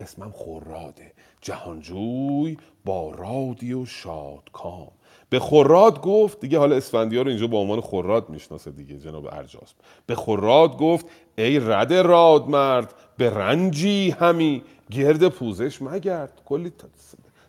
اسمم 0.00 0.32
خراده. 0.32 1.11
جهانجوی 1.42 2.56
با 2.84 3.10
رادی 3.10 3.72
و 3.72 3.86
شادکام. 3.86 4.88
به 5.30 5.38
خراد 5.40 6.00
گفت 6.00 6.40
دیگه 6.40 6.58
حالا 6.58 6.76
اسفندیار 6.76 7.24
رو 7.24 7.30
اینجا 7.30 7.46
با 7.46 7.58
عنوان 7.58 7.80
خراد 7.80 8.28
می‌شناسه 8.28 8.70
دیگه 8.70 8.98
جناب 8.98 9.26
ارجاسب 9.26 9.76
به 10.06 10.14
خراد 10.14 10.76
گفت 10.76 11.06
ای 11.38 11.58
رد 11.58 11.94
راد 11.94 12.48
مرد 12.48 12.94
به 13.16 13.30
رنجی 13.30 14.10
همی 14.10 14.62
گرد 14.90 15.28
پوزش 15.28 15.82
مگرد. 15.82 16.40
کلی 16.44 16.72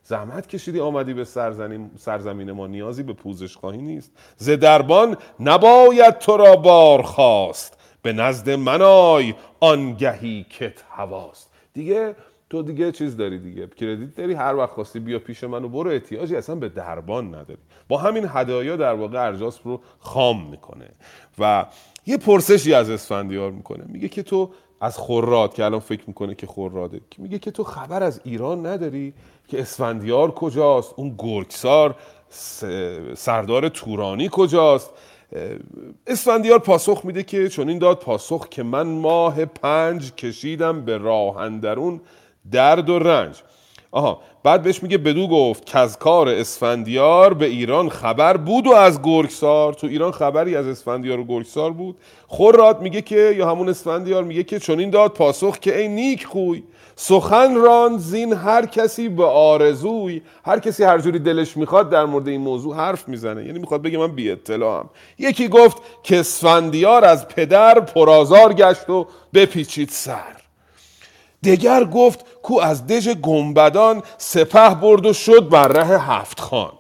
زحمت 0.04 0.48
کشیدی 0.48 0.80
آمدی 0.80 1.14
به 1.14 1.24
سرزمین 1.98 2.52
ما. 2.52 2.68
نیازی 2.68 3.04
به 3.04 3.14
پوزش 3.14 3.56
خواهی 3.56 3.82
نیست. 3.82 4.12
ز 4.38 4.50
دربان 4.50 5.18
نباید 5.40 6.18
تو 6.18 6.38
را 6.38 6.56
بار 6.56 7.02
خواست. 7.02 7.78
به 8.02 8.14
نزد 8.14 8.50
من 8.50 8.82
آی 8.82 9.34
آنگهی 9.60 10.44
کت 10.44 10.84
هواست. 10.90 11.50
دیگه 11.74 12.16
تو 12.50 12.62
دیگه 12.64 12.92
چیز 12.92 13.18
داری 13.18 13.40
دیگه. 13.40 13.68
کردیت 13.68 14.16
داری 14.16 14.34
هر 14.34 14.56
وقت 14.56 14.70
خواستی 14.70 15.00
بیا 15.00 15.20
پیش 15.20 15.44
من 15.44 15.64
و 15.64 15.70
برو 15.70 15.90
احتیاجی 15.90 16.36
اصلا 16.36 16.56
به 16.56 16.70
دربان 16.70 17.28
نداری. 17.28 17.60
با 17.88 17.98
همین 17.98 18.26
هدایا 18.30 18.76
در 18.76 18.94
واقع 18.94 19.28
ارجاسب 19.28 19.62
رو 19.66 19.82
خام 20.00 20.50
می‌کنه. 20.50 20.90
و 21.40 21.66
یه 22.06 22.18
پرسشی 22.18 22.74
از 22.74 22.90
اسفندیار 22.90 23.52
می‌کنه. 23.52 23.84
میگه 23.88 24.08
که 24.08 24.24
تو 24.24 24.50
از 24.82 24.98
خراد 24.98 25.54
که 25.54 25.66
الان 25.66 25.80
فکر 25.80 26.04
می‌کنه 26.08 26.36
که 26.36 26.48
خراده 26.48 27.02
که 27.10 27.22
میگه 27.22 27.40
که 27.40 27.52
تو 27.52 27.64
خبر 27.64 28.04
از 28.04 28.22
ایران 28.24 28.66
نداری 28.66 29.14
که 29.48 29.62
اسفندیار 29.62 30.32
کجاست 30.32 30.94
اون 30.96 31.16
گرگسار 31.18 31.96
سردار 33.16 33.70
تورانی 33.70 34.30
کجاست. 34.32 34.92
اسفندیار 36.08 36.60
پاسخ 36.60 37.06
میده 37.06 37.24
که 37.24 37.50
چون 37.50 37.70
این 37.70 37.78
داد 37.78 38.00
پاسخ 38.00 38.48
که 38.50 38.64
من 38.64 38.88
ماه 38.88 39.46
پنج 39.46 40.12
کشیدم 40.16 40.86
به 40.86 40.98
راه 40.98 41.38
اندرون. 41.38 42.02
درد 42.52 42.90
و 42.90 43.00
رنج. 43.00 43.36
آها 43.92 44.22
بعد 44.44 44.64
بهش 44.64 44.84
میگه 44.84 44.98
بدو 44.98 45.28
گفت 45.28 45.66
که 45.66 45.80
از 45.80 46.00
کار 46.00 46.30
اسفندیار 46.30 47.34
به 47.34 47.46
ایران 47.46 47.90
خبر 47.90 48.38
بود 48.38 48.68
و 48.68 48.72
از 48.72 49.02
گرگسار. 49.02 49.74
تو 49.74 49.88
ایران 49.88 50.12
خبری 50.12 50.56
از 50.56 50.68
اسفندیار 50.68 51.20
و 51.20 51.24
گرگسار 51.24 51.72
بود. 51.72 51.98
خوراد 52.28 52.82
میگه 52.82 53.02
که 53.02 53.34
یا 53.38 53.50
همون 53.50 53.70
اسفندیار 53.70 54.24
میگه 54.24 54.44
که 54.44 54.60
چون 54.60 54.80
این 54.80 54.90
داد 54.90 55.12
پاسخ 55.12 55.60
که 55.60 55.80
ای 55.80 55.88
نیک 55.88 56.26
خوی 56.26 56.64
سخن 56.96 57.56
ران 57.56 57.98
زین 57.98 58.34
هر 58.34 58.66
کسی 58.66 59.10
به 59.10 59.26
آرزوی. 59.26 60.22
هر 60.46 60.60
کسی 60.60 60.84
هر 60.84 61.00
جوری 61.00 61.20
دلش 61.20 61.58
می‌خواد 61.58 61.90
در 61.90 62.06
مورد 62.06 62.28
این 62.28 62.42
موضوع 62.42 62.76
حرف 62.76 63.08
می‌زنه. 63.08 63.46
یعنی 63.46 63.60
می‌خواد 63.60 63.82
بگه 63.82 63.98
من 63.98 64.16
بی 64.16 64.32
اطلاعم 64.32 64.90
یکی 65.20 65.48
گفت 65.48 65.78
که 66.04 66.20
اسفندیار 66.20 67.06
از 67.06 67.28
پدر 67.28 67.80
پرازار 67.80 68.54
گشت 68.54 68.90
و 68.90 69.08
بپیچید 69.34 69.90
سر. 69.90 70.43
دگر 71.44 71.84
گفت 71.84 72.26
کو 72.42 72.60
از 72.62 72.88
دژ 72.88 73.10
گنبدان 73.10 74.04
سپه 74.18 74.76
برد 74.76 75.06
و 75.06 75.14
شد 75.14 75.50
بر 75.50 75.68
ره 75.68 76.02
هفت 76.02 76.40
خان 76.40 76.74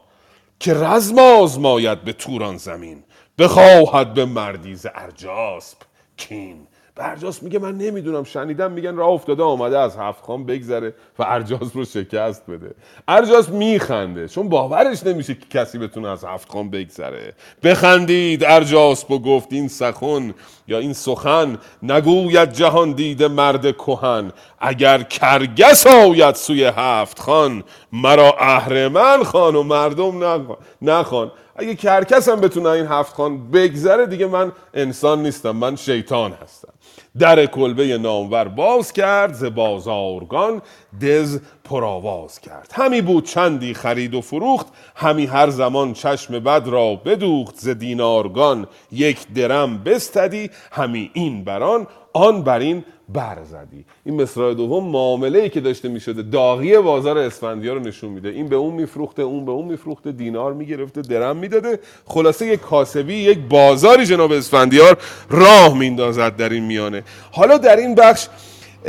که 0.59 0.73
رزم 0.73 1.19
آزماید 1.19 2.03
به 2.03 2.13
توران 2.13 2.57
زمین 2.57 3.03
بخواهد 3.37 4.13
به 4.13 4.25
مردیز 4.25 4.85
ارجاسب 4.95 5.77
کین. 6.17 6.67
به 6.95 7.09
ارجاسب 7.09 7.43
میگه 7.43 7.59
من 7.59 7.77
نمی‌دونم 7.77 8.23
شنیدم 8.23 8.71
میگن 8.71 8.95
راه 8.95 9.09
افتاده 9.09 9.43
آمده 9.43 9.79
از 9.79 9.97
هفت 9.97 10.23
خان 10.23 10.45
بگذره 10.45 10.93
و 11.19 11.23
ارجاسب 11.27 11.75
رو 11.77 11.85
شکست 11.85 12.45
بده. 12.45 12.75
ارجاسب 13.07 13.53
میخنده 13.53 14.27
چون 14.27 14.49
باورش 14.49 15.03
نمیشه 15.03 15.35
که 15.35 15.45
کسی 15.59 15.77
بتونه 15.77 16.09
از 16.09 16.25
هفت 16.25 16.49
خان 16.49 16.69
بگذره. 16.69 17.33
بخندید 17.63 18.43
ارجاسب 18.43 19.11
و 19.11 19.19
گفت 19.19 19.53
این 19.53 19.67
سخن 19.67 20.33
یا 20.67 20.79
این 20.79 20.93
سخن 20.93 21.57
نگوید 21.83 22.51
جهان 22.51 22.91
دیده 22.91 23.27
مرد 23.27 23.77
کهن. 23.77 24.31
اگر 24.59 25.03
کرگس 25.03 25.87
آید 25.87 26.35
سوی 26.35 26.63
هفت 26.63 27.19
خان 27.19 27.63
مرا 27.91 28.35
اهرمن 28.39 29.23
خان 29.23 29.55
و 29.55 29.63
مردم 29.63 30.45
نخوان, 30.81 31.31
اگه 31.63 31.75
کرکس 31.75 32.29
هم 32.29 32.41
بتونه 32.41 32.69
این 32.69 32.85
هفت 32.85 33.13
خان 33.13 33.51
بگذره 33.51 34.05
دیگه 34.05 34.27
من 34.27 34.51
انسان 34.73 35.23
نیستم 35.23 35.51
من 35.51 35.75
شیطان 35.75 36.31
هستم. 36.31 36.73
در 37.19 37.45
کلبه 37.45 37.97
نامور 37.97 38.47
باز 38.47 38.93
کرد 38.93 39.33
ز 39.33 39.43
بازارگان 39.43 40.61
دز 41.01 41.39
پرآواز 41.63 42.39
کرد. 42.39 42.71
همی 42.73 43.01
بود 43.01 43.25
چندی 43.25 43.73
خرید 43.73 44.13
و 44.15 44.21
فروخت 44.21 44.67
همی 44.95 45.25
هر 45.25 45.49
زمان 45.49 45.93
چشم 45.93 46.39
بد 46.39 46.67
را 46.67 46.95
بدوخت. 46.95 47.59
ز 47.59 47.69
دینارگان 47.69 48.67
یک 48.91 49.27
درم 49.35 49.83
بستدی 49.83 50.49
همی 50.71 51.11
این 51.13 51.43
بران 51.43 51.87
آن 52.13 52.43
بر 52.43 52.59
این 52.59 52.85
برزدی 53.13 53.85
این 54.05 54.21
مصرع 54.21 54.53
دوم 54.53 54.89
معامله 54.89 55.39
ای 55.39 55.49
که 55.49 55.61
داشته 55.61 55.89
می‌شده 55.89 56.21
داغی 56.21 56.77
بازار 56.77 57.17
اسفندیار 57.17 57.77
رو 57.77 57.83
نشون 57.83 58.09
میده. 58.09 58.29
این 58.29 58.47
به 58.47 58.55
اون 58.55 58.73
میفروخته 58.73 59.21
اون 59.21 59.45
به 59.45 59.51
اون 59.51 59.65
میفروخته 59.65 60.11
دینار 60.11 60.53
می‌گرفته 60.53 61.01
درم 61.01 61.37
می‌داده. 61.37 61.79
خلاصه 62.05 62.47
یک 62.47 62.59
کاسبی 62.59 63.13
یک 63.13 63.37
بازاری 63.49 64.05
جناب 64.05 64.31
اسفندیار 64.31 64.97
راه 65.29 65.77
میندازد 65.77 66.35
در 66.35 66.49
این 66.49 66.63
میانه. 66.63 67.03
حالا 67.31 67.57
در 67.57 67.75
این 67.75 67.95
بخش 67.95 68.27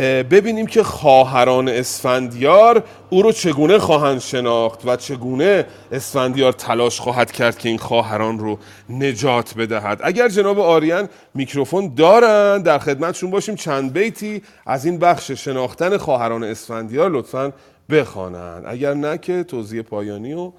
ببینیم 0.03 0.67
که 0.67 0.83
خواهران 0.83 1.69
اسفندیار 1.69 2.85
او 3.11 3.23
رو 3.23 3.33
چگونه 3.33 3.79
خواهند 3.79 4.21
شناخت 4.21 4.81
و 4.85 4.97
چگونه 4.97 5.67
اسفندیار 5.93 6.53
تلاش 6.53 7.01
خواهد 7.01 7.33
کرد 7.33 7.59
که 7.59 7.69
این 7.69 7.79
خواهران 7.79 8.39
رو 8.39 8.59
نجات 8.89 9.55
بدهد. 9.55 10.01
اگر 10.05 10.29
جناب 10.29 10.59
آریان 10.59 11.09
میکروفون 11.35 11.95
دارن 11.95 12.63
در 12.63 12.79
خدمتشون 12.79 13.31
باشیم. 13.31 13.55
چند 13.55 13.93
بیتی 13.93 14.43
از 14.67 14.85
این 14.85 14.99
بخش 14.99 15.31
شناختن 15.31 15.97
خواهران 15.97 16.45
اسفندیار 16.45 17.11
لطفا 17.11 17.53
بخوانند. 17.91 18.65
اگر 18.67 18.95
نه 18.95 19.19
که 19.19 19.45
توضیح 19.45 19.83
پایانی 19.83 20.33
و 20.33 20.53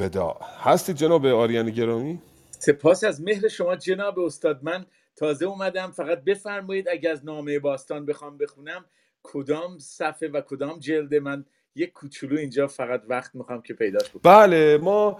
ودا 0.00 0.36
هستید 0.62 0.96
جناب 0.96 1.26
آریان 1.26 1.70
گرامی؟ 1.70 2.18
سپاس 2.58 3.04
از 3.04 3.20
مهر 3.20 3.48
شما 3.48 3.76
جناب 3.76 4.18
استاد. 4.18 4.58
من 4.62 4.86
تازه 5.20 5.46
اومدم 5.46 5.90
فقط 5.90 6.24
بفرمایید 6.24 6.88
اگر 6.88 7.12
از 7.12 7.24
نامه 7.24 7.58
باستان 7.58 8.06
بخوام 8.06 8.38
بخونم 8.38 8.84
کدام 9.22 9.78
صفحه 9.78 10.28
و 10.28 10.40
کدام 10.40 10.78
جلده 10.78 11.20
من؟ 11.20 11.44
یک 11.74 11.92
کوچولو 11.92 12.38
اینجا 12.38 12.66
فقط 12.66 13.02
وقت 13.08 13.34
می‌خوام 13.34 13.62
که 13.62 13.74
پیداش 13.74 14.08
بکنم. 14.10 14.20
بله 14.22 14.78
ما 14.82 15.18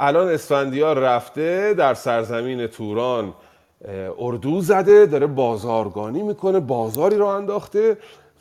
الان 0.00 0.28
اسفندیار 0.28 0.98
رفته 0.98 1.74
در 1.74 1.94
سرزمین 1.94 2.66
توران 2.66 3.34
اردو 4.18 4.60
زده 4.60 5.06
داره 5.06 5.26
بازارگانی 5.26 6.22
می‌کنه 6.22 6.60
بازاری 6.60 7.16
رو 7.16 7.26
انداخته 7.26 7.96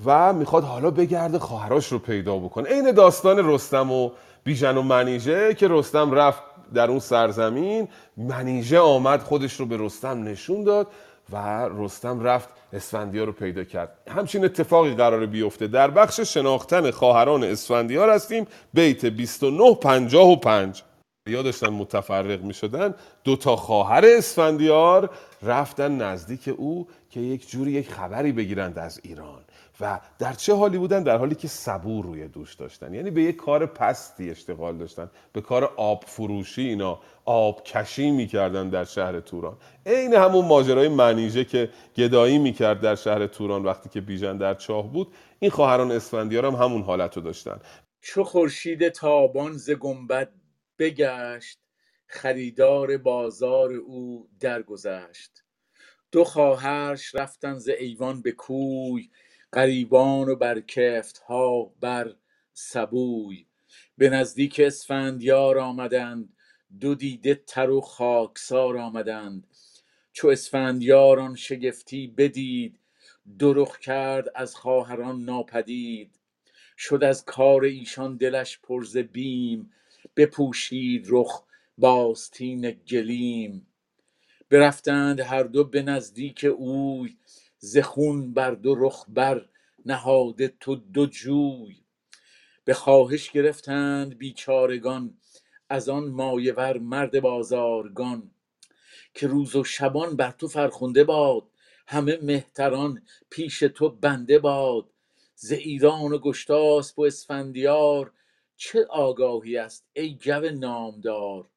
و 0.05 0.33
می‌خواد 0.33 0.63
حالا 0.63 0.91
بگرده 0.91 1.39
خواهراش 1.39 1.91
رو 1.91 1.99
پیدا 1.99 2.37
بکنه. 2.37 2.69
عین 2.69 2.91
داستان 2.91 3.53
رستم 3.53 3.91
و 3.91 4.11
بیژن 4.43 4.77
و 4.77 4.81
منیژه 4.81 5.53
که 5.53 5.67
رستم 5.67 6.11
رفت 6.11 6.43
در 6.73 6.89
اون 6.89 6.99
سرزمین 6.99 7.87
منیژه 8.17 8.79
آمد 8.79 9.21
خودش 9.21 9.53
رو 9.53 9.65
به 9.65 9.77
رستم 9.79 10.23
نشون 10.23 10.63
داد 10.63 10.87
و 11.31 11.69
رستم 11.77 12.19
رفت 12.19 12.49
اسفندیار 12.73 13.27
رو 13.27 13.33
پیدا 13.33 13.63
کرد. 13.63 13.97
همچین 14.07 14.45
اتفاقی 14.45 14.95
قرار 14.95 15.25
بیفته. 15.25 15.67
در 15.67 15.91
بخش 15.91 16.19
شناختن 16.19 16.91
خواهران 16.91 17.43
اسفندیار 17.43 18.09
هستیم. 18.09 18.47
بیت 18.73 19.05
29 19.05 19.75
55 19.75 20.83
یا 21.27 21.41
داشتن 21.41 21.69
متفرق 21.69 22.41
می 22.41 22.53
شدن 22.53 22.93
دو 23.23 23.35
تا 23.35 23.55
خواهر 23.55 24.05
اسفندیار 24.05 25.09
رفتن 25.41 26.01
نزدیک 26.01 26.49
او 26.57 26.87
که 27.09 27.19
یک 27.19 27.49
جوری 27.49 27.71
یک 27.71 27.91
خبری 27.91 28.31
بگیرند 28.31 28.79
از 28.79 28.99
ایران. 29.03 29.42
و 29.83 29.99
در 30.19 30.33
چه 30.33 30.53
حالی 30.55 30.77
بودن؟ 30.77 31.03
در 31.03 31.17
حالی 31.17 31.35
که 31.35 31.47
صبور 31.47 32.05
روی 32.05 32.27
دوش 32.27 32.53
داشتن. 32.53 32.93
یعنی 32.93 33.11
به 33.11 33.23
یه 33.23 33.31
کار 33.31 33.65
پستی 33.65 34.29
اشتغال 34.29 34.77
داشتن. 34.77 35.09
به 35.33 35.41
کار 35.41 35.63
آب 35.63 36.03
فروشی 36.07 36.61
اینا. 36.61 36.99
آب 37.25 37.63
کشی 37.63 38.11
می‌کردن 38.11 38.69
در 38.69 38.83
شهر 38.83 39.19
توران. 39.19 39.57
عین 39.85 40.13
همون 40.13 40.45
ماجرای 40.45 40.87
منیژه 40.87 41.45
که 41.45 41.69
گدایی 41.97 42.37
می‌کرد 42.37 42.81
در 42.81 42.95
شهر 42.95 43.27
توران 43.27 43.63
وقتی 43.63 43.89
که 43.89 44.01
بیژن 44.01 44.37
در 44.37 44.53
چاه 44.53 44.93
بود. 44.93 45.07
این 45.39 45.51
خواهران 45.51 45.91
اسفندیار 45.91 46.45
هم 46.45 46.55
همون 46.55 46.81
حالت 46.81 47.17
رو 47.17 47.23
داشتن. 47.23 47.59
چو 48.01 48.23
خورشید 48.23 48.89
تابان 48.89 49.53
ز 49.53 49.71
گنبد 49.71 50.31
بگشت 50.79 51.59
خریدار 52.07 52.97
بازار 52.97 53.73
او 53.73 54.29
درگذشت. 54.39 55.43
دو 56.11 56.23
خواهرش 56.23 57.15
رفتن 57.15 57.57
ز 57.57 57.69
ایوان 57.79 58.21
به 58.21 58.31
کوی. 58.31 59.09
غریبان 59.53 60.29
و 60.29 60.35
برکفت 60.35 61.17
ها 61.17 61.63
بر 61.81 62.15
سبوی. 62.53 63.45
به 63.97 64.09
نزدیک 64.09 64.61
اسفندیار 64.65 65.59
آمدند. 65.59 66.33
دو 66.79 66.95
دیده 66.95 67.35
تر 67.47 67.69
و 67.69 67.81
خاکسار 67.81 68.77
آمدند. 68.77 69.47
چو 70.13 70.27
اسفندیار 70.27 71.19
آن 71.19 71.35
شگفتی 71.35 72.07
بدید 72.07 72.79
دو 73.39 73.53
رخ 73.53 73.79
کرد 73.79 74.27
از 74.35 74.55
خواهران 74.55 75.23
ناپدید. 75.25 76.19
شد 76.77 77.03
از 77.03 77.25
کار 77.25 77.63
ایشان 77.63 78.17
دلش 78.17 78.59
پر 78.63 78.83
ز 78.83 78.97
بیم 78.97 79.71
بپوشید 80.17 81.05
رخ 81.09 81.43
باستین 81.77 82.71
گلیم. 82.71 83.67
برفتند 84.49 85.19
هر 85.19 85.43
دو 85.43 85.63
به 85.63 85.81
نزدیک 85.81 86.45
اوی 86.57 87.17
ز 87.65 87.77
خون 87.77 88.33
بر 88.33 88.51
دو 88.51 88.75
رخ 88.75 89.05
بر 89.07 89.45
نهاده 89.85 90.53
تو 90.59 90.75
دو 90.75 91.05
جوی. 91.05 91.75
به 92.65 92.73
خواهش 92.73 93.31
گرفتند 93.31 94.17
بیچارگان 94.17 95.17
از 95.69 95.89
آن 95.89 96.07
مایه 96.07 96.53
ور 96.53 96.77
مرد 96.77 97.19
بازارگان. 97.19 98.31
که 99.13 99.27
روز 99.27 99.55
و 99.55 99.63
شبان 99.63 100.15
بر 100.15 100.31
تو 100.31 100.47
فرخنده 100.47 101.03
باد 101.03 101.43
همه 101.87 102.19
مهتران 102.21 103.01
پیش 103.29 103.59
تو 103.59 103.89
بنده 103.89 104.39
باد. 104.39 104.89
ز 105.35 105.51
ایران 105.51 106.13
و 106.13 106.17
گشتاسپ 106.17 106.99
و 106.99 107.01
اسفندیار 107.01 108.11
چه 108.57 108.85
آگاهی 108.85 109.57
است 109.57 109.87
ای 109.93 110.17
گو 110.25 110.39
نامدار؟ 110.39 111.49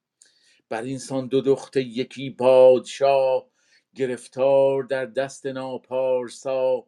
بر 0.69 0.83
اینسان 0.83 1.27
دو 1.27 1.41
دخته 1.41 1.83
یکی 1.83 2.31
پادشاه 2.31 3.56
گرفتار 3.97 4.83
در 4.83 5.07
دست 5.07 5.47
ناپارسا 5.47 6.87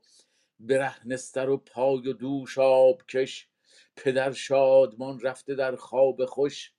برهنه 0.61 1.17
سر 1.17 1.49
و 1.49 1.57
پای 1.57 2.09
و 2.09 2.13
دوش 2.13 2.59
آبکش 2.59 3.49
پدر 3.97 4.33
شادمان 4.33 5.21
رفته 5.21 5.55
در 5.55 5.77
خواب 5.77 6.25
خوش. 6.27 6.73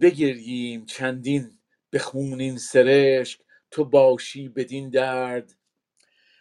بگرییم 0.00 0.86
چندین 0.86 1.58
به 1.90 1.98
خونین 1.98 2.58
سرشک 2.58 3.40
تو 3.70 3.84
باشی 3.84 4.48
بدین 4.48 4.90
درد. 4.90 5.54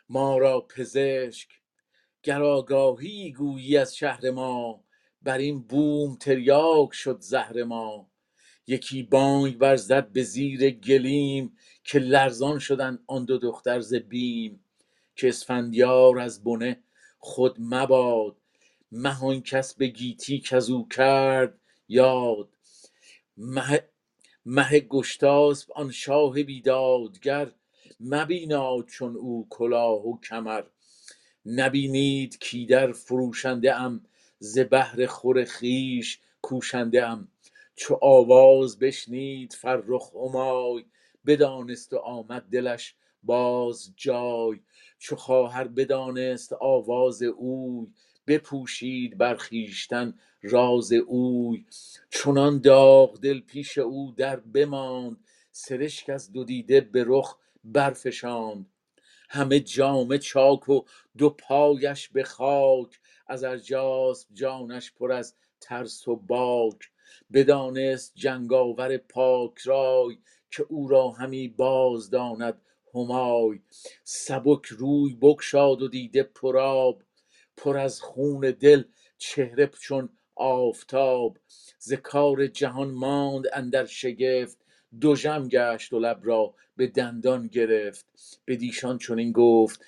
ما 0.09 0.37
را 0.37 0.61
پزشک 0.61 1.49
گر 2.23 2.43
آگاهی 2.43 3.31
گویی 3.33 3.77
از 3.77 3.95
شهر 3.95 4.31
ما. 4.31 4.83
بر 5.21 5.37
این 5.37 5.61
بوم 5.63 6.15
تریاک 6.15 6.93
شد 6.93 7.19
زهر 7.21 7.63
ما. 7.63 8.08
یکی 8.69 9.03
بانگ 9.03 9.57
برزد 9.57 10.11
به 10.11 10.23
زیر 10.23 10.69
گلیم 10.69 11.57
که 11.83 11.99
لرزان 11.99 12.59
شدند 12.59 13.03
آن 13.07 13.25
دو 13.25 13.37
دختر 13.37 13.79
ز 13.79 13.93
بیم. 13.93 14.59
که 15.15 15.29
اسفندیار 15.29 16.19
از 16.19 16.43
بنه 16.43 16.79
خود 17.19 17.55
مباد 17.59 18.35
مه 18.91 19.41
کس 19.41 19.73
به 19.73 19.87
گیتی 19.87 20.39
کزو 20.39 20.87
کرد 20.87 21.59
یاد. 21.87 22.49
مه, 23.37 23.83
مه 24.45 24.79
گشتاسپ 24.79 25.71
آن 25.77 25.91
شاه 25.91 26.43
بیدادگر 26.43 27.51
مبیناد 27.99 28.85
چون 28.85 29.15
او 29.15 29.47
کلاه 29.49 30.07
و 30.07 30.19
کمر. 30.19 30.63
نبینید 31.45 32.39
کایدر 32.51 32.91
فروشنده 32.91 33.75
ام 33.75 34.05
ز 34.39 34.59
بهر 34.59 35.05
خور 35.05 35.45
خویش 35.45 36.19
کوشنده 36.41 37.07
ام. 37.07 37.27
چو 37.79 37.99
آواز 38.01 38.79
بشنید 38.79 39.53
فرخ 39.53 40.11
همای 40.15 40.85
بدانست 41.25 41.93
و 41.93 41.97
آمد 41.97 42.41
دلش 42.51 42.95
باز 43.23 43.93
جای. 43.95 44.59
چو 44.97 45.15
خواهر 45.15 45.67
بدانست 45.67 46.53
آواز 46.53 47.23
اوی 47.23 47.87
بپوشید 48.27 49.17
بر 49.17 49.35
خویشتن 49.35 50.19
راز 50.41 50.93
اوی. 50.93 51.65
چنان 52.09 52.61
داغ 52.61 53.19
دل 53.19 53.39
پیش 53.39 53.77
او 53.77 54.13
در 54.17 54.35
بماند 54.35 55.17
سرشک 55.51 56.09
از 56.09 56.31
دو 56.31 56.43
دیده 56.43 56.81
به 56.81 57.03
رخ 57.07 57.37
برفشاند. 57.63 58.65
همه 59.29 59.59
جامه 59.59 60.17
چاک 60.17 60.69
و 60.69 60.81
دو 61.17 61.29
پایش 61.29 62.09
به 62.09 62.23
خاک 62.23 62.99
از 63.27 63.43
ارجاسپ 63.43 64.27
جانش 64.33 64.91
پر 64.91 65.11
از 65.11 65.35
ترس 65.61 66.07
و 66.07 66.15
باک. 66.15 66.79
بدانست 67.33 68.11
جنگاور 68.15 68.97
پاک 68.97 69.57
رای 69.59 70.17
که 70.51 70.65
او 70.69 70.87
را 70.87 71.09
همی 71.09 71.47
باز 71.47 72.09
داند 72.09 72.61
همای. 72.95 73.59
سبک 74.03 74.65
روی 74.65 75.13
بگشاد 75.15 75.81
و 75.81 75.87
دیده 75.87 76.23
پرآب 76.23 77.03
پر 77.57 77.77
از 77.77 78.01
خون 78.01 78.39
دل 78.51 78.83
چهره 79.17 79.67
چون 79.67 80.09
آفتاب. 80.35 81.37
ز 81.79 81.93
کار 81.93 82.47
جهان 82.47 82.91
ماند 82.91 83.45
اندر 83.53 83.85
شگفت 83.85 84.57
دژم 85.01 85.47
گشت 85.47 85.93
و 85.93 85.99
لب 85.99 86.19
را 86.23 86.53
به 86.77 86.87
دندان 86.87 87.47
گرفت. 87.47 88.05
بدیشان 88.47 88.97
چنین 88.97 89.31
گفت 89.31 89.85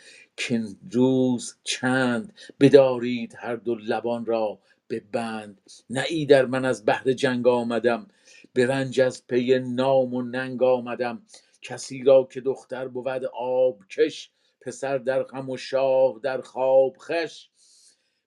کاین 0.48 0.78
روز 0.92 1.56
چند 1.64 2.34
بدارید 2.60 3.36
هر 3.38 3.56
دو 3.56 3.76
لبان 3.76 4.26
را 4.26 4.60
به 4.92 5.00
بند 5.12 5.62
نه 5.90 6.06
ایدر 6.10 6.46
من 6.46 6.66
از 6.66 6.86
بهر 6.86 7.14
جنگ 7.14 7.48
آمدم 7.48 8.08
به 8.54 8.68
رنج 8.68 9.02
از 9.02 9.28
پی 9.28 9.60
نام 9.60 10.14
و 10.14 10.22
ننگ 10.22 10.64
آمدم. 10.64 11.22
کسی 11.62 12.04
را 12.04 12.28
که 12.32 12.42
دختر 12.42 12.88
بود 12.88 13.26
آبکش 13.34 14.32
پسر 14.62 14.98
در 14.98 15.24
غم 15.24 15.50
و 15.50 15.58
شاه 15.58 16.20
در 16.24 16.42
خواب 16.42 16.98
خوش 16.98 17.50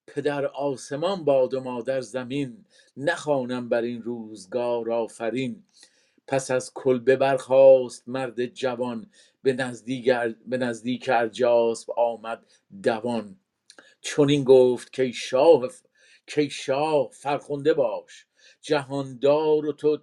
پدر 0.07 0.45
آسمان 0.45 1.25
باد 1.25 1.53
و 1.53 1.61
مادر 1.61 2.01
زمین 2.01 2.65
نخوانم 2.97 3.69
بر 3.69 3.81
این 3.81 4.01
روزگار 4.01 4.91
آفرین. 4.91 5.63
پس 6.27 6.51
از 6.51 6.71
کلبه 6.73 7.15
برخاست 7.15 8.03
مرد 8.09 8.45
جوان 8.45 9.09
به 9.43 9.53
نزدیک 9.53 10.09
به 10.47 10.57
نزدیک 10.57 11.09
ارجاسپ 11.13 11.99
آمد 11.99 12.45
دوان. 12.83 13.39
چنین 14.01 14.43
گفت 14.43 14.95
کای 14.95 15.13
شاه 15.13 15.69
کای 16.35 16.49
شاه 16.49 17.09
فرخنده 17.11 17.73
باش. 17.73 18.25
جهاندار 18.61 19.65
و 19.65 19.73
تو 19.73 19.97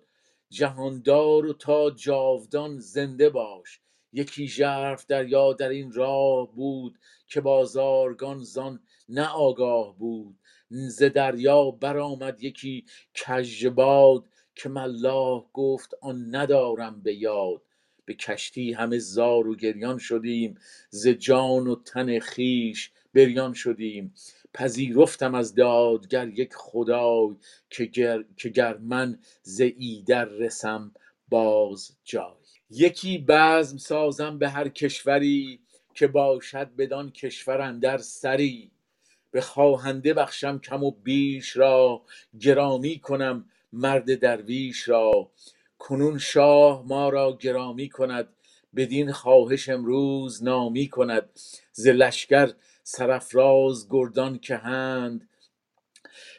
جهاندار 0.50 1.46
و 1.46 1.52
تا 1.52 1.90
جاودان 1.90 2.78
زنده 2.78 3.30
باش. 3.30 3.80
یکی 4.12 4.48
ژرف 4.48 5.06
دریا 5.06 5.52
در 5.52 5.68
این 5.68 5.92
راه 5.92 6.54
بود 6.54 6.98
که 7.28 7.40
بازارگان 7.40 8.38
زان 8.38 8.80
نه 9.08 9.28
آگاه 9.28 9.98
بود. 9.98 10.38
ز 10.70 11.02
دریا 11.02 11.70
برآمد 11.70 12.42
یکی 12.42 12.84
کژباد 13.14 14.24
که 14.54 14.68
ملاح 14.68 15.44
گفت 15.52 15.94
آن 16.00 16.34
ندارم 16.36 17.02
به 17.02 17.14
یاد. 17.14 17.62
به 18.04 18.14
کشتی 18.14 18.72
همه 18.72 18.98
زار 18.98 19.48
و 19.48 19.56
گریان 19.56 19.98
شدیم 19.98 20.58
ز 20.90 21.08
جان 21.08 21.66
و 21.66 21.74
تن 21.74 22.18
خویش 22.18 22.90
بریان 23.14 23.52
شدیم. 23.52 24.14
پذیرفتم 24.54 25.34
از 25.34 25.54
دادگر 25.54 26.28
یک 26.28 26.54
خدای 26.54 27.36
که 27.70 27.84
گر, 27.84 28.24
که 28.36 28.48
گر 28.48 28.76
من 28.76 29.18
ز 29.42 29.60
ایدر 29.60 30.24
رسم 30.24 30.92
باز 31.28 31.96
جای. 32.04 32.34
یکی 32.70 33.24
بزم 33.28 33.76
سازم 33.76 34.38
به 34.38 34.48
هر 34.48 34.68
کشوری 34.68 35.60
که 35.94 36.06
باشد 36.06 36.76
بدان 36.76 37.10
کشور 37.10 37.60
اندر 37.60 37.98
سری. 37.98 38.70
به 39.30 39.40
خواهنده 39.40 40.14
بخشم 40.14 40.58
کم 40.58 40.82
و 40.84 40.90
بیش 40.90 41.56
را 41.56 42.02
گرامی 42.40 42.98
کنم 42.98 43.44
مرد 43.72 44.18
درویش 44.20 44.88
را. 44.88 45.30
کنون 45.78 46.18
شاه 46.18 46.84
ما 46.86 47.08
را 47.08 47.38
گرامی 47.40 47.88
کند 47.88 48.28
بدین 48.76 49.12
خواهش 49.12 49.68
امروز 49.68 50.42
نامی 50.42 50.88
کند. 50.88 51.30
ز 51.72 51.88
لشکر 51.88 52.52
سرافراز 52.84 53.88
گردان 53.90 54.38
که 54.38 54.56
هند 54.56 55.28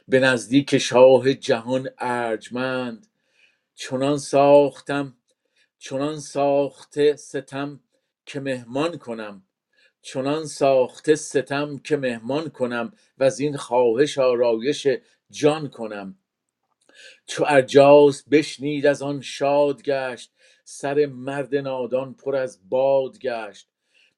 به 0.08 0.20
نزدیک 0.20 0.78
شاه 0.78 1.34
جهان 1.34 1.89
ارجمند. 2.00 3.08
چنان 3.76 4.18
ساختم 4.18 5.18
چنان 5.80 6.20
ساخته 6.20 7.16
ستم 7.16 7.80
که 8.26 8.39
مهمان 8.39 8.98
کنم. 8.98 9.44
چنان 10.02 10.46
ساخته 10.46 11.16
ستم 11.16 11.78
که 11.78 11.98
مهمان 11.98 12.50
کنم 12.50 12.94
و 13.18 13.24
از 13.24 13.39
این 13.39 13.58
خواهش 13.58 14.18
آرایش 14.20 14.88
جان 15.32 15.70
کنم. 15.70 16.20
چو 17.28 17.46
ارجاس 17.48 18.24
بشنید 18.32 18.86
از 18.86 19.02
آن 19.02 19.22
شاد 19.22 19.84
گشت 19.84 20.32
سر 20.66 21.06
مرد 21.06 21.56
نادان 21.56 22.14
پر 22.14 22.36
از 22.36 22.70
باد 22.70 23.20
گشت. 23.20 23.70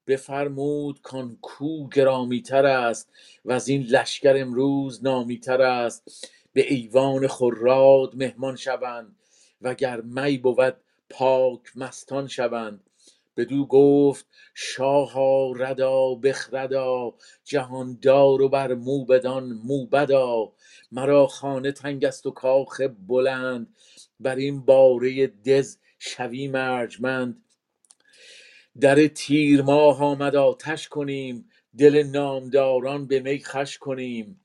بفرمود 0.08 1.02
کان 1.02 1.38
کو 1.42 1.90
گرامی 1.90 2.42
تر 2.42 2.66
است 2.66 3.10
و 3.46 3.52
از 3.52 3.68
این 3.68 3.82
لشکر 3.82 4.34
امروز 4.38 5.04
نامی 5.04 5.40
تر 5.40 5.62
است. 5.62 6.32
به 6.54 6.74
ایوان 6.74 7.28
خراد 7.28 8.16
مهمان 8.16 8.56
شوند 8.56 9.16
وگر 9.62 10.02
می 10.02 10.38
بود 10.38 10.76
پاک 11.10 11.62
مستان 11.76 12.28
شوند. 12.28 12.84
بدو 13.38 13.66
گفت 13.66 14.26
شاها 14.54 15.52
ردا 15.52 16.16
بخردا 16.16 17.14
جهاندار 17.44 18.42
و 18.42 18.50
بر 18.50 18.74
موبدان 18.74 19.54
موبدا. 19.54 20.52
مرا 20.92 21.28
خانه 21.28 21.72
تنگ 21.72 22.06
است 22.06 22.26
و 22.26 22.32
کاخ 22.32 22.82
بلند 23.08 23.76
بر 24.20 24.36
این 24.36 24.62
باره 24.66 25.28
دز 25.28 25.78
شویم 26.00 26.56
ارجمند 26.56 27.45
در 28.82 29.08
تیر 29.08 29.62
ماه 29.62 30.04
آمد 30.04 30.36
آتش 30.36 30.88
کنیم 30.90 31.50
دل 31.78 32.04
نامداران 32.04 33.08
به 33.08 33.20
می 33.20 33.44
خوش 33.44 33.78
کنیم. 33.78 34.42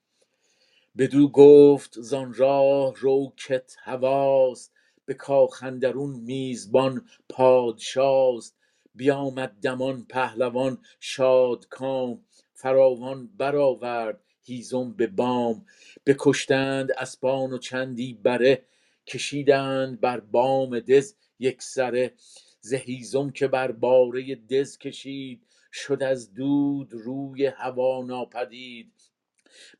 بدو 0.99 1.29
گفت 1.29 2.01
زان 2.01 2.35
راه 2.35 2.95
رو 2.97 3.33
کت 3.37 3.77
هواست 3.83 4.73
به 5.07 5.15
کاخ 5.15 5.63
اندرون 5.63 6.11
میزبان 6.21 7.07
پادشاست. 7.29 8.57
بیامد 8.95 9.53
دمان 9.63 10.07
پهلوان 10.09 10.79
شادکام 11.01 12.25
فراوان 12.55 13.31
برآورد 13.39 14.21
هیزم 14.43 14.93
به 14.93 15.07
بام. 15.07 15.67
بکشتند 16.07 16.93
اسپان 16.99 17.53
و 17.53 17.59
چندی 17.59 18.15
بره 18.15 18.63
کشیدند 19.07 20.01
بر 20.01 20.21
بام 20.21 20.81
دز 20.81 21.15
یکسره 21.39 22.15
ز 22.61 22.75
هیزم 22.75 23.31
که 23.31 23.49
بر 23.49 23.73
باره 23.73 24.35
دز 24.35 24.79
کشید 24.79 25.43
شد 25.73 26.03
از 26.03 26.35
دود 26.35 26.93
روی 26.93 27.47
هوا 27.47 28.05
ناپدید. 28.05 28.93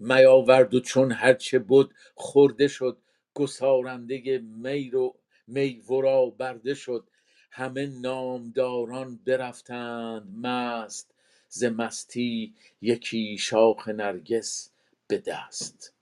میاورد 0.01 0.75
و 0.75 0.81
چون 0.81 1.13
هرچه 1.13 1.59
بد 1.59 1.87
خورده 2.15 2.69
شد 2.69 2.99
گسارنده 3.35 4.39
می 4.39 4.91
رو 4.91 5.17
می 5.47 5.83
ورا 5.91 6.27
برده 6.27 6.75
شد. 6.75 7.09
همه 7.53 7.87
نامداران 7.87 9.17
برفتند 9.27 10.39
مست 10.47 11.15
ز 11.49 11.65
مستی 11.65 12.55
یکی 12.81 13.39
شاخ 13.39 13.89
نرگس 13.89 14.71
به 15.09 15.19
دست. 15.19 15.95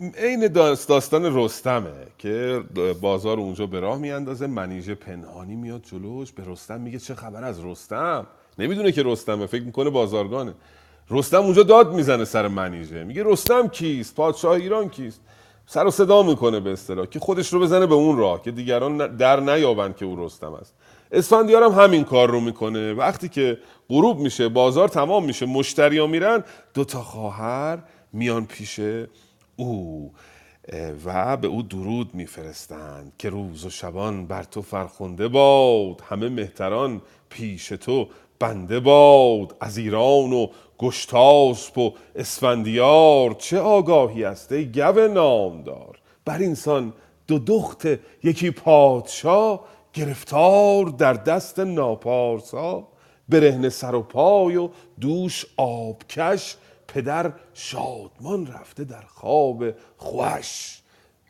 عین 0.00 0.48
داست- 0.48 0.88
داستان 0.88 1.36
رستمه 1.36 1.92
که 2.18 2.62
بازار 3.00 3.38
اونجا 3.38 3.66
به 3.66 3.80
راه 3.80 3.98
میاندازه 3.98 4.46
منیژه 4.46 4.94
پنهانی 4.94 5.56
میاد 5.56 5.82
جلوش 5.82 6.32
به 6.32 6.42
رستم 6.46 6.80
میگه 6.80 6.98
چه 6.98 7.14
خبر 7.14 7.44
از 7.44 7.64
رستم؟ 7.64 8.26
نمی‌دونه 8.58 8.92
که 8.92 9.02
رستمه 9.02 9.46
فکر 9.46 9.62
می‌کنه 9.62 9.90
بازارگانه. 9.90 10.54
رستم 11.10 11.42
اونجا 11.42 11.62
داد 11.62 11.94
می‌زنه 11.94 12.24
سر 12.24 12.48
منیژه. 12.48 13.04
میگه 13.04 13.22
رستم 13.26 13.68
کیست؟ 13.68 14.14
پادشاه 14.14 14.52
ایران 14.52 14.88
کیست؟ 14.88 15.20
سر 15.66 15.86
و 15.86 15.90
صدا 15.90 16.22
می‌کنه 16.22 16.60
به 16.60 16.72
اصطلاح 16.72 17.06
که 17.06 17.18
خودش 17.18 17.52
رو 17.52 17.60
بزنه 17.60 17.86
به 17.86 17.94
اون 17.94 18.18
راه 18.18 18.42
که 18.42 18.50
دیگران 18.50 19.16
در 19.16 19.40
نیابند 19.40 19.96
که 19.96 20.04
او 20.04 20.24
رستم 20.26 20.54
است. 20.54 20.74
اسفندیار 21.12 21.62
هم 21.62 21.72
همین 21.72 22.04
کار 22.04 22.30
رو 22.30 22.40
می‌کنه. 22.40 22.92
وقتی 22.92 23.28
که 23.28 23.58
غروب 23.88 24.18
میشه 24.18 24.48
بازار 24.48 24.88
تمام 24.88 25.24
میشه 25.24 25.46
مشتریا 25.46 26.06
میرن 26.06 26.44
دو 26.74 26.84
تا 26.84 27.02
خواهر 27.02 27.78
میان 28.12 28.46
پیش 28.46 28.80
او 29.56 30.12
و 31.04 31.36
به 31.36 31.48
او 31.48 31.62
درود 31.62 32.14
میفرستند 32.14 33.12
که 33.18 33.30
روز 33.30 33.64
و 33.64 33.70
شبان 33.70 34.26
بر 34.26 34.42
تو 34.42 34.62
فرخنده 34.62 35.28
باد 35.28 36.00
همه 36.08 36.28
مهتران 36.28 37.02
پیش 37.28 37.68
تو 37.68 38.08
بنده 38.38 38.80
باد 38.80 39.56
از 39.60 39.78
ایران 39.78 40.32
و 40.32 40.46
گشتاسپ 40.78 41.78
و 41.78 41.92
اسفندیار 42.16 43.34
چه 43.38 43.58
آگاهی 43.58 44.24
است 44.24 44.52
ای 44.52 44.72
گو 44.72 45.08
نامدار؟ 45.08 45.98
بر 46.24 46.38
اینسان 46.38 46.92
دو 47.26 47.38
دخت 47.38 47.86
یکی 48.24 48.50
پادشاه 48.50 49.64
گرفتار 49.94 50.84
در 50.84 51.12
دست 51.12 51.58
ناپارسا 51.58 52.88
برهنه 53.28 53.68
سر 53.68 53.94
و 53.94 54.02
پای 54.02 54.56
و 54.56 54.68
دوش 55.00 55.46
آبکش 55.56 56.56
پدر 56.94 57.32
شادمان 57.54 58.46
رفته 58.46 58.84
در 58.84 59.02
خواب 59.06 59.64
خوش. 59.96 60.78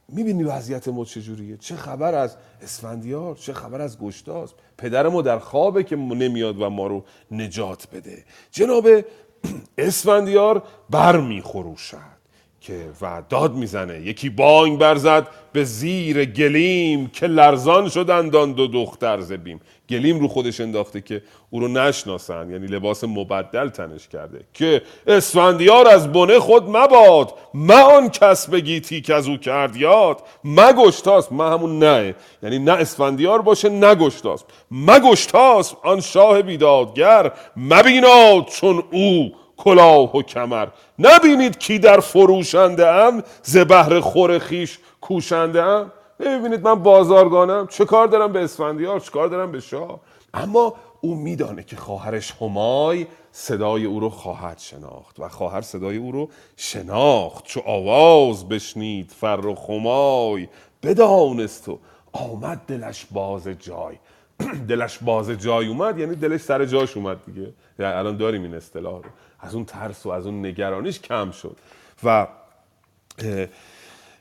می‌بینی 0.08 0.42
وضعیت 0.42 0.88
ما 0.88 1.04
چجوریه؟ 1.04 1.56
چه 1.56 1.76
خبر 1.76 2.14
از 2.14 2.36
اسفندیار؟ 2.62 3.34
چه 3.34 3.52
خبر 3.52 3.80
از 3.80 3.98
گشتاس؟ 3.98 4.50
پدر 4.78 5.08
ما 5.08 5.22
در 5.22 5.38
خوابه 5.38 5.84
که 5.84 5.96
نمیاد 5.96 6.60
و 6.60 6.70
ما 6.70 6.86
رو 6.86 7.04
نجات 7.30 7.86
بده. 7.92 8.24
جناب 8.50 8.88
اسفندیار 9.78 10.62
بر 10.90 11.20
میخروشد 11.20 12.14
که 12.60 12.90
و 13.00 13.22
داد 13.28 13.54
می‌زنه. 13.54 14.00
یکی 14.00 14.30
بانگ 14.30 14.78
برزد 14.78 15.26
به 15.52 15.64
زیر 15.64 16.24
گلیم 16.24 17.08
که 17.08 17.26
لرزان 17.26 17.88
شدند 17.88 18.36
آن 18.36 18.52
دو 18.52 18.66
دختر 18.66 19.20
ز 19.20 19.32
بیم 19.32 19.60
گلیم 19.90 20.20
رو 20.20 20.28
خودش 20.28 20.60
انداخته 20.60 21.00
که 21.00 21.22
او 21.50 21.60
رو 21.60 21.68
نشناسن. 21.68 22.50
یعنی 22.50 22.66
لباس 22.66 23.04
مبدل 23.04 23.68
تنش 23.68 24.08
کرده 24.08 24.40
که 24.54 24.82
اسفندیار 25.06 25.88
از 25.88 26.12
بنه 26.12 26.38
خود 26.38 26.68
مباد. 26.68 27.34
ما 27.54 27.82
آن 27.82 28.08
کس 28.08 28.48
بگیتی 28.48 29.00
که 29.00 29.14
از 29.14 29.28
او 29.28 29.36
کرد 29.36 29.76
یاد. 29.76 30.22
مگشتاس 30.44 31.32
ما 31.32 31.50
همون 31.50 31.78
نه. 31.78 32.14
یعنی 32.42 32.58
نه 32.58 32.72
اسفندیار 32.72 33.42
باشه 33.42 33.68
نه 33.68 33.94
گشتاس 33.94 34.44
مگشتاس 34.70 35.74
آن 35.82 36.00
شاه 36.00 36.42
بیدادگر. 36.42 37.32
مبیناد 37.56 38.46
چون 38.46 38.84
او 38.90 39.32
کلاه 39.56 40.16
و 40.16 40.22
کمر. 40.22 40.66
نبینید 40.98 41.58
کی 41.58 41.78
در 41.78 42.00
فروشنده 42.00 42.88
ام؟ 42.88 43.22
ز 43.42 43.58
بهر 43.58 44.00
خور 44.00 44.38
خیش 44.38 44.78
کوشنده 45.00 45.62
ام؟ 45.62 45.92
ببینید 46.20 46.62
من 46.62 46.74
بازارگانم 46.74 47.66
چه 47.66 47.84
کار 47.84 48.06
دارم 48.06 48.32
به 48.32 48.44
اسفندیار 48.44 49.00
چه 49.00 49.10
کار 49.10 49.28
دارم 49.28 49.52
به 49.52 49.60
شاه. 49.60 50.00
اما 50.34 50.74
او 51.00 51.14
میدانه 51.14 51.62
که 51.62 51.76
خواهرش 51.76 52.34
همای 52.40 53.06
صدای 53.32 53.84
او 53.84 54.00
رو 54.00 54.10
خواهد 54.10 54.58
شناخت 54.58 55.20
و 55.20 55.28
خواهر 55.28 55.60
صدای 55.60 55.96
او 55.96 56.12
رو 56.12 56.28
شناخت. 56.56 57.44
چو 57.44 57.60
آواز 57.66 58.48
بشنید 58.48 59.10
فر 59.10 59.46
و 59.46 59.54
خمای 59.54 60.48
بدانست 60.82 61.68
و 61.68 61.78
آمد 62.12 62.62
دلش 62.66 63.06
باز 63.10 63.48
جای. 63.48 63.96
دلش 64.68 64.98
باز 64.98 65.30
جای 65.30 65.66
اومد 65.66 65.98
یعنی 65.98 66.14
دلش 66.14 66.40
سر 66.40 66.64
جاش 66.64 66.96
اومد 66.96 67.24
دیگه. 67.26 67.52
یعنی 67.78 67.92
الان 67.92 68.16
داریم 68.16 68.42
این 68.42 68.54
اصطلاح 68.54 69.02
رو. 69.02 69.10
از 69.40 69.54
اون 69.54 69.64
ترس 69.64 70.06
و 70.06 70.10
از 70.10 70.26
اون 70.26 70.46
نگرانیش 70.46 71.00
کم 71.00 71.30
شد. 71.30 71.56
و 72.04 72.26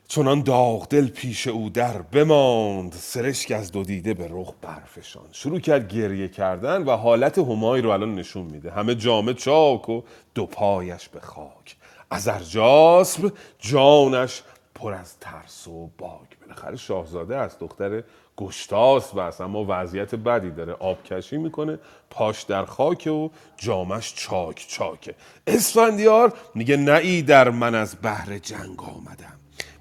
چنان 0.08 0.42
داغ 0.42 0.88
دل 0.88 1.08
پیش 1.08 1.48
او 1.48 1.70
در 1.70 2.02
بماند. 2.02 2.92
سرشک 2.92 3.50
از 3.52 3.72
دو 3.72 3.82
دیده 3.82 4.14
به 4.14 4.28
رخ 4.30 4.52
برفشان 4.62 5.26
شروع 5.32 5.60
کرد 5.60 5.92
گریه 5.92 6.28
کردن 6.28 6.82
و 6.82 6.90
حالت 6.90 7.38
همای 7.38 7.80
رو 7.80 7.90
الان 7.90 8.14
نشون 8.14 8.44
میده. 8.44 8.70
همه 8.70 8.94
جامه 8.94 9.34
چاک 9.34 9.88
و 9.88 10.02
دو 10.34 10.46
پایش 10.46 11.08
به 11.08 11.20
خاک. 11.20 11.76
از 12.10 12.28
ارجاسب 12.28 13.32
جانش 13.58 14.42
پر 14.74 14.92
از 14.92 15.18
ترس 15.18 15.68
و 15.68 15.90
باک 15.98 16.38
بالاخره 16.40 16.76
شاهزاده 16.76 17.36
است 17.36 17.60
دختر 17.60 18.02
گشتاس 18.36 19.14
بس 19.14 19.40
اما 19.40 19.64
وضعیت 19.68 20.14
بدی 20.14 20.50
داره. 20.50 20.72
آبکشی 20.72 21.36
می‌کنه 21.36 21.78
پاش 22.10 22.42
در 22.42 22.64
خاک 22.64 23.06
و 23.06 23.28
جامش 23.56 24.14
چاک 24.14 24.66
چاکه. 24.68 25.14
اسفندیار 25.46 26.32
میگه 26.54 26.76
نه 26.76 27.22
در 27.22 27.50
من 27.50 27.74
از 27.74 27.94
بهر 27.94 28.38
جنگ 28.38 28.82
آمدم. 28.82 29.33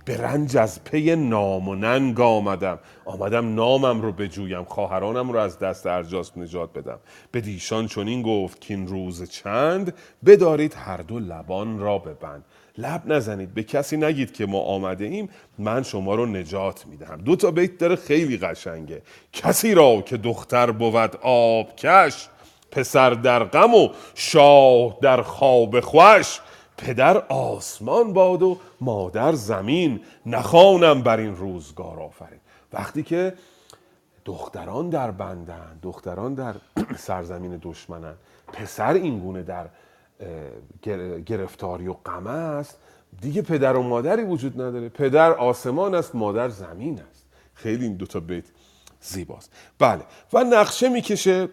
به 0.05 0.17
رنج 0.17 0.57
از 0.57 0.83
پی 0.83 1.15
نام 1.15 1.67
و 1.69 1.75
ننگ 1.75 2.19
آمدم. 2.19 2.79
آمدم 3.05 3.55
نامم 3.55 4.01
رو 4.01 4.11
بجویم 4.11 4.63
خواهرانم 4.63 5.31
رو 5.31 5.39
از 5.39 5.59
دست 5.59 5.87
ارجاس 5.87 6.37
نجات 6.37 6.73
بدم. 6.73 6.99
به 7.31 7.41
دیشان 7.41 7.87
چنین 7.87 8.21
گفت 8.21 8.61
که 8.61 8.73
این 8.73 8.87
روز 8.87 9.29
چند 9.29 9.93
بدارید 10.25 10.73
هر 10.77 10.97
دو 10.97 11.19
لبان 11.19 11.79
را 11.79 11.97
ببند. 11.97 12.45
لب 12.77 13.01
نزنید 13.05 13.53
به 13.53 13.63
کسی 13.63 13.97
نگید 13.97 14.33
که 14.33 14.45
ما 14.45 14.59
آمده 14.59 15.05
ایم 15.05 15.29
من 15.57 15.83
شما 15.83 16.15
رو 16.15 16.25
نجات 16.25 16.85
می‌دهم. 16.87 17.21
دو 17.21 17.35
تا 17.35 17.51
بیت 17.51 17.77
داره 17.77 17.95
خیلی 17.95 18.37
قشنگه. 18.37 19.01
کسی 19.33 19.73
را 19.73 20.01
که 20.01 20.17
دختر 20.17 20.71
بود 20.71 21.15
آبکش 21.21 22.27
پسر 22.71 23.09
در 23.09 23.43
غم 23.43 23.73
و 23.73 23.89
شاه 24.15 24.97
در 25.01 25.21
خواب 25.21 25.79
خوش. 25.79 26.39
پدر 26.83 27.17
آسمان 27.17 28.13
باد 28.13 28.41
و 28.41 28.57
مادر 28.81 29.31
زمین. 29.31 30.01
نخوانم 30.25 31.01
بر 31.01 31.17
این 31.17 31.35
روزگار 31.35 31.99
آفرین. 31.99 32.39
وقتی 32.73 33.03
که 33.03 33.33
دختران 34.25 34.89
در 34.89 35.11
بندن 35.11 35.79
دختران 35.81 36.33
در 36.33 36.55
سرزمین 36.97 37.59
دشمنن 37.61 38.13
پسر 38.53 38.93
اینگونه 38.93 39.43
در 39.43 39.65
گرفتاری 41.25 41.87
و 41.87 41.93
غم 41.93 42.27
است 42.27 42.77
دیگه 43.21 43.41
پدر 43.41 43.75
و 43.75 43.83
مادری 43.83 44.23
وجود 44.23 44.61
نداره. 44.61 44.89
پدر 44.89 45.31
آسمان 45.31 45.95
است 45.95 46.15
مادر 46.15 46.49
زمین 46.49 47.01
است. 47.09 47.25
خیلی 47.53 47.85
این 47.85 47.95
دوتا 47.95 48.19
بیت 48.19 48.45
زیباست. 49.01 49.51
بله. 49.79 50.01
و 50.33 50.43
نقشه 50.43 50.89
می‌کشه 50.89 51.49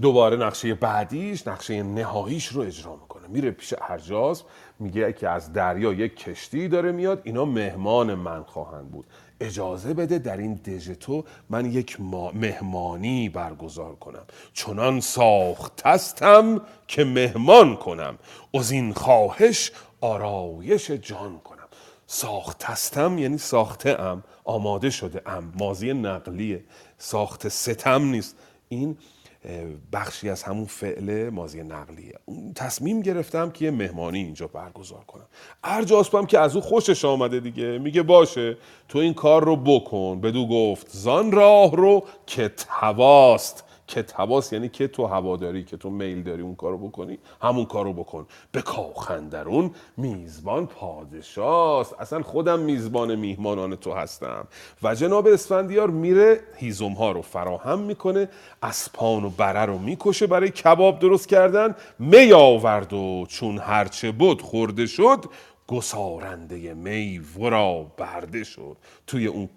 دوباره 0.00 0.36
نقشه 0.36 0.74
بعدیش 0.74 1.48
نقشه 1.48 1.82
نهاییش 1.82 2.46
رو 2.46 2.62
اجرا 2.62 2.96
می‌کنه. 2.96 3.09
میره 3.30 3.50
پیش 3.50 3.74
ارجاز 3.88 4.42
میگه 4.78 5.12
که 5.12 5.28
از 5.28 5.52
دریا 5.52 5.92
یک 5.92 6.16
کشتی 6.16 6.68
داره 6.68 6.92
میاد 6.92 7.20
اینا 7.24 7.44
مهمان 7.44 8.14
من 8.14 8.42
خواهند 8.42 8.90
بود. 8.90 9.06
اجازه 9.40 9.94
بده 9.94 10.18
در 10.18 10.36
این 10.36 10.54
دژ 10.54 10.90
تو 10.90 11.24
من 11.50 11.66
یک 11.66 11.96
مهمانی 12.34 13.28
برگزار 13.28 13.96
کنم. 13.96 14.22
چنان 14.52 15.00
ساختستم 15.00 16.60
که 16.88 17.04
مهمان 17.04 17.76
کنم. 17.76 18.18
از 18.54 18.70
این 18.70 18.92
خواهش 18.92 19.72
آرایش 20.00 20.90
جان 20.90 21.38
کنم. 21.38 21.68
ساختستم 22.06 23.18
یعنی 23.18 23.38
ساخته 23.38 24.00
ام 24.00 24.22
آماده 24.44 24.90
شده 24.90 25.22
ام. 25.26 25.52
مازی 25.58 25.92
نقلیه. 25.92 26.64
ساخت 26.98 27.48
ستم 27.48 28.04
نیست. 28.04 28.36
این 28.68 28.96
بخشی 29.92 30.28
از 30.28 30.42
همون 30.42 30.64
فعل 30.64 31.28
مازی 31.28 31.62
نقلیه. 31.62 32.14
تصمیم 32.56 33.00
گرفتم 33.00 33.50
که 33.50 33.64
یه 33.64 33.70
مهمانی 33.70 34.18
اینجا 34.18 34.46
برگزار 34.46 35.04
کنم. 35.04 35.26
ارجاسپم 35.64 36.26
که 36.26 36.38
از 36.38 36.56
او 36.56 36.62
خوشش 36.62 37.04
آمده 37.04 37.40
دیگه. 37.40 37.78
میگه 37.78 38.02
باشه 38.02 38.56
تو 38.88 38.98
این 38.98 39.14
کار 39.14 39.44
رو 39.44 39.56
بکن. 39.56 40.20
بدو 40.20 40.48
گفت 40.48 40.88
زان 40.90 41.32
راه 41.32 41.76
رو 41.76 42.04
که 42.26 42.48
تواست. 42.80 43.64
که 43.90 44.02
تواس 44.02 44.52
یعنی 44.52 44.68
که 44.68 44.88
تو 44.88 45.06
هواداری 45.06 45.64
که 45.64 45.76
تو 45.76 45.90
میل 45.90 46.22
داری 46.22 46.42
اون 46.42 46.54
کارو 46.54 46.78
بکنی 46.78 47.18
همون 47.42 47.64
کارو 47.64 47.92
بکن. 47.92 48.26
به 48.52 48.62
کاخندرون 48.62 49.70
میزبان 49.96 50.66
پادشاست. 50.66 51.94
اصلا 52.00 52.22
خودم 52.22 52.60
میزبان 52.60 53.14
میهمانان 53.14 53.76
تو 53.76 53.92
هستم. 53.92 54.46
و 54.82 54.94
جناب 54.94 55.26
اسفندیار 55.26 55.90
میره 55.90 56.40
هیزم 56.56 56.92
ها 56.92 57.12
رو 57.12 57.22
فراهم 57.22 57.78
می‌کنه 57.78 58.28
اسپان 58.62 59.24
و 59.24 59.30
بره 59.30 59.64
رو 59.64 59.78
می‌کشه 59.78 60.26
برای 60.26 60.50
کباب 60.50 60.98
درست 60.98 61.28
کردن. 61.28 61.74
می 61.98 62.32
آورد 62.32 62.92
و 62.92 63.26
چون 63.28 63.58
هرچه 63.58 64.12
بود 64.12 64.42
خورده 64.42 64.86
شد 64.86 65.24
گسارنده 65.66 66.74
می 66.74 67.18
ورا 67.18 67.86
برده 67.96 68.44
شد. 68.44 68.76
توی 69.06 69.26
اون 69.26 69.48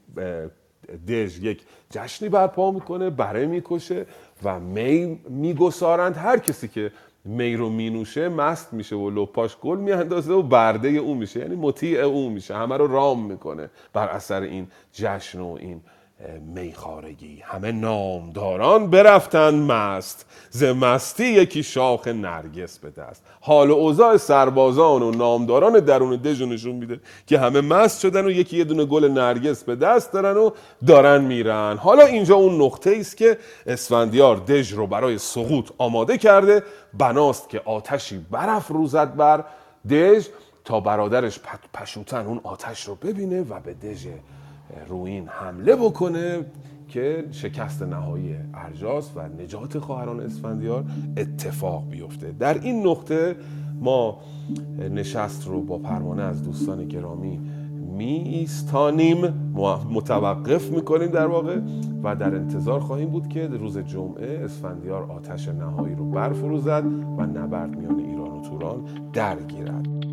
دژ 1.07 1.39
یک 1.39 1.61
جشنی 1.89 2.29
برپا 2.29 2.71
می‌کنه 2.71 3.09
بره 3.09 3.45
می‌کشه 3.45 4.05
و 4.43 4.59
می 4.59 5.19
میگسارند 5.29 6.17
هر 6.17 6.37
کسی 6.37 6.67
که 6.67 6.91
می 7.25 7.55
رو 7.55 7.69
مینوشه 7.69 8.29
مست 8.29 8.73
میشه 8.73 8.95
و 8.95 9.09
لپاش 9.09 9.57
گل 9.57 9.77
میاندازه 9.77 10.33
و 10.33 10.41
برده 10.41 10.89
او 10.89 11.15
میشه. 11.15 11.39
یعنی 11.39 11.55
مطیع 11.55 11.99
او 11.99 12.29
میشه. 12.29 12.55
همه 12.55 12.77
رو 12.77 12.87
رام 12.87 13.25
می‌کنه 13.25 13.69
بر 13.93 14.07
اثر 14.07 14.41
این 14.41 14.67
جشن 14.93 15.39
و 15.39 15.57
این 15.59 15.81
میخارگی 16.55 17.41
همه 17.45 17.71
نامداران 17.71 18.89
برفتن 18.89 19.55
مست. 19.55 20.25
ز 20.49 20.63
مستی 20.63 21.25
یکی 21.25 21.63
شاخ 21.63 22.07
نرگس 22.07 22.79
به 22.79 22.89
دست. 22.89 23.23
حال 23.41 23.69
و 23.69 23.73
اوضاع 23.73 24.17
سربازان 24.17 25.01
و 25.01 25.11
نامداران 25.11 25.79
درون 25.79 26.15
دژ 26.15 26.41
نشون 26.41 26.75
میده 26.75 26.99
که 27.27 27.39
همه 27.39 27.61
مست 27.61 28.01
شدن 28.01 28.25
و 28.25 28.29
یکی 28.29 28.57
یه 28.57 28.63
دونه 28.63 28.85
گل 28.85 29.07
نرگس 29.11 29.63
به 29.63 29.75
دست 29.75 30.11
دارن 30.11 30.37
و 30.37 30.49
دارن 30.87 31.21
میرن. 31.23 31.77
حالا 31.77 32.05
اینجا 32.05 32.35
اون 32.35 32.61
نقطه 32.61 32.95
است 32.99 33.17
که 33.17 33.37
اسفندیار 33.67 34.35
دژ 34.35 34.73
رو 34.73 34.87
برای 34.87 35.17
سقوط 35.17 35.69
آماده 35.77 36.17
کرده. 36.17 36.63
بناست 36.93 37.49
که 37.49 37.61
آتشی 37.65 38.25
برف 38.31 38.67
روزد 38.67 39.15
بر 39.15 39.43
دژ 39.89 40.27
تا 40.65 40.79
برادرش 40.79 41.39
پشوتن 41.73 42.25
اون 42.25 42.39
آتش 42.43 42.83
رو 42.83 42.95
ببینه 42.95 43.41
و 43.41 43.59
به 43.59 43.73
دژ 43.73 44.07
روین 44.89 45.27
حمله 45.27 45.75
بکنه 45.75 46.45
که 46.87 47.25
شکست 47.31 47.83
نهایی 47.83 48.35
ارجاس 48.53 49.11
و 49.15 49.27
نجات 49.27 49.79
خواهران 49.79 50.19
اسفندیار 50.19 50.85
اتفاق 51.17 51.89
بیفته. 51.89 52.31
در 52.31 52.59
این 52.59 52.87
نقطه 52.87 53.35
ما 53.81 54.17
نشست 54.91 55.47
رو 55.47 55.61
با 55.61 55.77
پروانه 55.77 56.23
از 56.23 56.43
دوستان 56.43 56.87
گرامی 56.87 57.39
می 57.97 58.05
ایستانیم 58.05 59.27
متوقف 59.91 60.69
می‌کنیم 60.69 61.07
در 61.07 61.27
واقع 61.27 61.59
و 62.03 62.15
در 62.15 62.35
انتظار 62.35 62.79
خواهیم 62.79 63.09
بود 63.09 63.27
که 63.27 63.47
روز 63.47 63.77
جمعه 63.77 64.39
اسفندیار 64.43 65.11
آتش 65.11 65.47
نهایی 65.47 65.95
رو 65.95 66.11
برفروزد 66.11 66.83
و 67.17 67.25
نبرد 67.25 67.75
میان 67.75 67.99
ایران 67.99 68.31
و 68.31 68.41
توران 68.41 68.83
درگیرد. 69.13 70.12